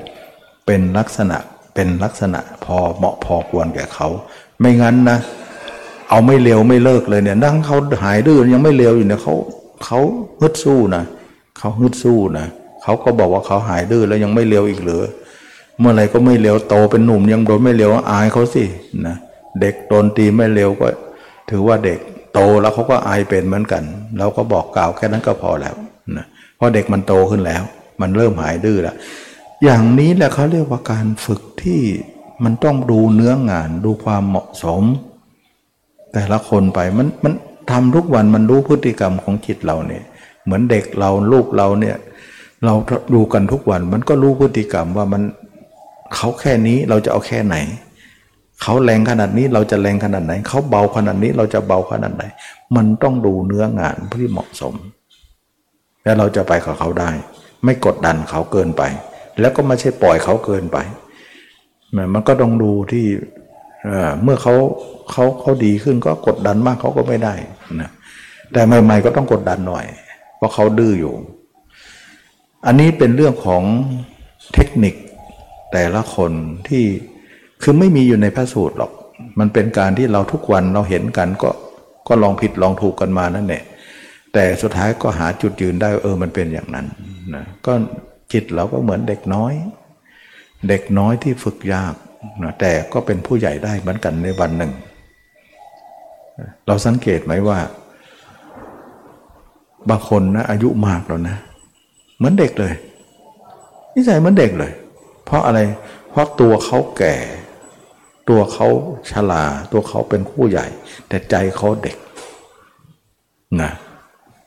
[0.66, 1.36] เป็นลักษณะ
[1.74, 4.08] เป็นลักษณะพอเหมาะพอควรแก่เขา
[4.60, 5.18] ไม่งั้นนะ
[6.08, 9.34] เอาไม่เร็วไม่เลิกเลยเนี่ยนั่งเขาหายดื้อยังไม่เร็วอยู่เนี่ยเขา
[9.84, 9.98] เขา
[10.40, 11.02] ฮึดสู้นะ
[11.58, 12.46] เขาฮึดสู้นะ
[12.82, 15.02] เขาก็บอกว่าเขาหายดื้อแล้วยังไม่เร็วอีกเหรือ
[15.78, 18.64] เมื่อไรก็ไม่เร็วโตเป็นหนุ่มยังโดนไม่เร็วอายเขาสิ
[19.06, 20.86] นะเเด็กโดนตีไม่เร็วก็
[21.50, 21.98] ถือว่าเด็ก
[22.32, 23.82] โตแล้วเขาก็อายเป็นเหมือนกัน
[24.18, 25.74] เราก็บอกกล่าวแค่นั้นก็พอแล้ว
[26.16, 26.26] นะ
[26.56, 27.62] เพราะเด็กมันโตขึ้นแล้ว
[28.00, 28.96] มันเริ่มหายดื้อแล้ว
[29.64, 31.82] อย่างนี้แหละเขาเรียกว่าการฝึกที่
[32.44, 34.82] มันต้องดูเนื้องานดูความเหมาะสม
[36.12, 37.32] แต่ละคนไปมันมัน
[37.70, 40.04] ทำทุกวันมันรู้พฤติกรรมของจิตเราเนี่ย
[40.44, 41.96] เหมือนเด็กเราลูกเราเนี่ย
[42.64, 42.74] เรา
[43.14, 45.22] ดูกันทุกวันมันก็รู้พฤติกรรมว่ามัน
[46.14, 47.56] เขาแค่นี้เราจะเอาแค่ไหน
[48.62, 52.24] เขาแรงขนาดนี้เราจะแรงขนาดไหน เขาเบาขนาดนี้เราจะเบาขนาดไหน
[52.76, 54.74] มันต้องดูเนื้องานที่เหมาะสม
[56.04, 57.10] แล้วเราจะไปกับเขาได้
[57.64, 58.82] ไม่กดดันเขาเกินไป
[59.40, 60.78] แล้วก็ไม่ใช่ปล่อยเขาเกินไป
[62.14, 63.06] มันก็ต้องดูที่
[64.22, 64.54] เมื่อเขา
[65.10, 67.34] เขาเขาดีขึ้นก็กดดันมากเขาก็ไม่ได้
[67.80, 67.90] นะ
[68.52, 69.84] แต่ใหม่ ๆ ก็ต้องกดดันหน่อย
[70.36, 71.14] เพราะเขาดื้ออยู่
[72.66, 73.62] อันนี้เป็นเรื่องของ
[74.54, 74.94] เทคนิค
[75.72, 76.32] แต่ละคน
[76.68, 76.84] ที่
[77.62, 78.92] คือไม่มีอยู่ในพระสูตรหรอก
[79.38, 81.50] มันเป็นการที่เราทุกวันเราเห็นกันก็
[82.08, 83.62] ก็ลองผิดลองถูกกันมานั่นแหละ
[84.32, 86.86] แต่สุดท้ายก็หาจุดยืนได้เออมันเป็นอย่างนั้น
[87.34, 87.72] นะก็
[88.32, 89.52] จิตเราก็เหมือนเด็กน้อย
[90.68, 91.94] เด็กน้อยที่ฝึกยาก
[92.42, 94.72] นะแต่ก็เป็นผู้ใหญ่ได้เหมือนกันในวันหนึ่ง
[96.66, 97.58] เราสังเกตไหมว่า
[99.90, 101.36] บางคนนะอายุมากแล้วนะ
[102.16, 102.74] เหมือนเด็กเลย
[103.94, 104.72] นิสัยเหมือนเด็กเลย
[105.24, 105.60] เพราะอะไร
[106.10, 107.14] เพราะตัวเขาแก่
[108.28, 108.68] ตัวเขา
[109.10, 110.66] ชราตัวเขาเป็นผู้ใหญ่
[111.08, 111.98] แต่ใจเขาเด็ก
[113.60, 113.72] นะ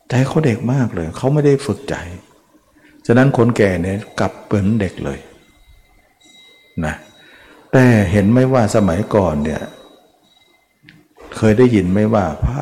[0.09, 1.95] ใจเขาเด็กมากเลย เขาไม่ได้ฝึกใจ
[3.05, 5.19] ฉะนั้นคนแก่เนี่ยกลับเป็นเด็กเลย
[6.85, 6.95] นะ
[7.71, 9.61] แต่เห็นไหมว่าสมัยก่อนเนี่ย
[11.37, 12.61] เคยได้ยินไหมว่าพระ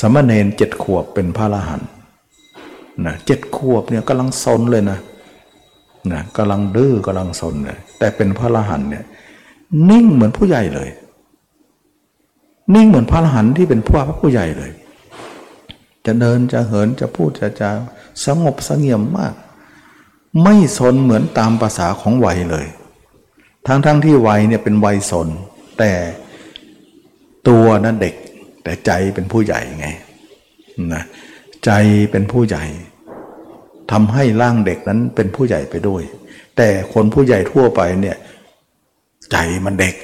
[0.00, 1.90] สมณเณรเจ็ดขวบเป็นพระอรหันต์
[3.06, 4.98] นะเจ็ดขวบเนี่ยกำลังซนเลยนะ
[6.12, 9.04] นะกำลังดื้อกำลังซนเลยแต่เป็นพระอรหันต์เนี่ย
[9.90, 10.90] นิ่งเหมือนผู้ใหญ่เลย
[12.74, 14.70] นิ่งเหมือนพระอรหันต์ที่เป็นผู้พระผู้ใหญ่เลย
[16.06, 17.70] จะเดินจะเหินจะพูดจะจา
[18.24, 19.34] สงบสงเงียมมาก
[20.42, 22.66] ไม่สนเหมือนตามภาษาของวัยเลย
[23.66, 25.28] ทั้งๆทที่วัยเนี่ยเป็นวัยสน
[25.78, 25.92] แต่
[27.48, 28.14] ตัวนั้นเด็ก
[28.62, 29.88] แต่ใจเป็นผู้ใหญ่ไง
[30.94, 31.04] นะ
[31.64, 31.70] ใจ
[32.10, 32.64] เป็นผู้ใหญ่
[33.90, 36.02] ทำให้ร่างเด็กนั้นเป็นผู้ใหญ่ไปด้วย
[36.56, 38.16] แต่คนผู้ใหญ่ทั่วไปเนี่ย
[39.30, 39.94] ใจมันเด็ก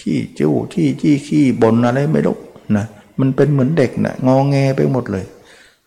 [0.00, 2.36] ขี้จู้ที่จี้ขี้บนอะไรไม่รู้
[2.76, 2.86] นะ
[3.20, 5.24] มันเป็นเหมือนเด็กนะงอแงไปหมดเลย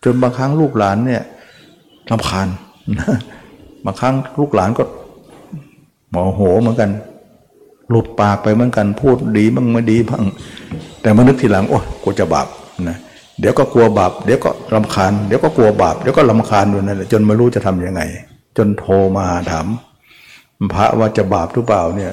[0.04, 1.22] จนบางครั้งลูกหลานเนี่ย
[2.10, 2.48] ลำคาญ
[2.98, 3.16] นะ
[3.84, 4.84] บางครั้งลูกหลานก็
[6.10, 6.90] โมอโหเหมือนกัน
[7.90, 10.24] หลุดปากไปเหมือนกัน พูดดีบ้างไม่ดีบ้าง
[11.02, 12.48] แต่มานึกทีหลังโอ้กูจะบาป
[12.88, 12.96] นะ
[13.40, 18.02] เดี๋ยวก็กลัวบาปเดี๋ยวก็ลำคาญเดี๋ยวก็กลัวบาปเดี๋ยวก็ลำคาญอยู่นั่นแหละจนไม่รู้จะทํำยังไง
[18.56, 19.66] จนโทรมาถาม
[20.74, 22.12] พระว่าจะบาปหรือเปล่าเนี่ย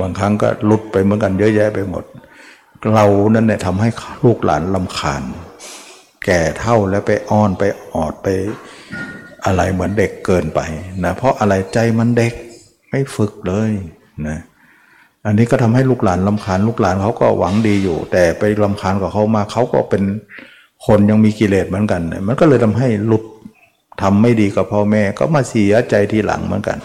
[0.00, 2.04] บางครั้งก็หลุดไปเหมือนกันเยอะแยะไปหมด
[2.94, 3.88] เรานั่นเนี่ยทำให้
[4.24, 5.22] ลูกหลานลำคาญ
[6.24, 7.62] แก่เท่าแล้วไปอ้อนไป
[7.94, 8.28] ออดไป
[9.44, 10.60] อะไรเหมือนเด็กเกินไป
[11.04, 12.32] นะเพราะอะไรใจมันเด็ก
[12.90, 13.70] ไม่ฝึกเลย
[14.28, 14.38] นะ
[15.26, 20.02] อันนี้ก็ทำให้ลูกหลานลำคาญลูกหลานเขาก็หวังดีอยู่ แต่ไปลำคาญกับเขามาเขาก็เป็น
[20.86, 23.24] คนยังมีกิเลสเหมือนกัน มันก็เลยทำให้หลุด
[24.02, 26.78] ทำไม่ดีกับพ่อแม่ ก็มาเสียใจทีหลังเหมือนกัน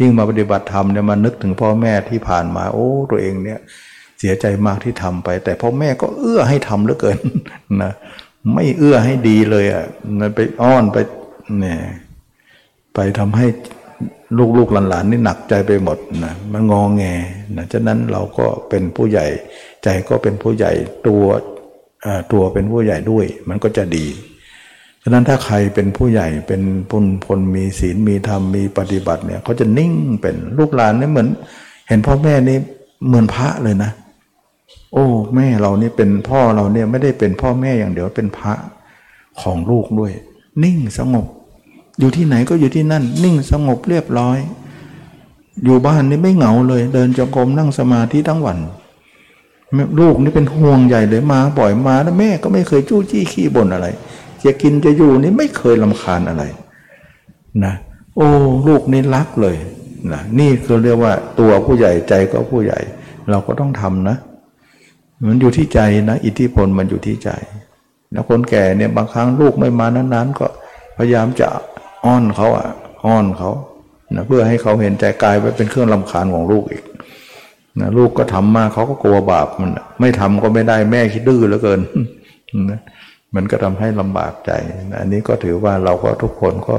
[0.00, 3.58] ยิ่งมาปฏิบัติธรรมเนี่ยมานึกถึงพ่อแม่ที่ผ่านมา โอ้ ตัวเองเนี่ย
[4.18, 7.18] เสียใจมากที่ทำไป แต่พ่อแม่ก็เอื้อให้ทำเหลือเกิน
[7.82, 7.92] นะ
[8.54, 9.84] ไม่เอื้อให้ดีเลยอะ
[10.34, 10.96] ไปอ้อนไป
[11.58, 11.80] เนี่ย
[12.94, 13.46] ไปทำให้
[14.58, 17.04] ลูกๆหลานๆนี่หนักใจไปหมดนะมันงองแง
[17.56, 19.26] นะฉะนั้นเราก็เป็นผู้ใหญ่
[19.82, 20.72] ใจก็เป็นผู้ใหญ่
[21.06, 21.24] ตัว
[22.32, 24.06] ตัวเป็นผู้ใหญ่ด้วย มันก็จะดี
[25.02, 31.28] ฉะนั้นถ้าใครเป็นผู้ใหญ่เป็นพลพลมีศีลมีธรรมมีปฏิบัติเนี่ยเขาจะนิ่งเป็นลูกหลานนี่เหมือน
[31.88, 32.58] เห็นพ่อแม่นี่
[33.06, 33.90] เหมือนพระเลยนะ
[34.92, 38.52] โอ้ แม่เรานี่เป็นพ่อเราเนี่ยไม่ได้เป็นพ่อแม่อย่างเดียวเป็นพระ
[39.40, 40.12] ของลูกด้วย
[40.64, 41.26] นิ่งสงบ
[41.98, 44.38] อยู่ที่ไหนก็อยู่ที่นั่น นิ่งสงบเรียบร้อย
[45.64, 48.58] อยู่บ้านนี่ไม่เหงาเลย เดินจงกรมนั่งสมาธิทั้งวัน
[50.00, 53.86] ลูกนี่เป็นห่วงใหญ่เลยมาบ่อยมาแล้วแม่ก็ไม่เคยจู้จี้ขี้บ่นอะไร
[54.44, 56.44] จะกินจะอยู่นี่ไม่เคยลำคาญอะไร
[57.64, 57.74] นะ
[58.16, 58.28] โอ้
[58.66, 59.56] ลูกนี่รักเลย
[60.12, 62.78] นะนี่คือเรียกว่าตัวผู้ใหญ่ใจก็ผู้ใหญ่
[63.30, 64.16] เราก็ต้องทำนะ
[65.28, 65.80] มันอยู่ที่ใจ
[66.10, 67.30] นะ อิทธิพลมันอยู่ที่ใจ
[68.12, 70.46] แล้วคนแก่เนี่ยบางครั้งลูกไม่มานานๆ ก็
[70.96, 71.48] พยายามจะ
[72.04, 72.66] อ้อนเขาอะ
[73.06, 73.50] อ้อนเขา
[74.14, 76.84] นะเพื่อให้เขาเห็นใจกายไว้เป็นเครื่องลำคาญของลูกอีก
[77.80, 81.80] นะลูกก็ทำมาเขาก็กลัวบาปมัน ไม่ทำก็ไม่ได้แม่คิดดื้อเหลือเกิน
[82.70, 82.80] นะ
[83.34, 84.50] มันก็ทำให้ลำบากใจ
[84.90, 86.78] นะอันนี้ก็ถือว่าเราก็ทุกคนก็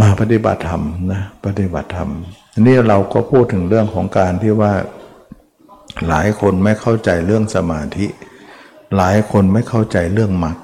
[0.00, 0.82] มาปฏิบัติธรรม
[1.12, 2.10] นะปฏิบัติธรรม
[2.52, 4.72] อันนี้เราก็พูดถึงเรื่องของการที่ว่า
[6.08, 8.06] หลายคนไม่เข้าใจเรื่องสมาธิ
[8.96, 10.56] หลายคนไม่เข้าใจเรื่องมรรค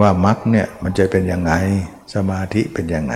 [0.00, 1.52] ว่ามรรคเนี่ยมันจะเป็นยังไง
[2.14, 3.14] สมาธิเป็นยังไง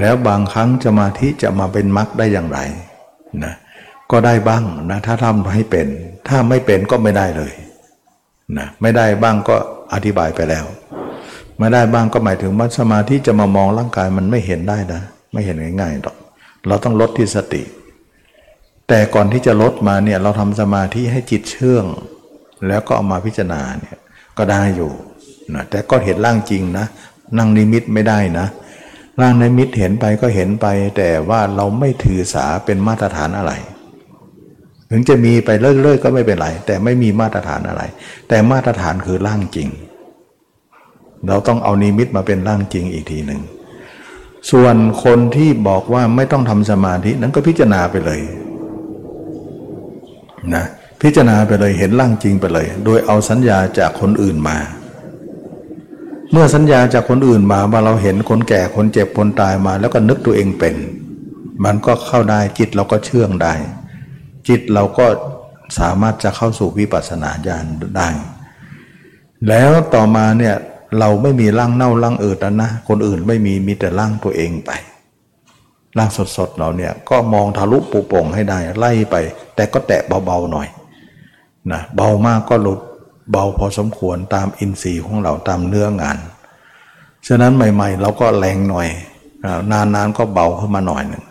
[0.00, 2.60] แล้วบางครั้งสมาธิจะมาเป็นมรรคได้อย่างไร
[3.44, 3.54] นะ
[4.10, 5.86] ก็ได้บ้างนะถ้าทำให้เป็น
[6.28, 7.52] ถ้าไม่เป็นก็ไม่ได้เลย
[8.58, 9.56] นะไม่ได้บ้างก็
[9.94, 10.64] อธิบายไปแล้ว
[11.58, 15.00] ไม่ได้บ้างก็หมายถึงว่าสมาธิจะมามองร่างกายมันไม่เห็นได้นะ
[15.32, 16.16] ไม่เห็นง่ายๆหรอก
[16.66, 17.62] เราต้องลดที่สติ
[18.88, 21.84] แต่ก่อนที่จะลดมาเนี่ยเราทำสมาธิให้จิตเชื่อง
[22.66, 23.96] แล้วก็เอามาพิจารณาเนี่ย
[24.38, 24.92] ก็ได้อยู่
[25.54, 26.86] นะแต่ก็เห็นร่างจริงนะ
[27.38, 28.46] นั่งนิมิตไม่ได้นะ
[29.20, 30.66] ร่างนิมิตเห็นไปก็เห็นไป
[30.96, 33.52] แต่ว่าเราไม่ถือสาเป็นมาตรฐานอะไร
[34.90, 37.82] ถึงจะมีไปเรื่อยๆก็ไม่เป็นไร แต่ไม่มีมาตรฐานอะไร
[38.28, 39.68] แต่มาตรฐานคือร่างจริง
[41.28, 43.40] เราต้องเอานิมิตมาเป็นร่างจริงอีกทีหนึ่ง
[44.50, 48.20] ส่วนคนที่บอกว่าไม่ต้องทำสมาธินั้นก็พิจารณาไปเลย
[50.54, 50.64] นะ
[51.02, 54.58] พิจารณาไปเลยเห็นร่างจริงไปเลย โดยเอาสัญญาจากคนอื่นมา
[56.32, 60.74] เมื่อสัญญาจากคนอื่นมาว่าเราเห็นคนแก่คนเจ็บคนตายมา แล้วก็นึกตัวเองเป็น
[61.64, 63.54] มันก็เข้าได้จิตเราก็เชื่องได้
[64.48, 65.06] จิตเราก็
[65.78, 67.66] สามารถจะเข้าสู่วิปัสสนาญาณ
[67.96, 68.08] ได้
[69.48, 70.54] แล้วต่อมาเนี่ย
[70.98, 74.70] เราไม่มีร่างเน่าร่างอืดนะ คนอื่นไม่มีมีแต่ร่างตัวเองไป
[75.98, 79.16] ร่างสดๆเราเนี่ยก็มองทะลุปุโป่งให้ได้ไล่ไป
[79.54, 80.68] แต่ก็แตะเบาๆหน่อย
[81.72, 82.80] นะเบามากก็หลุด
[83.30, 86.18] เบาพอสมควรตามอินทรีย์ของเราตามเนื้องาน
[87.26, 88.88] ฉะนั้นใหม่ๆ เราก็แรงหน่อย
[89.72, 91.24] นานๆก็เบาขึ้นมาหน่อยหนึ่ง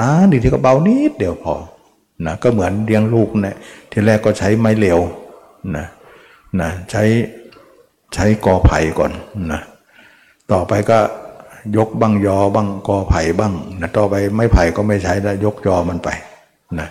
[0.00, 1.54] นะดีที่ก็เบานิดเดียวพอ
[2.26, 3.56] นะก็เหมือนเลี้ยงลูกเนี่ย
[3.90, 5.00] ทีแรกก็ใช้ไม้เหลว
[5.76, 5.86] นะ
[6.60, 7.02] นะใช้
[8.14, 9.12] ใช้กอไผ่ก่อน
[9.52, 9.60] นะ
[10.52, 10.98] ต่อไปก็
[11.76, 16.08] ยกบังยอบังกอไผ่บ้างนะต่อไปไม้ไผ่ก็ไม่ใช้แล้วยกยอมันไป
[16.78, 16.88] นะ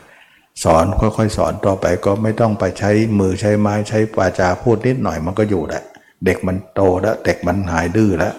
[0.63, 5.83] สอนค่อยๆ สอนต่อไปก็ไม่ต้องไปใช้มือใช้ไม้ใช้ปาจาพูดนิดหน่อยมันก็อยู่แหละ
[6.25, 8.33] เด็กมันโตแล้วเด็กมันหายดื้อแล้ว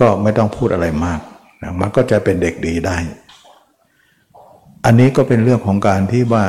[0.00, 1.20] ก็ไม่ต้องพูดอะไรมาก
[1.62, 2.96] นะมันก็จะเป็นเด็กดีได้
[4.90, 6.44] อันนี้ก็เป็นเรื่องของการที่ว่า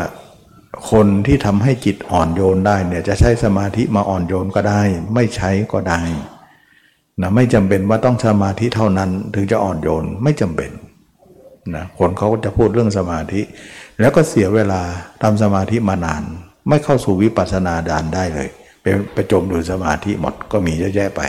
[0.91, 4.81] คนที่ทำให้จิตอ่อนโยนได้เนี่ยจะใช้สมาธิมาอ่อนโยนก็ได้
[5.13, 6.01] ไม่ใช้ก็ได้
[7.21, 10.71] นะไม่จำเป็นว่าต้องสมาธิเท่านั้นถึงจะอ่อนโยนไม่จำเป็น
[11.75, 13.41] นะคนเขาก็จะพูดเรื่องสมาธิ
[13.99, 14.81] แล้วก็เสียเวลา
[15.21, 16.23] ทำสมาธิมานาน
[16.69, 18.49] ไม่เข้าสู่วิปัสสนาดานได้เลย
[18.81, 21.21] ไปไปจมอยู่สมาธิหมดก็มีเยอะแยะไป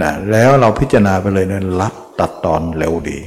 [0.00, 3.18] นะแล้วเราพิจารณาไปเลยเนี่ยรับตัดตอนเร็วดี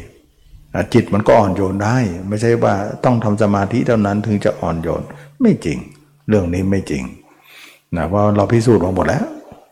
[0.93, 1.97] จิตมันก็อ่อนโยนได้
[2.29, 2.73] ไม่ใช่ว่า
[3.05, 5.03] ต้องทำสมาธิเท่านั้นถึงจะอ่อนโยน
[5.41, 5.77] ไม่จริง
[6.27, 7.03] เรื่องนี้ไม่จริง
[7.95, 9.25] นะเพราะเราพิสูจน์มาหมดแล้ว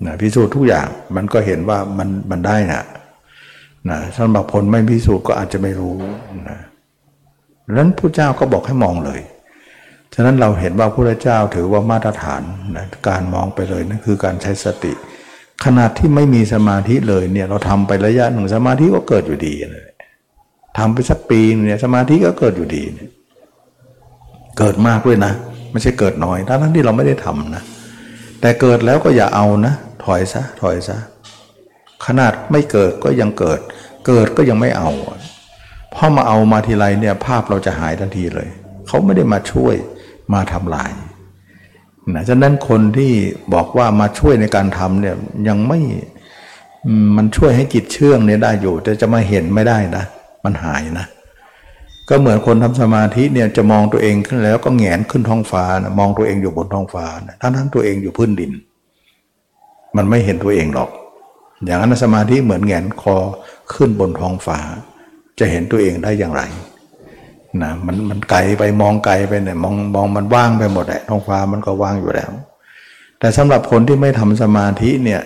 [0.06, 2.84] นะพิสูจน์ทุกอย่างมันก็เห็นว่ามันมันได้นะ
[3.90, 5.94] นะสำหรับคนไม่พิสูจน์ก็อาจจะไม่รู้
[6.50, 6.60] นะ
[7.78, 9.22] นั้นพระเจ้าก็บอกให้มองเลย
[10.14, 12.42] ฉะนั้นเราเห็นว่าพระเจ้าถือว่ามาตรฐาน
[12.76, 14.94] นะการมองไปเลยนั่นคือการใช้สติ
[15.66, 19.86] ขนาดที่ไม่มีสมาธิเลยเนี่ยเราทำไประยะหนึ่งสมาธิก็เกิดอยู่ดีเลย
[20.78, 23.10] ทำไปสักปีเนี่ยสมาธิก็เกิดอยู่ดีเนี่ย
[24.58, 25.34] เกิดมากด้วยนะ
[25.72, 27.64] ไม่ใช่เกิดน้อยทั้งที่เราไม่ได้ทำนะ
[28.42, 29.74] แต่เกิดแล้วก็อย่าเอานะ
[30.04, 30.98] ถอยซะถอยซะ
[32.06, 33.60] ขนาดไม่เกิดก็ยังเกิด
[34.08, 34.90] เกิดก็ยังไม่เอา
[35.94, 38.50] พอมาเอามาทีไรเนี่ยภาพเราจะหายทันทีเลย
[38.88, 39.76] เขาไม่ได้มาช่วย
[40.34, 40.92] มาทำลาย
[42.16, 43.14] นะฉะนั้นคนที่
[43.54, 45.16] บอกว่ามาช่วยในการทำเนี่ย
[45.48, 45.80] ยังไม่
[47.18, 50.04] มันช่วยให้จิตเชื่องเนี่ยได้อยู่ แต่จะมาเห็นไม่ได้นะ
[50.46, 51.08] มันหายนะ
[52.10, 58.52] ก็เหมือนคนทำสมาธิเนี่ยจะมองตัวเองขึ้นแล้วก็แงนขึ้นท้องฟ้านะมองตัวเองอยู่บนท้องฟ้านะทั้งทั้งตัวเองอยู่พื้นดิน
[59.98, 60.90] มันไม่เห็นตัวเองหรอก
[61.66, 63.16] อย่างนั้นสมาธิเหมือนแงนคอ
[63.74, 64.60] ขึ้นบนท้องฟ้า
[65.40, 66.42] จะเห็นตัวเองได้อย่างไร
[67.64, 72.32] นะมันมันไกลไปมองไกลไปเนี่ยมองมองมันว่างไปหมดแหละท้องฟ้ามันก็ว่างอยู่แล้ว
[73.20, 75.22] แต่สำหรับคนที่ไม่ทำสมาธิเนี่ย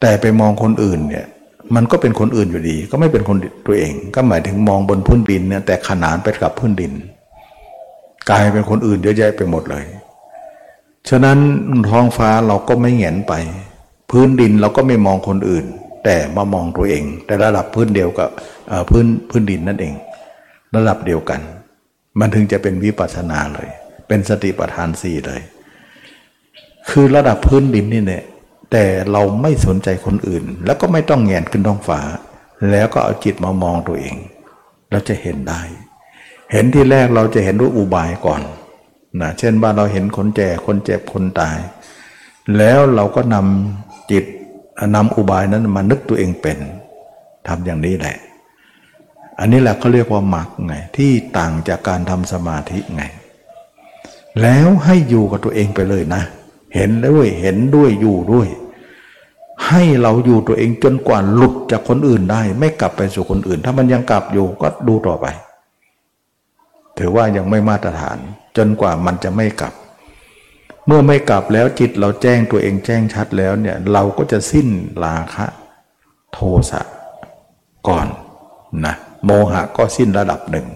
[0.00, 1.26] แต่ไปมองคนอื่นเนี่ย
[1.74, 3.36] มันก็เป็นคนอื่นอยู่ดี ก็ไม่เป็นคน
[3.66, 6.92] ตัวเอง ก็หมายถึงมองบนพื้นดินเนี่ยแต่ขนานไปกับพื้นดิน
[8.30, 9.84] กลายเป็นคนอื่นเยอะแยะไปหมดเลย
[11.08, 11.38] ฉะนั้น
[11.90, 13.34] ท้องฟ้าเราก็ไม่เหงนไป
[14.10, 15.66] พื้นดินเราก็ไม่มองคนอื่น
[16.04, 18.30] แต่มามองตัวเอง แต่ระดับพื้นเดียวกับ
[18.90, 19.94] พื้นพื้นดินนั่นเอง
[20.76, 21.40] ระดับเดียวกัน
[22.20, 23.68] มันถึงจะเป็นวิปัสสนาเลย
[24.08, 25.40] เป็นสติปัฏฐานสี่เลย
[26.90, 28.24] คือระดับพื้นดินนี่เนี่ย
[28.72, 32.00] แต่เราไม่สนใจคนอื่น แล้วก็ไม่ต้องแงนขึ้นท้องฟ้า
[32.70, 34.16] แล้วก็เอาจิตมามองตัวเอง
[34.90, 35.60] เราจะเห็นได้
[36.52, 38.42] เห็นที่แรกเราจะเห็นด้วยอุบายก่อน
[39.20, 41.58] นะเช่นว่าเราเห็นคนแก่คนเจ็บคนตาย
[42.56, 44.24] แล้วเราก็นำจิต
[44.94, 46.58] นำอุบายนั้นมานึกตัวเองเป็น
[47.48, 48.16] ทำอย่างนี้แหละ
[49.38, 53.04] อันนี้แหละเขาเรียกว่าหมักไง ที่ต่างจากการทำสมาธิไง
[54.42, 56.22] แล้วให้อยู่กับตัวเองไปเลยนะ
[56.76, 58.48] เห็นด้วยเห็นด้วยอยู่ด้วย
[59.68, 65.26] ให้เราอยู่ตัวเองจนกว่าหลุดจากคนอื่นได้ ไม่กลับไปสู่คนอื่น ถ้ามันยังกลับอยู่ก็ดูต่อไป
[66.98, 68.18] ถือว่ายังไม่มาตรฐาน
[68.56, 69.72] จนกว่ามันจะไม่กลับ
[70.86, 74.68] เมื่อไม่กลับแล้วจิตเราแจ้งตัวเองแจ้งชัดแล้วเนี่ยเราก็จะสิ้น
[75.04, 75.46] ราคะ
[76.32, 76.38] โท
[76.70, 76.80] สะ
[77.88, 78.06] ก่อน
[78.84, 78.94] นะ
[79.24, 80.66] โมหะก็สิ้นระดับหนึ่ง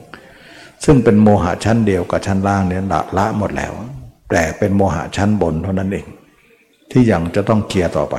[0.85, 3.73] ซึ่งเป็นโมหะชั้นเดียวกับชั้นล่างเนี่ยละละหมดแล้ว
[4.31, 6.07] แต่เป็นโมหะชั้นบนเท่านั้นเอง
[6.91, 8.17] ที่ยังจะต้องเคลียร์ต่อไป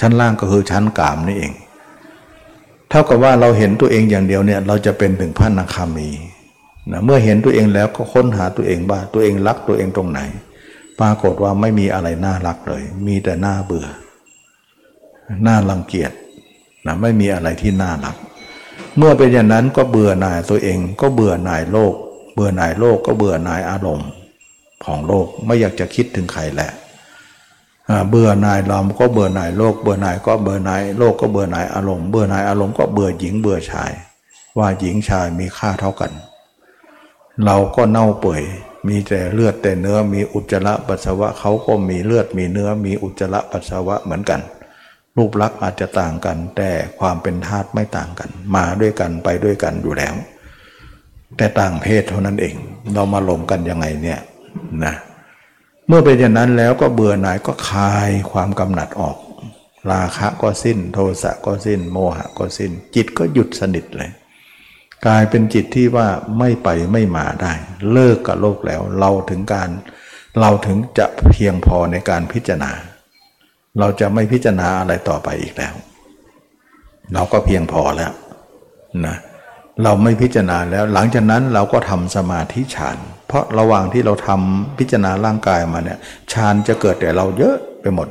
[0.00, 1.52] ชั้นล่างก็คือชั้นกามนี่เอง
[2.88, 6.10] เท่ากับว่าเราเห็นตัวเองอย่างเดียวเนี่ยเราจะเป็นถึงพระนาคามี
[6.92, 10.20] นะเมื่อเห็นตัวเองแล้วก็ค้นหาตัวเองว่าตัวเองรักตัวเองตรงไหน
[11.00, 13.86] ปรากฏว่าไม่มีอะไรน่ารักเลย มีแต่น่าเบื่อ
[15.46, 16.12] น่ารังเกียจ
[16.86, 18.16] นะไม่มีอะไรที่น่ารัก
[18.96, 21.94] เมื่อเป็นอย่างนั้นก็เบื่อหน่ายตัวเอง ก็เบื่อหน่ายโลก
[22.34, 24.08] เบื่อหน่ายโลกก็เบื่อหน่ายอารมณ์
[24.84, 26.70] ของโลกไม่อยากจะคิดถึงใครแหละ
[28.08, 33.92] เบื่อหน่ายลมก็เบื่อหน่ายโลก เบื่อหน่ายก็เบื่อหน่ายโลกก็เบื่อหน่ายอารมณ์เบื่อหน่ายอารมณ์ก็เบื่อหญิงเบื่อชาย
[34.58, 36.12] ว่าหญิงชายมีค่าเท่ากัน
[37.44, 38.42] เราก็เน่าเปื่อย
[38.88, 44.40] มีแต่เลือดแต่เนื้อมีอุจจาระปัสสาวะเขาก็มีเลือดมีเนื้อมีอุจจาระปัสสาวะเหมือนกัน
[45.16, 50.14] รูปลักษณ์อาจจะต่างกัน แต่ความเป็นธาตุไม่ต่างกัน มาด้วยกันไปด้วยกันอยู่แล้ว
[51.36, 52.54] แต่ต่างเพศเท่านั้นเอง
[52.94, 54.20] เรามาหลงกันยังไงเนี่ย
[54.84, 54.94] นะ
[55.88, 59.16] เมื่อเป็นอย่างนั้นแล้วก็เบื่อหน่ายก็คลายความกำหนัดออก
[59.92, 64.10] ราคะก็สิ้น โทสะก็สิ้น โมหะก็สิ้น จิตก็หยุดสนิทเลย
[65.06, 67.52] กลายเป็นจิตที่ว่าไม่ไปไม่มาได้
[67.92, 69.68] เลิกกับโลกแล้ว เราถึงการ
[70.40, 72.70] เราถึงจะเพียงพอในการพิจารณา
[73.78, 75.74] เราจะไม่พิจารณาอะไรต่อไปอีกแล้ว
[77.14, 78.12] เราก็เพียงพอแล้ว
[79.06, 85.98] นะเเราไม่พิจารณาแล้วหลังจากนั้นเราก็ทำสมาธิฌาน เพราะระหว่างที่เราทำพิจารณาร่างกายมาเนี่ย
[86.32, 88.06] ฌานจะเกิดแต่เราเยอะไปหมด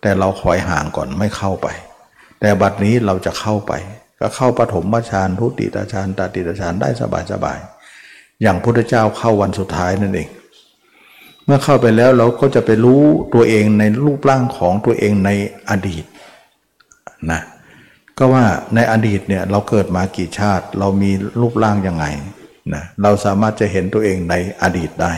[0.00, 1.68] แต่เราคอยห่างก่อนไม่เข้าไป
[2.40, 3.72] แต่บัดนี้เราจะเข้าไป
[4.20, 7.58] ก็เข้าปฐมฌานทุติตฌานตติตฌานได้สบายสบาย
[8.42, 10.28] อย่างพุทธเจ้าเข้าวันสุดท้ายนั่นเอง
[11.44, 13.02] เมื่อเข้าไปแล้วเราก็จะไปรู้
[13.34, 15.30] ตัวเองในรูปร่างของตัวเองใน
[15.70, 16.04] อดีต
[17.30, 17.40] นะ
[18.18, 22.04] ก็ว่าในอดีตเนี่ยเราเกิดมากี่ชาติ เรามีรูปร่างยังไง
[22.74, 25.12] นะเราสามารถจะเห็นตัวเองในอดีตได้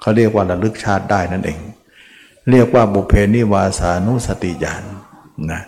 [0.00, 1.58] เขาเรียกว่าระลึกชาติได้นั่นเอง
[2.50, 4.84] เรียกว่าบุเพนิวาสานุสติญาณ
[5.52, 5.62] นะ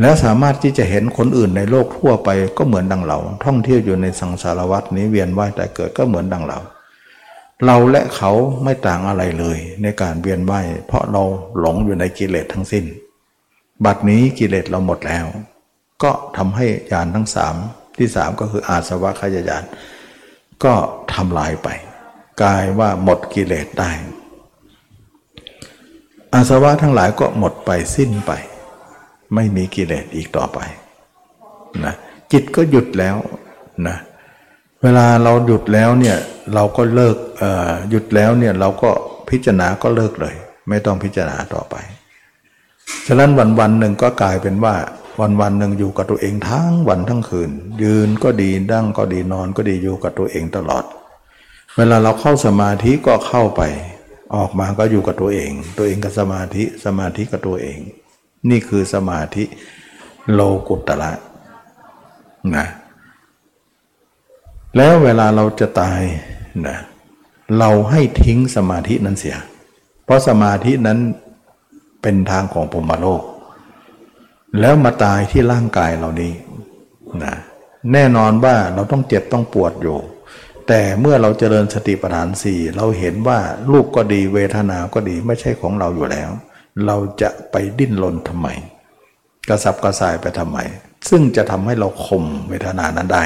[0.00, 2.28] แล้วสามารถที่จะเห็นคนอื่นในโลกทั่วไป
[2.58, 6.58] ก็เหมือนดังเรา ท่องเที่ยวอยู่ในสังสารวัฏนี้เวียนว่ายแต่เกิดก็เหมือนดังเรา
[7.66, 8.32] เราและเขา
[8.64, 11.22] ไม่ต่างอะไรเลยในการเวียนว่ายเพราะเรา
[11.58, 12.84] หลงอยู่ในกิเลสทั้งสิ้น
[13.84, 15.26] บัดนี้กิเลสเราหมดแล้ว
[16.02, 17.54] ก็ทำให้ญาณทั้งสาม
[17.98, 19.64] ที่สามก็คืออาสวะขยายาน
[20.64, 20.74] ก็
[21.14, 21.68] ทำลายไป
[22.42, 23.90] กลายว่าหมดกิเลสได้
[26.34, 28.32] อาสวะทั้งหลายก็หมดไปสิ้นไป
[29.34, 30.58] ไม่มีกิเลสอีกต่อไป
[31.84, 31.94] นะ
[32.32, 33.16] จิตก็หยุดแล้ว
[33.88, 33.96] นะ
[34.82, 36.16] เวลาเราหยุดแล้วเนี่ย
[36.54, 37.16] เราก็เลิก
[37.90, 38.90] หยุดแล้วเนี่ยเราก็
[39.30, 40.34] พิจารณาก็เลิกเลย
[40.68, 41.74] ไม่ต้องพิจารณาต่อไป
[43.06, 44.74] ฉะนั้นวันวันหนึ่งก็กลายเป็นว่า
[45.20, 47.50] วันวันหนึ่งอยู่กับตัวเองทั้งวันทั้งคืน
[47.82, 50.84] ยืนก็ดีดั้งก็ดีนอนก็ดีอยู่กับตัวเองตลอด
[51.76, 53.62] เวลาเราเข้าสมาธิก็เข้าไป
[54.36, 57.78] ออกมาก็อยู่กับตัวเอง ตัวเองกับสมาธิสมาธิกับตัวเอง
[58.50, 59.44] นี่คือสมาธิ
[60.32, 61.12] โลกุตระ
[62.56, 62.66] นะ
[64.76, 66.02] แล้วเวลาเราจะตาย
[66.66, 66.78] นะ
[67.58, 69.36] เราให้ทิ้งสมาธินั้นเสีย
[70.04, 70.98] เพราะสมาธินั้น
[72.02, 73.22] เป็นทางของพมโลก
[74.60, 76.32] แล้วมาตายที่ร่างกายเรานี้
[77.24, 77.34] นะ
[77.92, 79.98] แน่นอนว่าเราต้องเจ็บต้องปวดอยู่
[80.68, 83.38] แต่เมื่อเราเจริญสติปัฏฐานสี่เราเห็นว่า
[83.72, 86.30] ลูกก็ดีเวทนาก็ดีไม่ใช่ของเราอยู่แล้ว
[86.86, 88.48] เราจะไปดิ้นรนทำไม
[89.48, 90.58] กระสับกระส่ายไปทำไม
[91.08, 93.24] ซึ่งจะทำให้เราข่มเวทนานั้นได้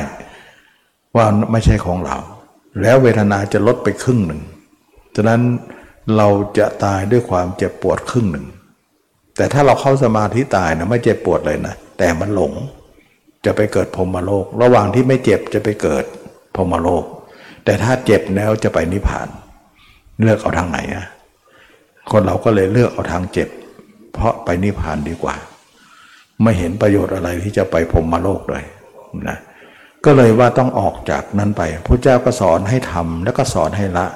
[1.16, 2.16] ว่าไม่ใช่ของเรา
[2.82, 4.42] แล้วเวทนาจะลดไปครึ่งหนึ่ง
[5.16, 5.40] ฉะนั้น
[6.16, 6.28] เรา
[6.58, 8.46] จะตายด้วยความเจ็บปวดครึ่งหนึ่ง
[9.40, 12.52] แต่ถ้าเราเข้าสมาธิตายนะไม่เจ็บปวดเลยนะแต่มันหลง
[13.44, 16.04] จะไปเกิดพรมโลก ระหว่างที่ไม่เจ็บจะไปเกิด
[16.56, 17.04] พรมโลก
[17.64, 19.28] แต่ถ้าเจ็บแล้วจะไปนิพพาน
[20.18, 21.06] เลือกเอาทางไหนอะ
[22.10, 23.48] คนเราก็เลยเลือกเอาทางเจ็บ
[24.12, 25.34] เพราะไปนิพพานดีกว่า
[26.42, 28.64] ไม่เห็นประโยชน์อะไรที่จะไปพรมมโลกเลย
[29.28, 29.38] นะ
[30.04, 34.06] ก็เลยว่าต้องออกจากนั้นไปพระเจ้าก็สอนให้ทำแล้วก็สอนให้ละ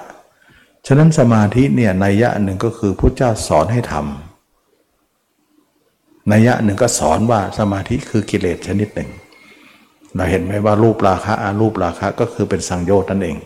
[0.87, 4.24] ฉะนั้นสมาธิเนี่ยในยยะหนึ่งก็คือพระเจ้าสอนให้ทำ
[6.33, 9.11] นัยยะหนึ่งก็สอนว่าสมาธิคือกิเลสชนิดหนึ่ง
[10.15, 13.37] เราเห็นไหมว่ารูปราคะอารูปราคะก็คือเป็นสังโยชน์นั่นเอง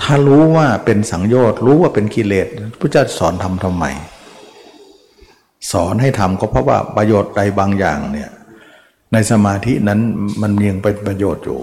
[0.00, 2.46] ถ้ารู้ว่าเป็นสังโยชน์รู้ว่าเป็นกิเลส
[2.80, 3.84] พระเจ้าสอนทำทำไม
[5.72, 8.30] สอนให้ทำก็เพราะว่าประโยชน์ใดบางอย่างเนี่ย
[9.12, 10.00] ในสมาธินั้น
[10.42, 11.60] มันยังเป็นประโยชน์อยู่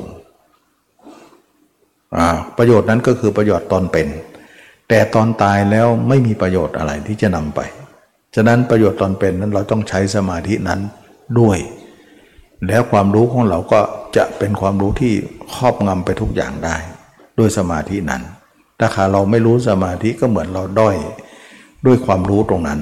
[2.57, 4.07] ประโยชน์นั้นก็คือประโยชน์ตอนเป็น
[4.89, 7.59] แต่ตอนตายแล้วไม่มีประโยชน์อะไรที่จะนำไป
[8.35, 10.79] ฉะนั้นประโยชน์ตอนเป็นนั้นเราต้องใช้สมาธินั้น
[11.39, 11.57] ด้วย
[12.67, 13.81] แล้วความรู้ของเราก็
[14.17, 15.13] จะเป็นความรู้ที่
[15.53, 16.75] ครอบงำไปทุกอย่างได้
[17.39, 18.21] ด้วยสมาธินั้น
[18.79, 20.95] ถ้าขาเราไม่รู้สมาธิก็เหมือนเราด้อย
[21.85, 22.79] ด้วยความรู้ตรงนั้น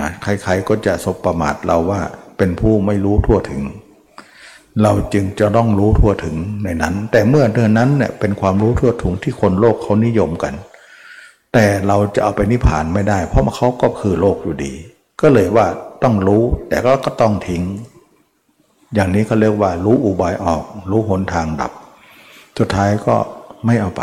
[0.00, 2.00] นะใครๆก็จะสบประมาทเราว่า
[2.38, 3.62] เป็นผู้ไม่รู้ทั่วถึง
[4.82, 10.54] เราจึงจะต้องรู้ทั่วถึงในนั้น แต่เมื่อเดือนนั้นเนี่ยเป็นความรู้ทั่วถึงที่คนโลกเขานิยมกัน
[11.54, 14.72] แต่เราจะเอาไปนิพพานไม่ได้ เพราะเขาก็คือโลกอยู่ดี
[15.20, 15.66] ก็เลยว่า
[16.02, 17.62] ต้องรู้แต่ก็ก็ต้องทิ้ง
[18.94, 21.72] อย่างนี้เขาเรียกว่า รู้อุบายออก รู้หนทางดับ
[22.58, 23.16] สุดท้ายก็
[23.66, 24.02] ไม่เอาไป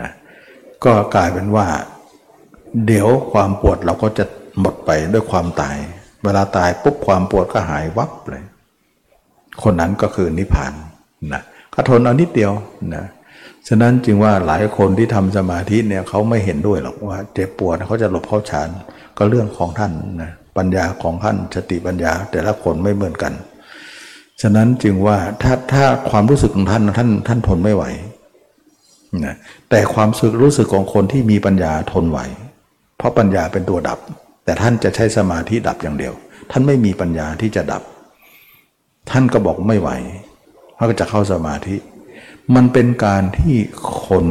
[0.00, 0.10] นะ
[0.84, 1.66] ก็กลายเป็นว่า
[2.86, 4.24] เดี๋ยวความปวดเราก็จะ
[4.60, 5.76] หมดไปด้วยความตาย
[6.24, 8.44] เวลาตายปุ๊บความปวดก็หายวับเลย
[9.62, 10.72] คนนั้นก็คือนิพพาน
[11.32, 11.42] นะ
[11.74, 12.52] ก็ทนเอานิดเดียว
[12.94, 13.04] นะ
[13.68, 18.68] ฉะนั้นจึงว่าหลายคนที่ทำสมาธิเนี่ยเขาไม่เห็นด้วยหรอกว่าเจ็บปวดเขาจะหลบเข้าฌาน
[19.16, 23.32] ก็เรื่องของท่านนะปัญญาของท่านสติปัญญา แต่ละคนไม่เหมือนกัน
[24.42, 27.84] ฉะนั้นจึงว่าถ้าถ้าความรู้สึกของท่านท่านท่านทนไม่ไหว
[29.24, 29.36] นะ
[29.70, 32.18] แต่ความสึกรู้สึกของคนที่มีปัญญาทนไหว
[32.98, 33.98] เพราะปัญญาเป็นตัวดับ
[34.44, 36.14] แต่ท่านจะใช้สมาธิดับอย่างเดียว
[36.50, 37.82] ท่านไม่มีปัญญาที่จะดับ
[39.10, 39.90] ท่านก็บอกไม่ไหว
[40.74, 41.76] เขาก็จะเข้าสมาธิ
[42.54, 43.56] มันเป็นการที่
[44.04, 44.26] คน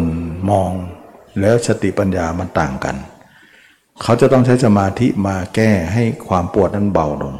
[0.50, 0.72] มอง
[1.40, 2.96] แล้วสติปัญญามันต่างกัน
[4.02, 7.36] เขาจะต้องใช้สมาธิมาแก้ให้ความปวดนั้นเบาลง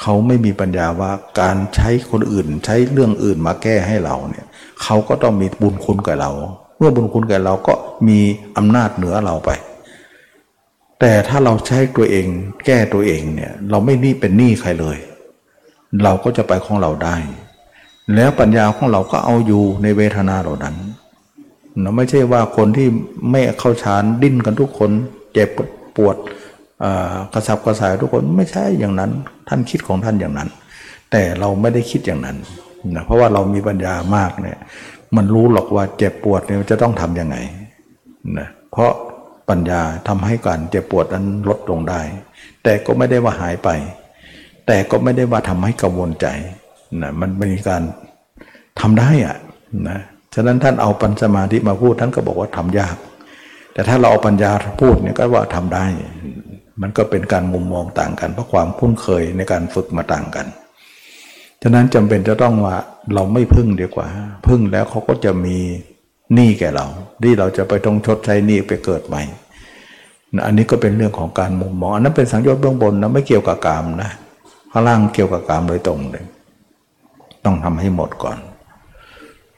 [0.00, 4.46] เขาไม่มีปัญญาว่าการใช้คนอื่นใช้เรื่องอื่นมาแก้ให้เราเนี่ย
[4.82, 6.30] เขาก็ต้องมีบุญคุณกับเรา
[6.78, 7.74] เมื่อบุญคุณกับเราก็
[8.08, 8.18] มี
[8.56, 9.50] อำนาจเหนือเราไป
[11.00, 12.26] แต่ถ้าเราใช้ตัวเอง
[12.66, 14.98] แก้ตัวเองเนี่ยเราไม่นี่เป็นหนี้ใครเลย
[16.02, 17.16] เราก็จะไปของเราได้
[18.14, 20.76] แล้วปัญญาของเราก็เอาอยู่ในเวทนาเหล่านั้น
[21.82, 22.88] นะไม่ใช่ว่าคนที่
[23.30, 24.90] ไม่เข้าฌานดิ้นกันทุกคน
[25.32, 25.48] เจ็บ
[25.96, 26.16] ปวด
[27.32, 29.10] กระสับกระส่ายทุกคนไม่ใช่อย่างนั้น
[29.48, 30.48] ท่านคิดของท่านอย่างนั้น
[31.10, 32.36] แต่เราไม่ได้คิดอย่างนั้น
[32.94, 34.58] นะเพราะว่าเรามีปัญญามากเนี่ย
[35.16, 37.36] มันรู้หรอกว่าเจ็บปวดเนี่ยจะต้องทํำยังไง
[38.38, 38.92] นะเพราะ
[39.48, 42.00] ปัญญาทำให้การเจ็บปวดนั้นลดลงได้
[42.62, 43.68] แต่ก็ไม่ได้ว่าหายไป
[44.66, 46.26] แต่ก็ไม่ได้ว่าทำให้กังวลใจ
[47.02, 47.82] นะมันเป็นการ
[48.80, 49.36] ทำได้อะ
[49.88, 49.98] นะ
[50.34, 52.96] ฉะนั้นท่านเอาปัญสมาธิมาพูดท่านก็บอกว่าทำยาก
[53.72, 55.86] แต่ถ้าเราเอาปัญญาพูดเนี่ยก็ว่าทำได้
[56.82, 60.46] มันก็เป็นการมุมมองต่างกัน เพราะความคุ้นเคยในการฝึกมาต่างกัน
[61.62, 62.76] ฉะนั้นจำเป็นจะต้องว่า
[63.14, 64.06] เราไม่พึ่งดีกว่า
[64.46, 65.56] พึ่งแล้วเขาก็จะมี
[66.34, 66.86] หนี้แก่เรา
[67.22, 69.22] ที่เราจะไปต้องชดใช้หนี้ไปเกิดใหม่
[70.46, 74.10] อันนี้ก็เป็นเรื่องของการมุมมองอันนั้นเป็นสังโยชน์เบื้องบนนะไม่เกี่ยวกับกามนะ
[74.72, 76.24] ข้างล่างเกี่ยวกับกามโดยตรงเลย
[77.46, 78.38] ต้องทำให้หมดก่อน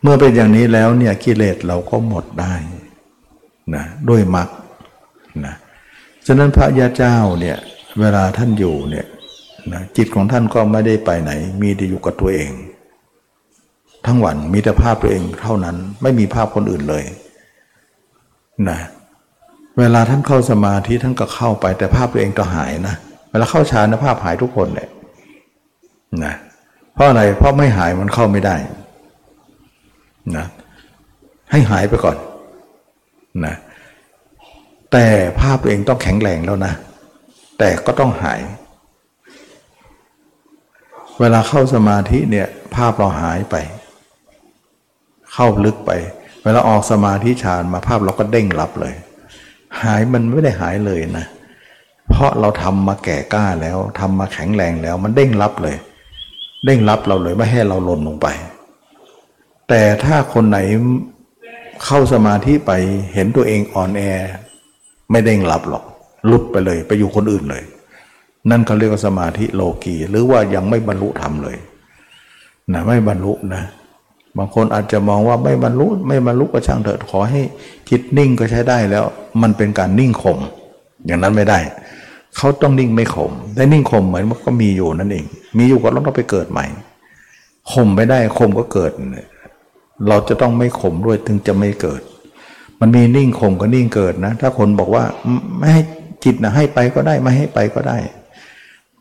[0.03, 2.55] เมื่อเป็นอย่างนี้แล้วเนี่ยกิเลสเราก็หมดได้
[3.75, 4.49] นะด้วยมรรค
[5.45, 5.55] นะ
[6.27, 7.57] ฉะนั้นพระยาเจ้าเนี่ย
[8.01, 9.07] เวลาท่านอยู่เนี่ย
[9.73, 11.31] นะจิตของท่านก็ไม่ได้ไปไหน
[11.63, 12.51] มีแต่อยู่กับตัวเอง
[14.07, 17.05] ทั้งวันมีแต่ภาพตัวเองเท่านั้นไม่มีภาพคนอื่นเลย
[18.69, 18.79] นะ
[19.79, 22.97] เวลาท่านเข้าสมาธิท่านก็เข้าไปแต่ภาพตัวเองก็หายนะ
[23.31, 24.89] เวลาเข้าฌานนะภาพหายทุกคนเลย
[26.25, 26.35] นะ
[26.99, 28.57] เพราะอะไรเพราะไม่หายมันเข้าไม่ได้
[30.37, 30.47] นะ
[31.51, 32.17] ให้หายไปก่อน
[33.47, 33.55] นะ
[34.93, 35.07] แต่
[35.41, 36.73] ภาพตัวเองต้องแข็งแรงแล้วนะ
[37.59, 38.41] แต่ก็ต้องหาย
[41.21, 42.47] เวลาเข้าสมาธิเนี่ย
[42.77, 43.57] ภาพเราหายไป
[45.33, 45.91] เข้าลึกไป
[46.45, 48.95] เวลาออกสมาธิฌานมาภาพเราก็เด้งรับเลย
[49.83, 51.27] หายมันไม่ได้หายเลยนะ
[52.09, 55.77] เพราะเราทำมาแก่กล้าแล้วทำมาแข็งแรงแล้วมันเด้งรับเลย
[56.65, 58.27] เด้งรับเราเลยไม่ให้เราหล่นลงไป
[59.69, 60.59] แต่ถ้าคนไหน
[61.85, 62.73] เข้าสมาธิไป
[63.15, 64.03] เห็นตัวเองอ่อนแอ
[65.11, 65.85] ไม่เด้งหลับหรอก
[66.31, 67.65] ลุดไปเลย ไปอยู่คนอื่นเลย
[68.51, 71.57] นั่นเขาเรียกว่าสมาธิโลกีหรือว่ายังไม่บรรลุธรรมเลย
[72.73, 73.63] นะไม่บรรลุนะ
[74.39, 77.41] บางคนอาจจะมองว่าไม่บรรลุไม่บรรลุก็ช่างเถิดขอให้
[77.89, 79.05] จิตนิ่งก็ใช้ได้แล้ว
[79.43, 80.39] มันเป็นการนิ่งข่ม
[81.07, 81.59] อย่างนั้นไม่ได้
[82.37, 85.25] เขาต้องนิ่งไม่ข่มได้นิ่งข่มเหมือนมันก็มีอยู่นั่นเอง
[85.59, 86.67] มีอยู่ก็ต้องไปเกิดใหม่
[87.73, 88.91] ข่มไปได้ข่มก็เกิด
[90.09, 92.01] เราจะต้องไม่ข่มด้วยถึงจะไม่เกิด
[92.81, 95.05] มันมีนิ่งข่มก็นิ่งเกิดนะ ถ้าคนบอกว่า
[95.59, 95.83] ไม่ให้
[96.25, 97.99] จิตนะให้ไปก็ได้ไม่ให้ไปก็ได้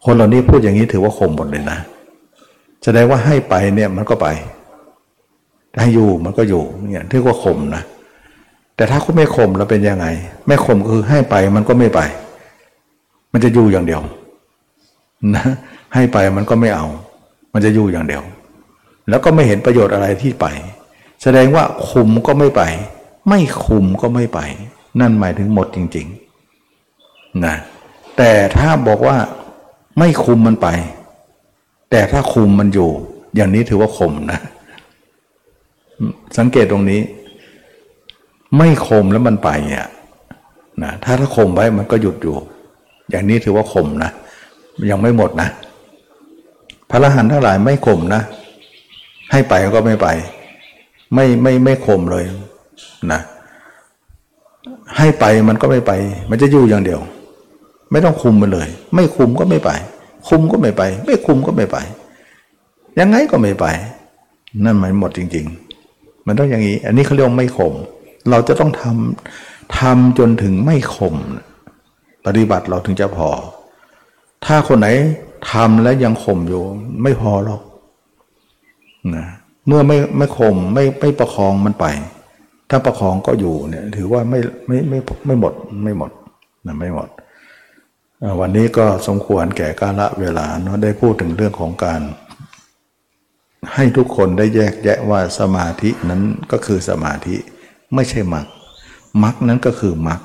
[0.06, 1.78] คนเหล่านี้พูดอย่างนี้ถือว่าข่มหมดเลยนะ
[2.84, 4.28] แสดงว่าให้ไปเนี่ยมันก็ไป
[5.80, 7.84] ให้อยู่มันก็อยู่เนี่ยถือว่าข่มนะ
[8.76, 10.06] แต่ถ้าคุณไม่ข่มแล้วเป็นยังไง
[10.48, 12.02] ไม่ข่มคือให้ไปมันก็ไม่ไป
[13.38, 14.02] มันจะอยู่อย่างเดียว
[15.36, 15.46] นะ
[15.94, 16.86] ให้ไปมันก็ไม่เอา
[17.54, 18.24] มันจะอยู่อย่างเดียว
[19.10, 20.46] แล้วก็ไม่เห็นประโยชน์อะไรที่ไป
[21.22, 22.62] แสดงว่าคุมก็ไม่ไป
[23.30, 24.40] ไม่คุมก็ไม่ไป
[25.00, 27.56] นั่นหมายถึงหมดจริงๆนะ
[28.18, 29.18] แต่ถ้าบอกว่า
[30.00, 30.68] ไม่คุมมันไป
[31.92, 32.90] แต่ถ้าคุมมันอยู่
[33.36, 34.40] อย่างนี้ถือว่าข่มนะ
[36.38, 37.02] สังเกตตรงนี้
[38.58, 39.88] ไม่ข่มแล้วมันไปอะ
[40.84, 42.36] นะถ้าถ้าข่มไว้มันก็หยุดอยู่
[43.10, 44.12] อย่างนี้ถือว่าข่มนะ
[44.92, 45.50] ยังไม่หมดนะ
[46.90, 48.22] พระอรหันต์ทั้งหลายไม่ข่มนะ
[49.32, 50.08] ให้ไปก็ไม่ไป
[51.14, 52.26] ไม่ไม่ไม่ข่มเลย
[53.12, 53.20] นะ
[54.98, 55.92] ให้ไปมันก็ไม่ไป
[56.30, 57.00] มันจะอยู่อย่างเดียว
[57.92, 59.70] ไม่ต้องคุมมันเลย ไม่คุมก็ไม่ไป
[60.28, 61.78] คุมก็ไม่ไป ไม่คุมก็ไม่ไป
[63.00, 63.66] ยังไงก็ไม่ไป
[64.64, 65.46] นั่นหมายหมดจริง
[65.86, 67.74] ๆ มันต้องอย่างนี้ อันนี้เขาเรียกไม่ข่ม
[68.30, 71.16] เราจะต้องทำทำจนถึงไม่ข่ม
[72.28, 73.30] ปฏิบัติเราถึงจะพอ
[74.46, 74.88] ถ้าคนไหน
[75.52, 76.64] ทำแล้วยังข่มอยู่
[77.04, 77.62] ไม่พอหรอก
[79.16, 79.26] นะ
[79.68, 81.86] เมื่อไม่ไม่ข่มไม่ไม่ประคองมันไป
[82.70, 86.12] ถ้าประคองก็อยู่เนี่ย ถือว่าไม่ไม่ไม่ไม่หมดไม่หมด
[86.66, 87.10] นะไม่หมด
[88.40, 92.02] วันนี้ก็สมควรแก่กาละเวลาเนาะได้พูดถึงเรื่องของการ
[93.74, 96.22] ให้ทุกคนได้แยกแยะว่าสมาธินั้น
[96.52, 97.36] ก็คือสมาธิ
[97.96, 98.46] ไม่ใช่มรรค
[99.24, 100.20] มรรคนั้นก็คือมรรค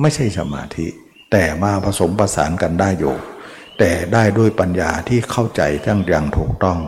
[0.00, 0.86] ไม่ใช่สมาธิ
[1.30, 3.14] แต่มาผสมประสานกันได้อยู่
[3.78, 6.78] แต่ได้ด้วยปัญญาที่เข้าใจทั้งอย่างถูกต้อง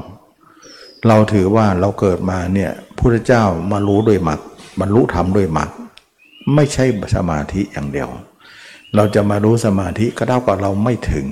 [1.06, 4.40] เราถือว่าเราเกิดมาเนี่ยพระเจ้ามารู้ด้วยมรรค
[4.80, 5.70] บรรลุธรรมด้วยมรรค
[6.54, 6.84] ไม่ใช่
[7.16, 8.08] สมาธิอย่างเดียว
[8.94, 11.26] เราจะมารู้สมาธิก็เท่ากับเราไม่ถึง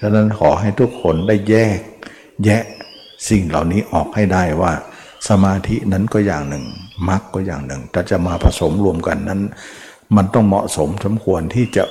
[0.00, 1.78] ฉะนั้นขอให้ทุกคนได้แยก
[2.44, 2.62] แยะ
[3.28, 4.72] สิ่งเหล่านี้ออกให้ได้ว่า
[5.28, 6.64] สมาธินั้นก็อย่างหนึ่ง
[7.08, 9.40] มรรคก็อย่างหนึ่งแต่จะมาผสมรวมกันนั้น
[10.16, 11.84] มันต้องเหมาะสมสมควรที่จะ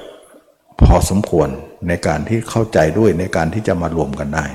[0.83, 1.49] พอสมควร
[1.87, 4.45] ในการที่เข้าใจด้วยในการที่จะมารวมกันได้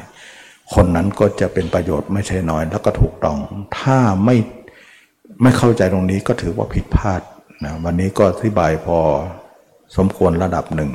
[0.75, 3.39] คนนั้นก็จะเป็นประโยชน์ไม่ใช่น้อยแล้วก็ถูกต้อง
[3.79, 4.37] ถ้าไม่
[5.43, 7.21] ไม่เข้าใจตรงนี้ก็ถือว่าผิดพลาด
[7.65, 8.99] นะวันนี้ก็อธิบายพอ
[9.97, 10.91] สมควรระดับหนึ่ง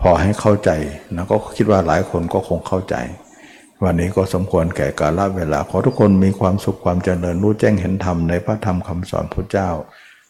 [0.00, 0.70] พอให้เข้าใจ
[1.16, 2.96] นะก็คิดว่าหลายคนก็คงเข้าใจ
[3.84, 9.70] วันนี้ก็สมควรแก่กาลเวลา ขอทุกคนมีความสุขความเจริญรู้แจ้งเห็นธรรมในพระธรรมคำสอนพระเจ้า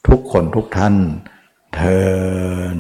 [0.09, 0.95] ทุกคนทุกท่าน
[1.75, 2.01] เทิ
[2.77, 2.79] น